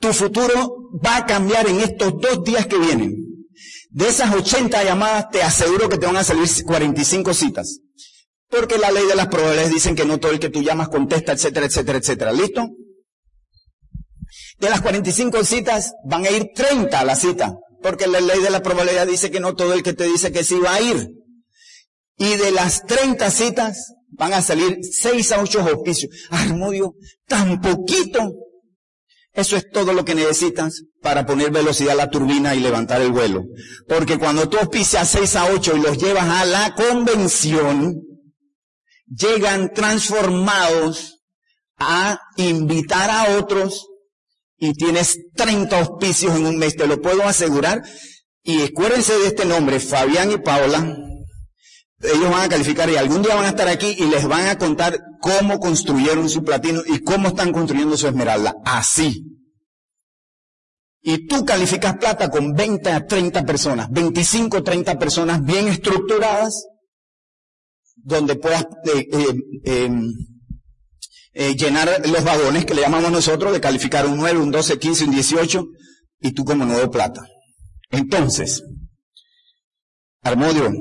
Tu 0.00 0.12
futuro 0.12 0.90
va 1.04 1.18
a 1.18 1.26
cambiar 1.26 1.68
en 1.68 1.80
estos 1.80 2.14
dos 2.20 2.42
días 2.42 2.66
que 2.66 2.78
vienen. 2.78 3.14
De 3.90 4.08
esas 4.08 4.34
80 4.34 4.82
llamadas 4.82 5.28
te 5.30 5.42
aseguro 5.42 5.88
que 5.88 5.98
te 5.98 6.06
van 6.06 6.16
a 6.16 6.24
salir 6.24 6.48
45 6.64 7.34
citas. 7.34 7.78
Porque 8.48 8.76
la 8.76 8.90
ley 8.90 9.06
de 9.06 9.14
las 9.14 9.28
probabilidades 9.28 9.72
dicen 9.72 9.94
que 9.94 10.04
no 10.04 10.18
todo 10.18 10.32
el 10.32 10.40
que 10.40 10.50
tú 10.50 10.62
llamas 10.62 10.88
contesta, 10.88 11.32
etcétera, 11.32 11.66
etcétera, 11.66 11.98
etcétera. 11.98 12.32
¿Listo? 12.32 12.66
De 14.58 14.68
las 14.68 14.80
45 14.80 15.44
citas 15.44 15.92
van 16.04 16.26
a 16.26 16.30
ir 16.30 16.48
30 16.54 16.98
a 16.98 17.04
la 17.04 17.14
cita. 17.14 17.54
Porque 17.82 18.06
la 18.06 18.20
ley 18.20 18.40
de 18.40 18.50
la 18.50 18.62
probabilidad 18.62 19.06
dice 19.06 19.30
que 19.30 19.40
no 19.40 19.54
todo 19.54 19.72
el 19.74 19.82
que 19.82 19.92
te 19.92 20.04
dice 20.04 20.32
que 20.32 20.44
sí 20.44 20.58
va 20.58 20.74
a 20.74 20.80
ir. 20.80 21.10
Y 22.16 22.36
de 22.36 22.52
las 22.52 22.84
30 22.86 23.30
citas 23.30 23.94
van 24.10 24.32
a 24.32 24.42
salir 24.42 24.78
6 24.82 25.32
a 25.32 25.40
8 25.40 25.60
auspicios. 25.60 26.14
Armudio, 26.30 26.94
tan 27.26 27.60
poquito. 27.60 28.34
Eso 29.32 29.56
es 29.56 29.70
todo 29.70 29.94
lo 29.94 30.04
que 30.04 30.14
necesitas 30.14 30.84
para 31.00 31.24
poner 31.24 31.50
velocidad 31.50 31.92
a 31.92 31.96
la 31.96 32.10
turbina 32.10 32.54
y 32.54 32.60
levantar 32.60 33.00
el 33.00 33.12
vuelo. 33.12 33.44
Porque 33.88 34.18
cuando 34.18 34.48
tú 34.48 34.58
auspicias 34.58 35.08
6 35.08 35.36
a 35.36 35.46
8 35.46 35.76
y 35.76 35.80
los 35.80 35.98
llevas 35.98 36.28
a 36.28 36.44
la 36.44 36.74
convención, 36.74 37.96
llegan 39.06 39.72
transformados 39.72 41.20
a 41.78 42.20
invitar 42.36 43.10
a 43.10 43.38
otros 43.38 43.86
y 44.62 44.74
tienes 44.74 45.18
30 45.34 45.76
auspicios 45.76 46.36
en 46.36 46.46
un 46.46 46.56
mes, 46.56 46.76
te 46.76 46.86
lo 46.86 47.02
puedo 47.02 47.24
asegurar. 47.24 47.82
Y 48.44 48.62
acuérdense 48.62 49.12
de 49.18 49.26
este 49.26 49.44
nombre, 49.44 49.80
Fabián 49.80 50.30
y 50.30 50.38
Paola. 50.38 50.96
Ellos 51.98 52.30
van 52.30 52.42
a 52.42 52.48
calificar 52.48 52.88
y 52.88 52.94
algún 52.94 53.22
día 53.22 53.34
van 53.34 53.46
a 53.46 53.48
estar 53.48 53.66
aquí 53.66 53.96
y 53.98 54.04
les 54.04 54.24
van 54.24 54.46
a 54.46 54.58
contar 54.58 55.00
cómo 55.20 55.58
construyeron 55.58 56.28
su 56.28 56.44
platino 56.44 56.80
y 56.86 57.00
cómo 57.00 57.28
están 57.28 57.50
construyendo 57.50 57.96
su 57.96 58.06
esmeralda. 58.06 58.54
Así. 58.64 59.24
Y 61.00 61.26
tú 61.26 61.44
calificas 61.44 61.96
plata 61.96 62.30
con 62.30 62.52
20 62.52 62.88
a 62.88 63.04
30 63.04 63.44
personas, 63.44 63.90
25 63.90 64.62
30 64.62 64.96
personas 64.96 65.44
bien 65.44 65.66
estructuradas, 65.66 66.68
donde 67.96 68.36
puedas 68.36 68.64
eh, 68.84 69.08
eh, 69.10 69.34
em, 69.64 70.12
eh, 71.34 71.54
llenar 71.56 72.02
los 72.06 72.24
vagones 72.24 72.64
que 72.64 72.74
le 72.74 72.82
llamamos 72.82 73.10
nosotros 73.10 73.52
de 73.52 73.60
calificar 73.60 74.06
un 74.06 74.18
9, 74.18 74.38
un 74.38 74.50
12, 74.50 74.78
15, 74.78 75.04
un 75.04 75.10
18 75.12 75.64
y 76.20 76.32
tú 76.32 76.44
como 76.44 76.64
nuevo 76.64 76.90
plata. 76.90 77.22
Entonces, 77.90 78.62
Armodio, 80.22 80.72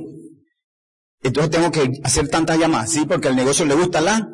entonces 1.24 1.52
tengo 1.52 1.72
que 1.72 1.92
hacer 2.04 2.30
tantas 2.30 2.60
llamadas, 2.60 2.92
sí, 2.92 3.06
porque 3.08 3.28
al 3.28 3.36
negocio 3.36 3.66
le 3.66 3.76
gusta 3.76 4.02
la 4.02 4.28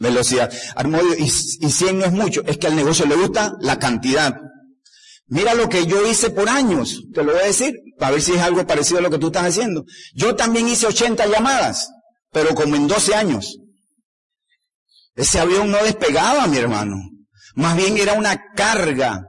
velocidad. 0.00 0.52
Armodio, 0.74 1.14
y, 1.16 1.24
y 1.24 1.70
100 1.70 1.98
no 1.98 2.04
es 2.04 2.12
mucho, 2.12 2.42
es 2.46 2.58
que 2.58 2.66
al 2.66 2.76
negocio 2.76 3.06
le 3.06 3.16
gusta 3.16 3.54
la 3.60 3.78
cantidad. 3.78 4.34
Mira 5.26 5.54
lo 5.54 5.68
que 5.68 5.86
yo 5.86 6.06
hice 6.06 6.30
por 6.30 6.48
años, 6.48 7.04
te 7.14 7.22
lo 7.22 7.32
voy 7.32 7.40
a 7.40 7.46
decir, 7.46 7.74
para 7.98 8.12
ver 8.12 8.22
si 8.22 8.32
es 8.32 8.40
algo 8.40 8.66
parecido 8.66 8.98
a 8.98 9.02
lo 9.02 9.10
que 9.10 9.18
tú 9.18 9.28
estás 9.28 9.44
haciendo. 9.44 9.84
Yo 10.14 10.34
también 10.34 10.68
hice 10.68 10.86
80 10.86 11.26
llamadas, 11.26 11.88
pero 12.32 12.54
como 12.54 12.76
en 12.76 12.88
12 12.88 13.14
años. 13.14 13.58
Ese 15.14 15.40
avión 15.40 15.70
no 15.70 15.82
despegaba, 15.84 16.46
mi 16.46 16.58
hermano. 16.58 16.96
Más 17.54 17.76
bien 17.76 17.96
era 17.98 18.14
una 18.14 18.40
carga. 18.54 19.22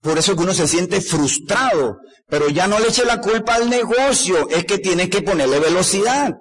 Por 0.00 0.18
eso 0.18 0.36
que 0.36 0.42
uno 0.42 0.54
se 0.54 0.68
siente 0.68 1.00
frustrado. 1.00 1.98
Pero 2.28 2.48
ya 2.48 2.66
no 2.66 2.78
le 2.78 2.88
eche 2.88 3.04
la 3.04 3.20
culpa 3.20 3.54
al 3.54 3.70
negocio. 3.70 4.48
Es 4.50 4.64
que 4.64 4.78
tiene 4.78 5.08
que 5.08 5.22
ponerle 5.22 5.58
velocidad. 5.58 6.34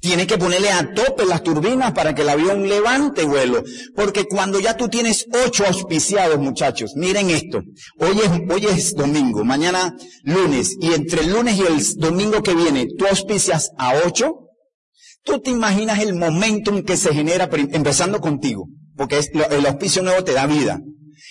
Tiene 0.00 0.26
que 0.26 0.36
ponerle 0.36 0.70
a 0.70 0.92
tope 0.92 1.24
las 1.24 1.44
turbinas 1.44 1.92
para 1.92 2.12
que 2.12 2.22
el 2.22 2.28
avión 2.28 2.68
levante 2.68 3.24
vuelo. 3.24 3.62
Porque 3.94 4.24
cuando 4.24 4.58
ya 4.58 4.76
tú 4.76 4.88
tienes 4.88 5.26
ocho 5.46 5.64
auspiciados, 5.64 6.40
muchachos, 6.40 6.94
miren 6.96 7.30
esto. 7.30 7.62
Hoy 7.98 8.18
es, 8.18 8.30
hoy 8.52 8.66
es 8.66 8.94
domingo, 8.94 9.44
mañana 9.44 9.94
lunes. 10.24 10.76
Y 10.80 10.92
entre 10.92 11.20
el 11.20 11.30
lunes 11.30 11.56
y 11.56 11.62
el 11.62 11.80
domingo 11.98 12.42
que 12.42 12.54
viene, 12.54 12.88
tú 12.98 13.06
auspicias 13.06 13.70
a 13.78 13.94
ocho. 14.04 14.41
Tú 15.24 15.40
te 15.40 15.50
imaginas 15.50 16.00
el 16.00 16.14
momentum 16.14 16.82
que 16.82 16.96
se 16.96 17.14
genera 17.14 17.48
empezando 17.52 18.20
contigo, 18.20 18.68
porque 18.96 19.20
el 19.50 19.66
auspicio 19.66 20.02
nuevo 20.02 20.24
te 20.24 20.32
da 20.32 20.46
vida. 20.46 20.80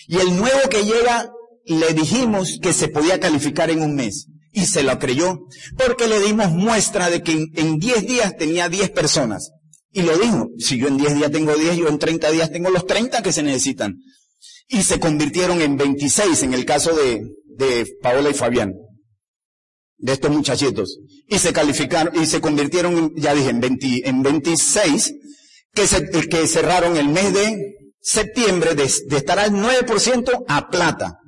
Y 0.08 0.18
el 0.18 0.36
nuevo 0.38 0.70
que 0.70 0.84
llega, 0.84 1.32
le 1.66 1.94
dijimos 1.94 2.60
que 2.62 2.74
se 2.74 2.88
podía 2.88 3.20
calificar 3.20 3.70
en 3.70 3.82
un 3.82 3.96
mes. 3.96 4.28
Y 4.54 4.66
se 4.66 4.84
lo 4.84 4.98
creyó, 5.00 5.40
porque 5.78 6.08
le 6.08 6.20
dimos 6.20 6.52
muestra 6.52 7.10
de 7.10 7.22
que 7.22 7.46
en 7.56 7.80
10 7.80 8.08
días 8.08 8.36
tenía 8.38 8.70
10 8.70 8.90
personas. 8.92 9.52
Y 9.94 10.02
lo 10.02 10.18
dijo, 10.18 10.50
si 10.58 10.78
yo 10.78 10.88
en 10.88 10.98
10 10.98 11.16
días 11.16 11.32
tengo 11.32 11.56
10, 11.56 11.78
yo 11.78 11.88
en 11.88 12.00
30 12.00 12.32
días 12.32 12.52
tengo 12.52 12.70
los 12.70 12.86
30 12.86 13.22
que 13.22 13.32
se 13.32 13.44
necesitan. 13.44 13.96
Y 14.68 14.84
se 14.84 15.00
convirtieron 15.00 15.62
en 15.62 15.78
26 15.78 16.44
en 16.44 16.54
el 16.54 16.66
caso 16.66 16.96
de, 16.96 17.22
de 17.58 17.88
Paola 18.02 18.30
y 18.30 18.34
Fabián 18.34 18.74
de 20.02 20.14
estos 20.14 20.32
muchachitos 20.32 21.00
y 21.28 21.38
se 21.38 21.54
calificaron 21.54 22.14
y 22.22 22.26
se 22.26 22.42
convirtieron, 22.42 23.14
ya 23.16 23.34
dije, 23.34 23.50
en, 23.50 23.62
en 23.64 24.24
26 24.24 25.14
que, 25.74 25.88
se, 25.88 26.10
que 26.10 26.48
cerraron 26.48 26.98
el 26.98 27.08
mes 27.08 27.34
de 27.34 27.78
septiembre 28.02 28.76
de, 28.76 28.84
estar 28.84 29.40
al 29.40 29.52
9% 29.52 30.46
a 30.48 30.70
plata. 30.70 31.20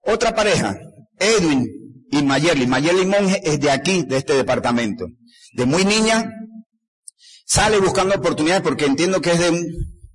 Otra 0.00 0.34
pareja, 0.34 0.76
Edwin 1.18 1.66
y 2.10 2.22
Mayerly. 2.22 2.66
Mayerly 2.66 3.06
Monge 3.06 3.40
es 3.44 3.60
de 3.60 3.70
aquí, 3.70 4.02
de 4.02 4.16
este 4.16 4.34
departamento. 4.34 5.06
De 5.52 5.66
muy 5.66 5.84
niña, 5.84 6.30
sale 7.46 7.78
buscando 7.78 8.14
oportunidades 8.14 8.62
porque 8.62 8.86
entiendo 8.86 9.20
que 9.20 9.32
es 9.32 9.38
de 9.38 9.50
un, 9.50 9.66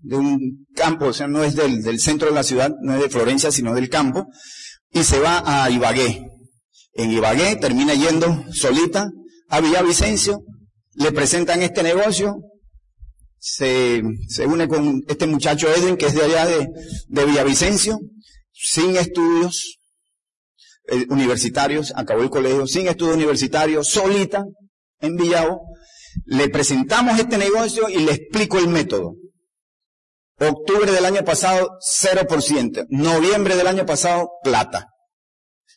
de 0.02 0.16
un 0.16 0.68
campo, 0.76 1.06
o 1.06 1.14
sea, 1.14 1.28
no 1.28 1.44
es 1.44 1.56
del, 1.56 1.82
del 1.82 2.00
centro 2.00 2.30
de 2.30 2.36
la 2.36 2.44
ciudad, 2.44 2.72
no 2.82 2.96
es 2.96 3.02
de 3.02 3.10
Florencia, 3.10 3.52
sino 3.52 3.74
del 3.74 3.90
campo 3.90 4.28
y 4.92 5.04
se 5.04 5.20
va 5.20 5.44
a 5.46 5.70
Ibagué. 5.70 6.26
En 6.94 7.12
Ibagué 7.12 7.56
termina 7.56 7.94
yendo 7.94 8.46
solita 8.52 9.10
a 9.50 9.62
Villavicencio, 9.62 10.44
le 10.96 11.12
presentan 11.12 11.62
este 11.62 11.84
negocio, 11.84 12.36
se, 13.38 14.02
se 14.28 14.46
une 14.46 14.68
con 14.68 15.02
este 15.08 15.28
muchacho 15.28 15.68
Edwin, 15.74 15.98
que 15.98 16.08
es 16.08 16.14
de 16.14 16.24
allá 16.24 16.46
de, 16.46 16.68
de 17.08 17.26
Villavicencio, 17.26 18.00
sin 18.52 18.96
estudios 18.98 19.80
eh, 20.88 21.06
universitarios, 21.10 21.94
acabó 21.96 22.22
el 22.22 22.30
colegio, 22.30 22.68
sin 22.68 22.88
estudios 22.88 23.16
universitarios, 23.16 23.88
solita, 23.88 24.44
en 25.02 25.16
Villavo, 25.16 25.62
le 26.26 26.50
presentamos 26.50 27.20
este 27.20 27.38
negocio 27.38 27.90
y 27.90 28.00
le 28.00 28.14
explico 28.14 28.60
el 28.60 28.68
método. 28.68 29.16
Octubre 30.40 30.92
del 30.92 31.06
año 31.06 31.24
pasado, 31.26 31.78
0%. 32.02 32.86
Noviembre 32.90 33.56
del 33.56 33.68
año 33.68 33.86
pasado, 33.86 34.30
plata. 34.44 34.88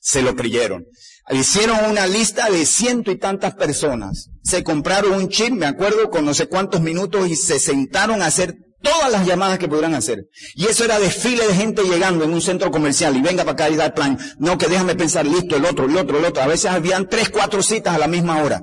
Se 0.00 0.22
lo 0.22 0.34
creyeron. 0.34 0.84
Hicieron 1.30 1.78
una 1.88 2.06
lista 2.06 2.50
de 2.50 2.66
ciento 2.66 3.10
y 3.10 3.18
tantas 3.18 3.54
personas. 3.54 4.30
Se 4.42 4.64
compraron 4.64 5.12
un 5.12 5.28
chip, 5.28 5.52
me 5.52 5.66
acuerdo, 5.66 6.10
con 6.10 6.24
no 6.24 6.34
sé 6.34 6.46
cuántos 6.46 6.80
minutos 6.80 7.28
y 7.28 7.36
se 7.36 7.58
sentaron 7.58 8.22
a 8.22 8.26
hacer 8.26 8.54
todas 8.82 9.10
las 9.10 9.26
llamadas 9.26 9.58
que 9.58 9.68
pudieran 9.68 9.94
hacer. 9.94 10.26
Y 10.54 10.66
eso 10.66 10.84
era 10.84 10.98
desfile 10.98 11.46
de 11.46 11.54
gente 11.54 11.82
llegando 11.82 12.24
en 12.24 12.32
un 12.32 12.42
centro 12.42 12.70
comercial 12.70 13.16
y 13.16 13.22
venga 13.22 13.44
para 13.44 13.52
acá 13.52 13.70
y 13.70 13.76
da 13.76 13.94
plan. 13.94 14.18
No, 14.38 14.58
que 14.58 14.66
déjame 14.66 14.96
pensar, 14.96 15.24
listo, 15.24 15.56
el 15.56 15.64
otro, 15.64 15.86
el 15.86 15.96
otro, 15.96 16.18
el 16.18 16.24
otro. 16.24 16.42
A 16.42 16.48
veces 16.48 16.70
habían 16.70 17.08
tres, 17.08 17.30
cuatro 17.30 17.62
citas 17.62 17.94
a 17.94 17.98
la 17.98 18.08
misma 18.08 18.42
hora. 18.42 18.62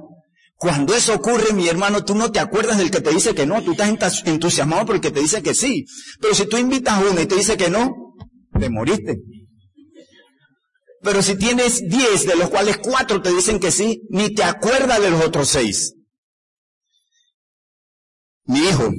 Cuando 0.60 0.94
eso 0.94 1.16
ocurre, 1.16 1.54
mi 1.54 1.70
hermano, 1.70 2.04
tú 2.04 2.16
no 2.16 2.34
te 2.34 2.40
acuerdas 2.40 2.78
del 2.78 2.92
que 2.92 3.00
te 3.00 3.12
dice 3.12 3.34
que 3.34 3.46
no, 3.46 3.64
tú 3.64 3.72
estás 3.72 4.24
entusiasmado 4.26 4.86
por 4.86 4.96
el 4.96 5.02
que 5.02 5.10
te 5.10 5.22
dice 5.22 5.42
que 5.42 5.54
sí. 5.54 5.86
Pero 6.20 6.36
si 6.36 6.48
tú 6.48 6.58
invitas 6.58 6.96
a 6.96 7.10
uno 7.10 7.22
y 7.22 7.26
te 7.26 7.36
dice 7.36 7.56
que 7.56 7.70
no, 7.70 8.18
te 8.60 8.70
moriste. 8.70 9.22
Pero 11.02 11.22
si 11.22 11.38
tienes 11.38 11.88
diez, 11.88 12.26
de 12.26 12.36
los 12.36 12.50
cuales 12.50 12.78
cuatro 12.78 13.22
te 13.22 13.34
dicen 13.34 13.58
que 13.58 13.72
sí, 13.72 14.02
ni 14.10 14.34
te 14.36 14.44
acuerdas 14.44 15.02
de 15.02 15.10
los 15.10 15.24
otros 15.24 15.48
seis. 15.48 15.96
Mi 18.44 18.60
hijo, 18.60 18.92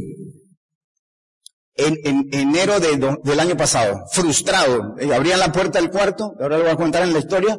en, 1.75 2.27
enero 2.33 2.81
del 2.81 3.39
año 3.39 3.59
pasado, 3.59 4.01
frustrado, 4.11 4.97
eh, 4.99 5.15
abría 5.15 5.37
la 5.37 5.53
puerta 5.53 5.79
del 5.79 5.91
cuarto, 5.91 6.33
ahora 6.41 6.57
lo 6.57 6.65
voy 6.65 6.73
a 6.73 6.77
contar 6.77 7.03
en 7.03 7.13
la 7.13 7.19
historia, 7.19 7.59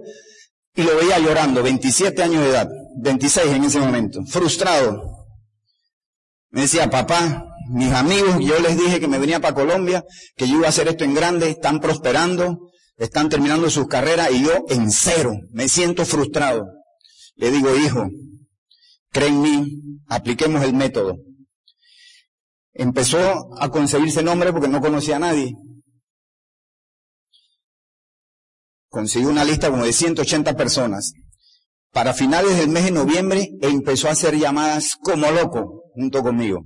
y 0.73 0.81
lo 0.81 0.95
veía 0.95 1.19
llorando, 1.19 1.61
27 1.61 2.23
años 2.23 2.43
de 2.43 2.49
edad, 2.49 2.67
26 2.97 3.47
en 3.47 3.63
ese 3.63 3.79
momento, 3.79 4.23
frustrado. 4.25 5.25
Me 6.49 6.61
decía, 6.61 6.89
papá, 6.89 7.45
mis 7.69 7.91
amigos, 7.91 8.37
yo 8.39 8.59
les 8.59 8.77
dije 8.77 8.99
que 8.99 9.07
me 9.07 9.19
venía 9.19 9.39
para 9.39 9.55
Colombia, 9.55 10.03
que 10.35 10.47
yo 10.47 10.57
iba 10.57 10.65
a 10.65 10.69
hacer 10.69 10.87
esto 10.87 11.03
en 11.03 11.13
grande, 11.13 11.49
están 11.49 11.79
prosperando, 11.79 12.71
están 12.97 13.29
terminando 13.29 13.69
sus 13.69 13.87
carreras 13.87 14.31
y 14.31 14.43
yo 14.43 14.65
en 14.69 14.91
cero, 14.91 15.33
me 15.51 15.69
siento 15.69 16.05
frustrado. 16.05 16.65
Le 17.35 17.51
digo, 17.51 17.75
hijo, 17.75 18.07
cree 19.11 19.29
en 19.29 19.41
mí, 19.41 19.81
apliquemos 20.07 20.63
el 20.63 20.73
método. 20.73 21.15
Empezó 22.73 23.19
a 23.59 23.69
concebirse 23.69 24.23
nombre 24.23 24.51
porque 24.51 24.67
no 24.67 24.81
conocía 24.81 25.17
a 25.17 25.19
nadie. 25.19 25.55
consiguió 28.91 29.29
una 29.29 29.45
lista 29.45 29.71
como 29.71 29.85
de 29.85 29.93
180 29.93 30.55
personas. 30.55 31.13
Para 31.91 32.13
finales 32.13 32.57
del 32.57 32.69
mes 32.69 32.85
de 32.85 32.91
noviembre 32.91 33.49
empezó 33.61 34.07
a 34.07 34.11
hacer 34.11 34.37
llamadas 34.37 34.95
como 35.01 35.29
loco 35.31 35.83
junto 35.93 36.23
conmigo. 36.23 36.61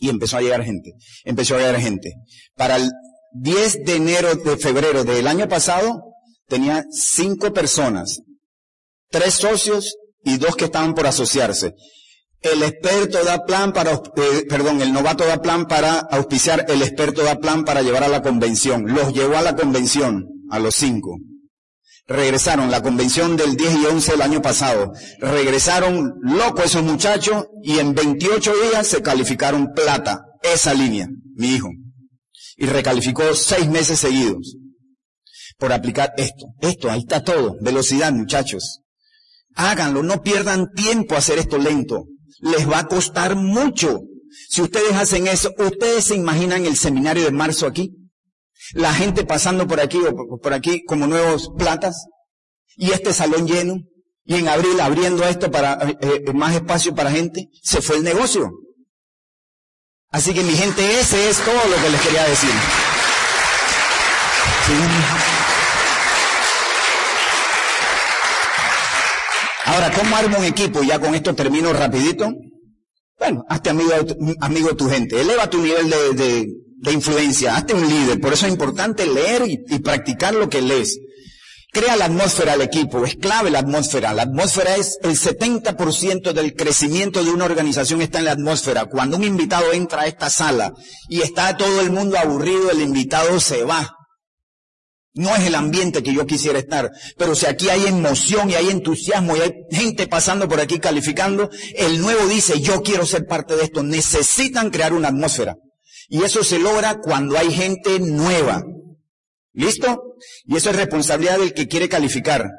Y 0.00 0.08
empezó 0.08 0.36
a 0.36 0.42
llegar 0.42 0.64
gente. 0.64 0.92
Empezó 1.24 1.54
a 1.54 1.58
llegar 1.58 1.80
gente. 1.80 2.12
Para 2.54 2.76
el 2.76 2.90
10 3.32 3.84
de 3.84 3.96
enero 3.96 4.34
de 4.34 4.56
febrero 4.56 5.04
del 5.04 5.26
año 5.26 5.48
pasado 5.48 6.02
tenía 6.48 6.84
cinco 6.90 7.52
personas, 7.52 8.20
tres 9.10 9.34
socios 9.34 9.96
y 10.24 10.38
dos 10.38 10.56
que 10.56 10.66
estaban 10.66 10.94
por 10.94 11.06
asociarse. 11.06 11.74
El 12.40 12.62
experto 12.62 13.24
da 13.24 13.44
plan 13.44 13.72
para, 13.72 13.92
eh, 13.92 14.44
perdón, 14.48 14.80
el 14.80 14.92
novato 14.92 15.26
da 15.26 15.40
plan 15.40 15.66
para 15.66 15.98
auspiciar, 15.98 16.64
el 16.68 16.82
experto 16.82 17.22
da 17.22 17.36
plan 17.38 17.64
para 17.64 17.82
llevar 17.82 18.04
a 18.04 18.08
la 18.08 18.22
convención. 18.22 18.86
Los 18.86 19.12
llevó 19.12 19.36
a 19.36 19.42
la 19.42 19.56
convención 19.56 20.26
a 20.50 20.58
los 20.58 20.74
cinco. 20.74 21.16
Regresaron 22.08 22.70
la 22.70 22.82
convención 22.82 23.36
del 23.36 23.56
10 23.56 23.74
y 23.74 23.86
11 23.86 24.12
del 24.12 24.22
año 24.22 24.40
pasado. 24.40 24.92
Regresaron 25.18 26.14
locos 26.22 26.66
esos 26.66 26.84
muchachos 26.84 27.46
y 27.62 27.78
en 27.78 27.94
28 27.94 28.52
días 28.70 28.86
se 28.86 29.02
calificaron 29.02 29.72
plata. 29.74 30.20
Esa 30.42 30.72
línea, 30.72 31.08
mi 31.34 31.54
hijo. 31.54 31.68
Y 32.56 32.66
recalificó 32.66 33.34
seis 33.34 33.68
meses 33.68 33.98
seguidos 33.98 34.56
por 35.58 35.72
aplicar 35.72 36.14
esto. 36.16 36.46
Esto, 36.60 36.90
ahí 36.90 37.00
está 37.00 37.24
todo. 37.24 37.56
Velocidad, 37.60 38.12
muchachos. 38.12 38.82
Háganlo, 39.54 40.02
no 40.02 40.22
pierdan 40.22 40.70
tiempo 40.72 41.14
a 41.14 41.18
hacer 41.18 41.38
esto 41.38 41.58
lento. 41.58 42.04
Les 42.40 42.70
va 42.70 42.80
a 42.80 42.86
costar 42.86 43.34
mucho. 43.34 44.02
Si 44.48 44.62
ustedes 44.62 44.92
hacen 44.92 45.26
eso, 45.26 45.52
¿ustedes 45.58 46.04
se 46.04 46.14
imaginan 46.14 46.66
el 46.66 46.76
seminario 46.76 47.24
de 47.24 47.30
marzo 47.32 47.66
aquí? 47.66 47.90
La 48.74 48.92
gente 48.92 49.24
pasando 49.24 49.66
por 49.66 49.80
aquí 49.80 49.98
o 49.98 50.38
por 50.38 50.52
aquí 50.52 50.84
como 50.84 51.06
nuevos 51.06 51.50
platas 51.56 52.06
y 52.76 52.90
este 52.90 53.12
salón 53.12 53.46
lleno 53.46 53.78
y 54.24 54.34
en 54.34 54.48
abril 54.48 54.80
abriendo 54.80 55.24
esto 55.24 55.50
para 55.50 55.74
eh, 55.74 55.96
eh, 56.00 56.32
más 56.34 56.54
espacio 56.54 56.94
para 56.94 57.10
gente, 57.10 57.48
se 57.62 57.80
fue 57.80 57.96
el 57.96 58.02
negocio. 58.02 58.50
Así 60.10 60.34
que 60.34 60.42
mi 60.42 60.52
gente, 60.52 61.00
ese 61.00 61.28
es 61.28 61.38
todo 61.38 61.54
lo 61.54 61.82
que 61.82 61.90
les 61.90 62.00
quería 62.00 62.24
decir. 62.24 62.50
Ahora, 69.64 69.92
¿cómo 69.92 70.16
armo 70.16 70.38
un 70.38 70.44
equipo? 70.44 70.82
Ya 70.82 70.98
con 70.98 71.14
esto 71.14 71.34
termino 71.34 71.72
rapidito. 71.72 72.32
Bueno, 73.18 73.44
hazte 73.48 73.70
amigo, 73.70 73.92
amigo 74.40 74.76
tu 74.76 74.88
gente. 74.88 75.20
Eleva 75.20 75.48
tu 75.48 75.58
nivel 75.58 75.88
de 75.88 76.46
influencia, 76.84 77.56
hazte 77.56 77.74
un 77.74 77.88
líder. 77.88 78.20
Por 78.20 78.32
eso 78.32 78.46
es 78.46 78.52
importante 78.52 79.06
leer 79.06 79.42
y, 79.46 79.78
practicar 79.78 80.34
lo 80.34 80.48
que 80.48 80.62
lees. 80.62 80.98
Crea 81.72 81.96
la 81.96 82.06
atmósfera 82.06 82.54
al 82.54 82.62
equipo, 82.62 83.04
es 83.04 83.16
clave 83.16 83.50
la 83.50 83.58
atmósfera. 83.58 84.14
La 84.14 84.22
atmósfera 84.22 84.76
es 84.76 84.98
el 85.02 85.18
70% 85.18 86.32
del 86.32 86.54
crecimiento 86.54 87.22
de 87.22 87.30
una 87.30 87.44
organización 87.44 88.00
está 88.00 88.18
en 88.18 88.24
la 88.26 88.32
atmósfera. 88.32 88.86
Cuando 88.86 89.16
un 89.16 89.24
invitado 89.24 89.72
entra 89.72 90.02
a 90.02 90.06
esta 90.06 90.30
sala 90.30 90.72
y 91.08 91.20
está 91.20 91.56
todo 91.56 91.80
el 91.80 91.90
mundo 91.90 92.18
aburrido, 92.18 92.70
el 92.70 92.80
invitado 92.80 93.40
se 93.40 93.64
va. 93.64 93.96
No 95.12 95.34
es 95.34 95.46
el 95.46 95.54
ambiente 95.54 96.02
que 96.02 96.12
yo 96.12 96.26
quisiera 96.26 96.58
estar, 96.58 96.90
pero 97.16 97.34
si 97.34 97.46
aquí 97.46 97.70
hay 97.70 97.86
emoción 97.86 98.50
y 98.50 98.54
hay 98.54 98.68
entusiasmo 98.68 99.34
y 99.34 99.40
hay 99.40 99.52
gente 99.70 100.06
pasando 100.06 100.46
por 100.46 100.60
aquí 100.60 100.78
calificando, 100.78 101.48
el 101.74 102.02
nuevo 102.02 102.26
dice, 102.26 102.60
yo 102.60 102.82
quiero 102.82 103.06
ser 103.06 103.26
parte 103.26 103.56
de 103.56 103.64
esto. 103.64 103.82
Necesitan 103.82 104.68
crear 104.70 104.92
una 104.92 105.08
atmósfera. 105.08 105.56
Y 106.08 106.22
eso 106.22 106.44
se 106.44 106.58
logra 106.58 107.00
cuando 107.00 107.36
hay 107.36 107.52
gente 107.52 107.98
nueva. 108.00 108.62
¿Listo? 109.52 110.16
Y 110.44 110.56
eso 110.56 110.70
es 110.70 110.76
responsabilidad 110.76 111.38
del 111.38 111.54
que 111.54 111.66
quiere 111.66 111.88
calificar. 111.88 112.50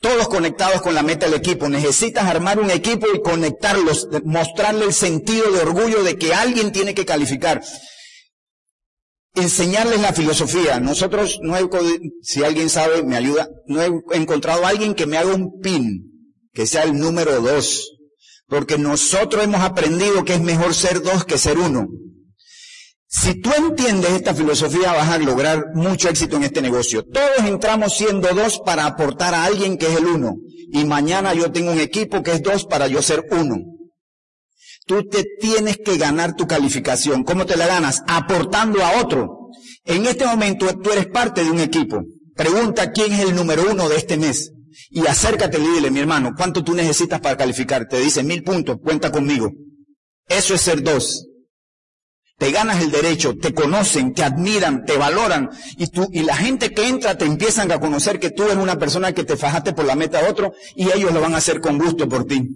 Todos 0.00 0.28
conectados 0.28 0.80
con 0.80 0.94
la 0.94 1.02
meta 1.02 1.26
del 1.26 1.34
equipo. 1.34 1.68
Necesitas 1.68 2.24
armar 2.24 2.60
un 2.60 2.70
equipo 2.70 3.06
y 3.12 3.20
conectarlos, 3.20 4.08
mostrarle 4.24 4.84
el 4.84 4.92
sentido 4.92 5.50
de 5.50 5.60
orgullo 5.60 6.04
de 6.04 6.16
que 6.16 6.34
alguien 6.34 6.70
tiene 6.70 6.94
que 6.94 7.04
calificar. 7.04 7.62
Enseñarles 9.34 10.00
la 10.00 10.12
filosofía. 10.12 10.78
Nosotros 10.78 11.40
no 11.42 11.56
he, 11.56 11.68
si 12.22 12.44
alguien 12.44 12.68
sabe, 12.68 13.02
me 13.02 13.16
ayuda, 13.16 13.48
no 13.66 13.82
he 13.82 14.16
encontrado 14.16 14.64
a 14.64 14.68
alguien 14.68 14.94
que 14.94 15.06
me 15.06 15.16
haga 15.16 15.34
un 15.34 15.60
pin, 15.60 16.34
que 16.52 16.66
sea 16.66 16.84
el 16.84 16.96
número 16.96 17.40
dos. 17.40 17.97
Porque 18.48 18.78
nosotros 18.78 19.44
hemos 19.44 19.60
aprendido 19.60 20.24
que 20.24 20.34
es 20.34 20.40
mejor 20.40 20.74
ser 20.74 21.02
dos 21.02 21.24
que 21.24 21.36
ser 21.36 21.58
uno. 21.58 21.86
Si 23.06 23.40
tú 23.40 23.50
entiendes 23.56 24.10
esta 24.10 24.34
filosofía 24.34 24.92
vas 24.92 25.08
a 25.08 25.18
lograr 25.18 25.66
mucho 25.74 26.08
éxito 26.08 26.36
en 26.36 26.44
este 26.44 26.62
negocio. 26.62 27.04
Todos 27.04 27.46
entramos 27.46 27.96
siendo 27.96 28.28
dos 28.34 28.60
para 28.64 28.86
aportar 28.86 29.34
a 29.34 29.44
alguien 29.44 29.76
que 29.76 29.86
es 29.86 29.98
el 29.98 30.06
uno. 30.06 30.36
Y 30.72 30.84
mañana 30.84 31.34
yo 31.34 31.52
tengo 31.52 31.72
un 31.72 31.80
equipo 31.80 32.22
que 32.22 32.32
es 32.32 32.42
dos 32.42 32.64
para 32.64 32.86
yo 32.86 33.02
ser 33.02 33.26
uno. 33.30 33.56
Tú 34.86 35.06
te 35.08 35.24
tienes 35.38 35.78
que 35.84 35.98
ganar 35.98 36.34
tu 36.34 36.46
calificación. 36.46 37.24
¿Cómo 37.24 37.44
te 37.44 37.56
la 37.56 37.66
ganas? 37.66 38.02
Aportando 38.06 38.82
a 38.82 39.00
otro. 39.02 39.50
En 39.84 40.06
este 40.06 40.26
momento 40.26 40.66
tú 40.78 40.90
eres 40.90 41.06
parte 41.06 41.44
de 41.44 41.50
un 41.50 41.60
equipo. 41.60 42.02
Pregunta 42.34 42.92
quién 42.92 43.12
es 43.12 43.20
el 43.20 43.34
número 43.34 43.70
uno 43.70 43.88
de 43.88 43.96
este 43.96 44.16
mes 44.16 44.52
y 44.90 45.06
acércate 45.06 45.58
y 45.58 45.66
dile, 45.66 45.90
mi 45.90 46.00
hermano, 46.00 46.32
¿cuánto 46.36 46.64
tú 46.64 46.74
necesitas 46.74 47.20
para 47.20 47.36
calificar? 47.36 47.86
Te 47.88 47.98
dice 47.98 48.22
mil 48.22 48.42
puntos, 48.42 48.78
cuenta 48.82 49.10
conmigo. 49.10 49.50
Eso 50.28 50.54
es 50.54 50.60
ser 50.60 50.82
dos. 50.82 51.26
Te 52.38 52.52
ganas 52.52 52.80
el 52.80 52.92
derecho, 52.92 53.36
te 53.36 53.52
conocen, 53.52 54.14
te 54.14 54.22
admiran, 54.22 54.84
te 54.84 54.96
valoran 54.96 55.50
y 55.76 55.88
tú 55.88 56.08
y 56.12 56.22
la 56.22 56.36
gente 56.36 56.72
que 56.72 56.86
entra 56.86 57.18
te 57.18 57.24
empiezan 57.24 57.72
a 57.72 57.80
conocer 57.80 58.20
que 58.20 58.30
tú 58.30 58.44
eres 58.44 58.56
una 58.56 58.78
persona 58.78 59.12
que 59.12 59.24
te 59.24 59.36
fajaste 59.36 59.72
por 59.72 59.84
la 59.84 59.96
meta 59.96 60.22
de 60.22 60.30
otro 60.30 60.52
y 60.76 60.84
ellos 60.92 61.12
lo 61.12 61.20
van 61.20 61.34
a 61.34 61.38
hacer 61.38 61.60
con 61.60 61.78
gusto 61.78 62.08
por 62.08 62.26
ti. 62.26 62.48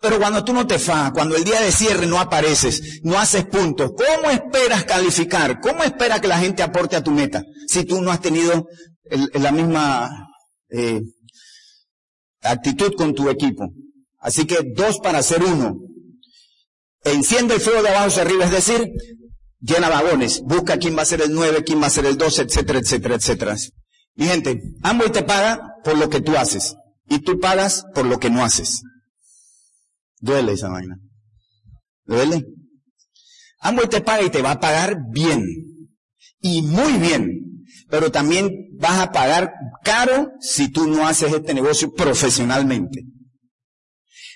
Pero 0.00 0.18
cuando 0.18 0.44
tú 0.44 0.52
no 0.52 0.66
te 0.66 0.78
fajas, 0.78 1.12
cuando 1.12 1.36
el 1.36 1.44
día 1.44 1.60
de 1.60 1.72
cierre 1.72 2.06
no 2.06 2.20
apareces, 2.20 3.00
no 3.02 3.18
haces 3.18 3.46
puntos, 3.46 3.92
¿cómo 3.96 4.30
esperas 4.30 4.84
calificar? 4.84 5.60
¿Cómo 5.60 5.82
esperas 5.82 6.20
que 6.20 6.28
la 6.28 6.38
gente 6.38 6.62
aporte 6.62 6.96
a 6.96 7.02
tu 7.02 7.12
meta 7.12 7.42
si 7.66 7.84
tú 7.84 8.02
no 8.02 8.10
has 8.10 8.20
tenido 8.20 8.68
la 9.34 9.52
misma 9.52 10.28
eh, 10.70 11.00
actitud 12.42 12.94
con 12.96 13.14
tu 13.14 13.28
equipo. 13.28 13.72
Así 14.18 14.46
que 14.46 14.58
dos 14.74 14.98
para 14.98 15.18
hacer 15.18 15.42
uno. 15.42 15.78
Enciende 17.04 17.54
el 17.54 17.60
fuego 17.60 17.82
de 17.82 17.90
abajo 17.90 18.08
hacia 18.08 18.22
arriba, 18.22 18.44
es 18.44 18.50
decir, 18.50 18.90
llena 19.60 19.88
vagones, 19.88 20.42
busca 20.42 20.78
quién 20.78 20.96
va 20.96 21.02
a 21.02 21.06
ser 21.06 21.22
el 21.22 21.32
9, 21.32 21.62
quién 21.64 21.80
va 21.80 21.86
a 21.86 21.90
ser 21.90 22.06
el 22.06 22.16
12, 22.16 22.42
etcétera, 22.42 22.78
etcétera, 22.80 23.14
etcétera. 23.14 23.56
Mi 24.14 24.26
gente, 24.26 24.60
Amway 24.82 25.12
te 25.12 25.22
paga 25.22 25.60
por 25.84 25.96
lo 25.96 26.08
que 26.08 26.20
tú 26.20 26.36
haces 26.36 26.74
y 27.08 27.20
tú 27.20 27.38
pagas 27.38 27.84
por 27.94 28.06
lo 28.06 28.18
que 28.18 28.30
no 28.30 28.44
haces. 28.44 28.82
Duele 30.18 30.52
esa 30.52 30.68
vaina. 30.68 30.98
¿Duele? 32.04 32.44
Amway 33.60 33.88
te 33.88 34.00
paga 34.00 34.24
y 34.24 34.30
te 34.30 34.42
va 34.42 34.52
a 34.52 34.60
pagar 34.60 34.96
bien. 35.12 35.44
Y 36.40 36.62
muy 36.62 36.94
bien. 36.94 37.55
Pero 37.88 38.10
también 38.10 38.50
vas 38.78 38.98
a 38.98 39.12
pagar 39.12 39.52
caro 39.84 40.32
si 40.40 40.70
tú 40.70 40.86
no 40.86 41.06
haces 41.06 41.32
este 41.32 41.54
negocio 41.54 41.92
profesionalmente. 41.92 43.04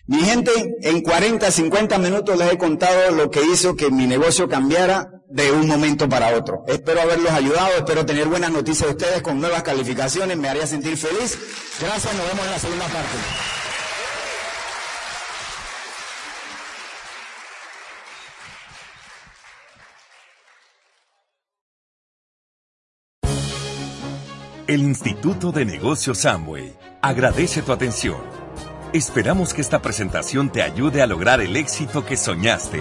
Mi 0.06 0.22
gente, 0.22 0.50
en 0.82 1.02
40, 1.02 1.50
50 1.50 1.98
minutos 1.98 2.36
les 2.36 2.52
he 2.52 2.58
contado 2.58 3.12
lo 3.12 3.30
que 3.30 3.42
hizo 3.42 3.76
que 3.76 3.90
mi 3.90 4.06
negocio 4.06 4.48
cambiara 4.48 5.08
de 5.28 5.52
un 5.52 5.68
momento 5.68 6.08
para 6.08 6.36
otro. 6.36 6.64
Espero 6.66 7.00
haberlos 7.00 7.30
ayudado, 7.30 7.76
espero 7.76 8.04
tener 8.04 8.26
buenas 8.26 8.50
noticias 8.50 8.88
de 8.88 8.96
ustedes 8.96 9.22
con 9.22 9.40
nuevas 9.40 9.62
calificaciones, 9.62 10.36
me 10.36 10.48
haría 10.48 10.66
sentir 10.66 10.96
feliz. 10.96 11.38
Gracias, 11.80 12.12
nos 12.14 12.26
vemos 12.26 12.44
en 12.44 12.50
la 12.50 12.58
segunda 12.58 12.84
parte. 12.86 13.59
El 24.70 24.82
Instituto 24.82 25.50
de 25.50 25.64
Negocios 25.64 26.24
Amway 26.26 26.72
agradece 27.02 27.60
tu 27.60 27.72
atención. 27.72 28.18
Esperamos 28.92 29.52
que 29.52 29.62
esta 29.62 29.82
presentación 29.82 30.52
te 30.52 30.62
ayude 30.62 31.02
a 31.02 31.08
lograr 31.08 31.40
el 31.40 31.56
éxito 31.56 32.06
que 32.06 32.16
soñaste. 32.16 32.80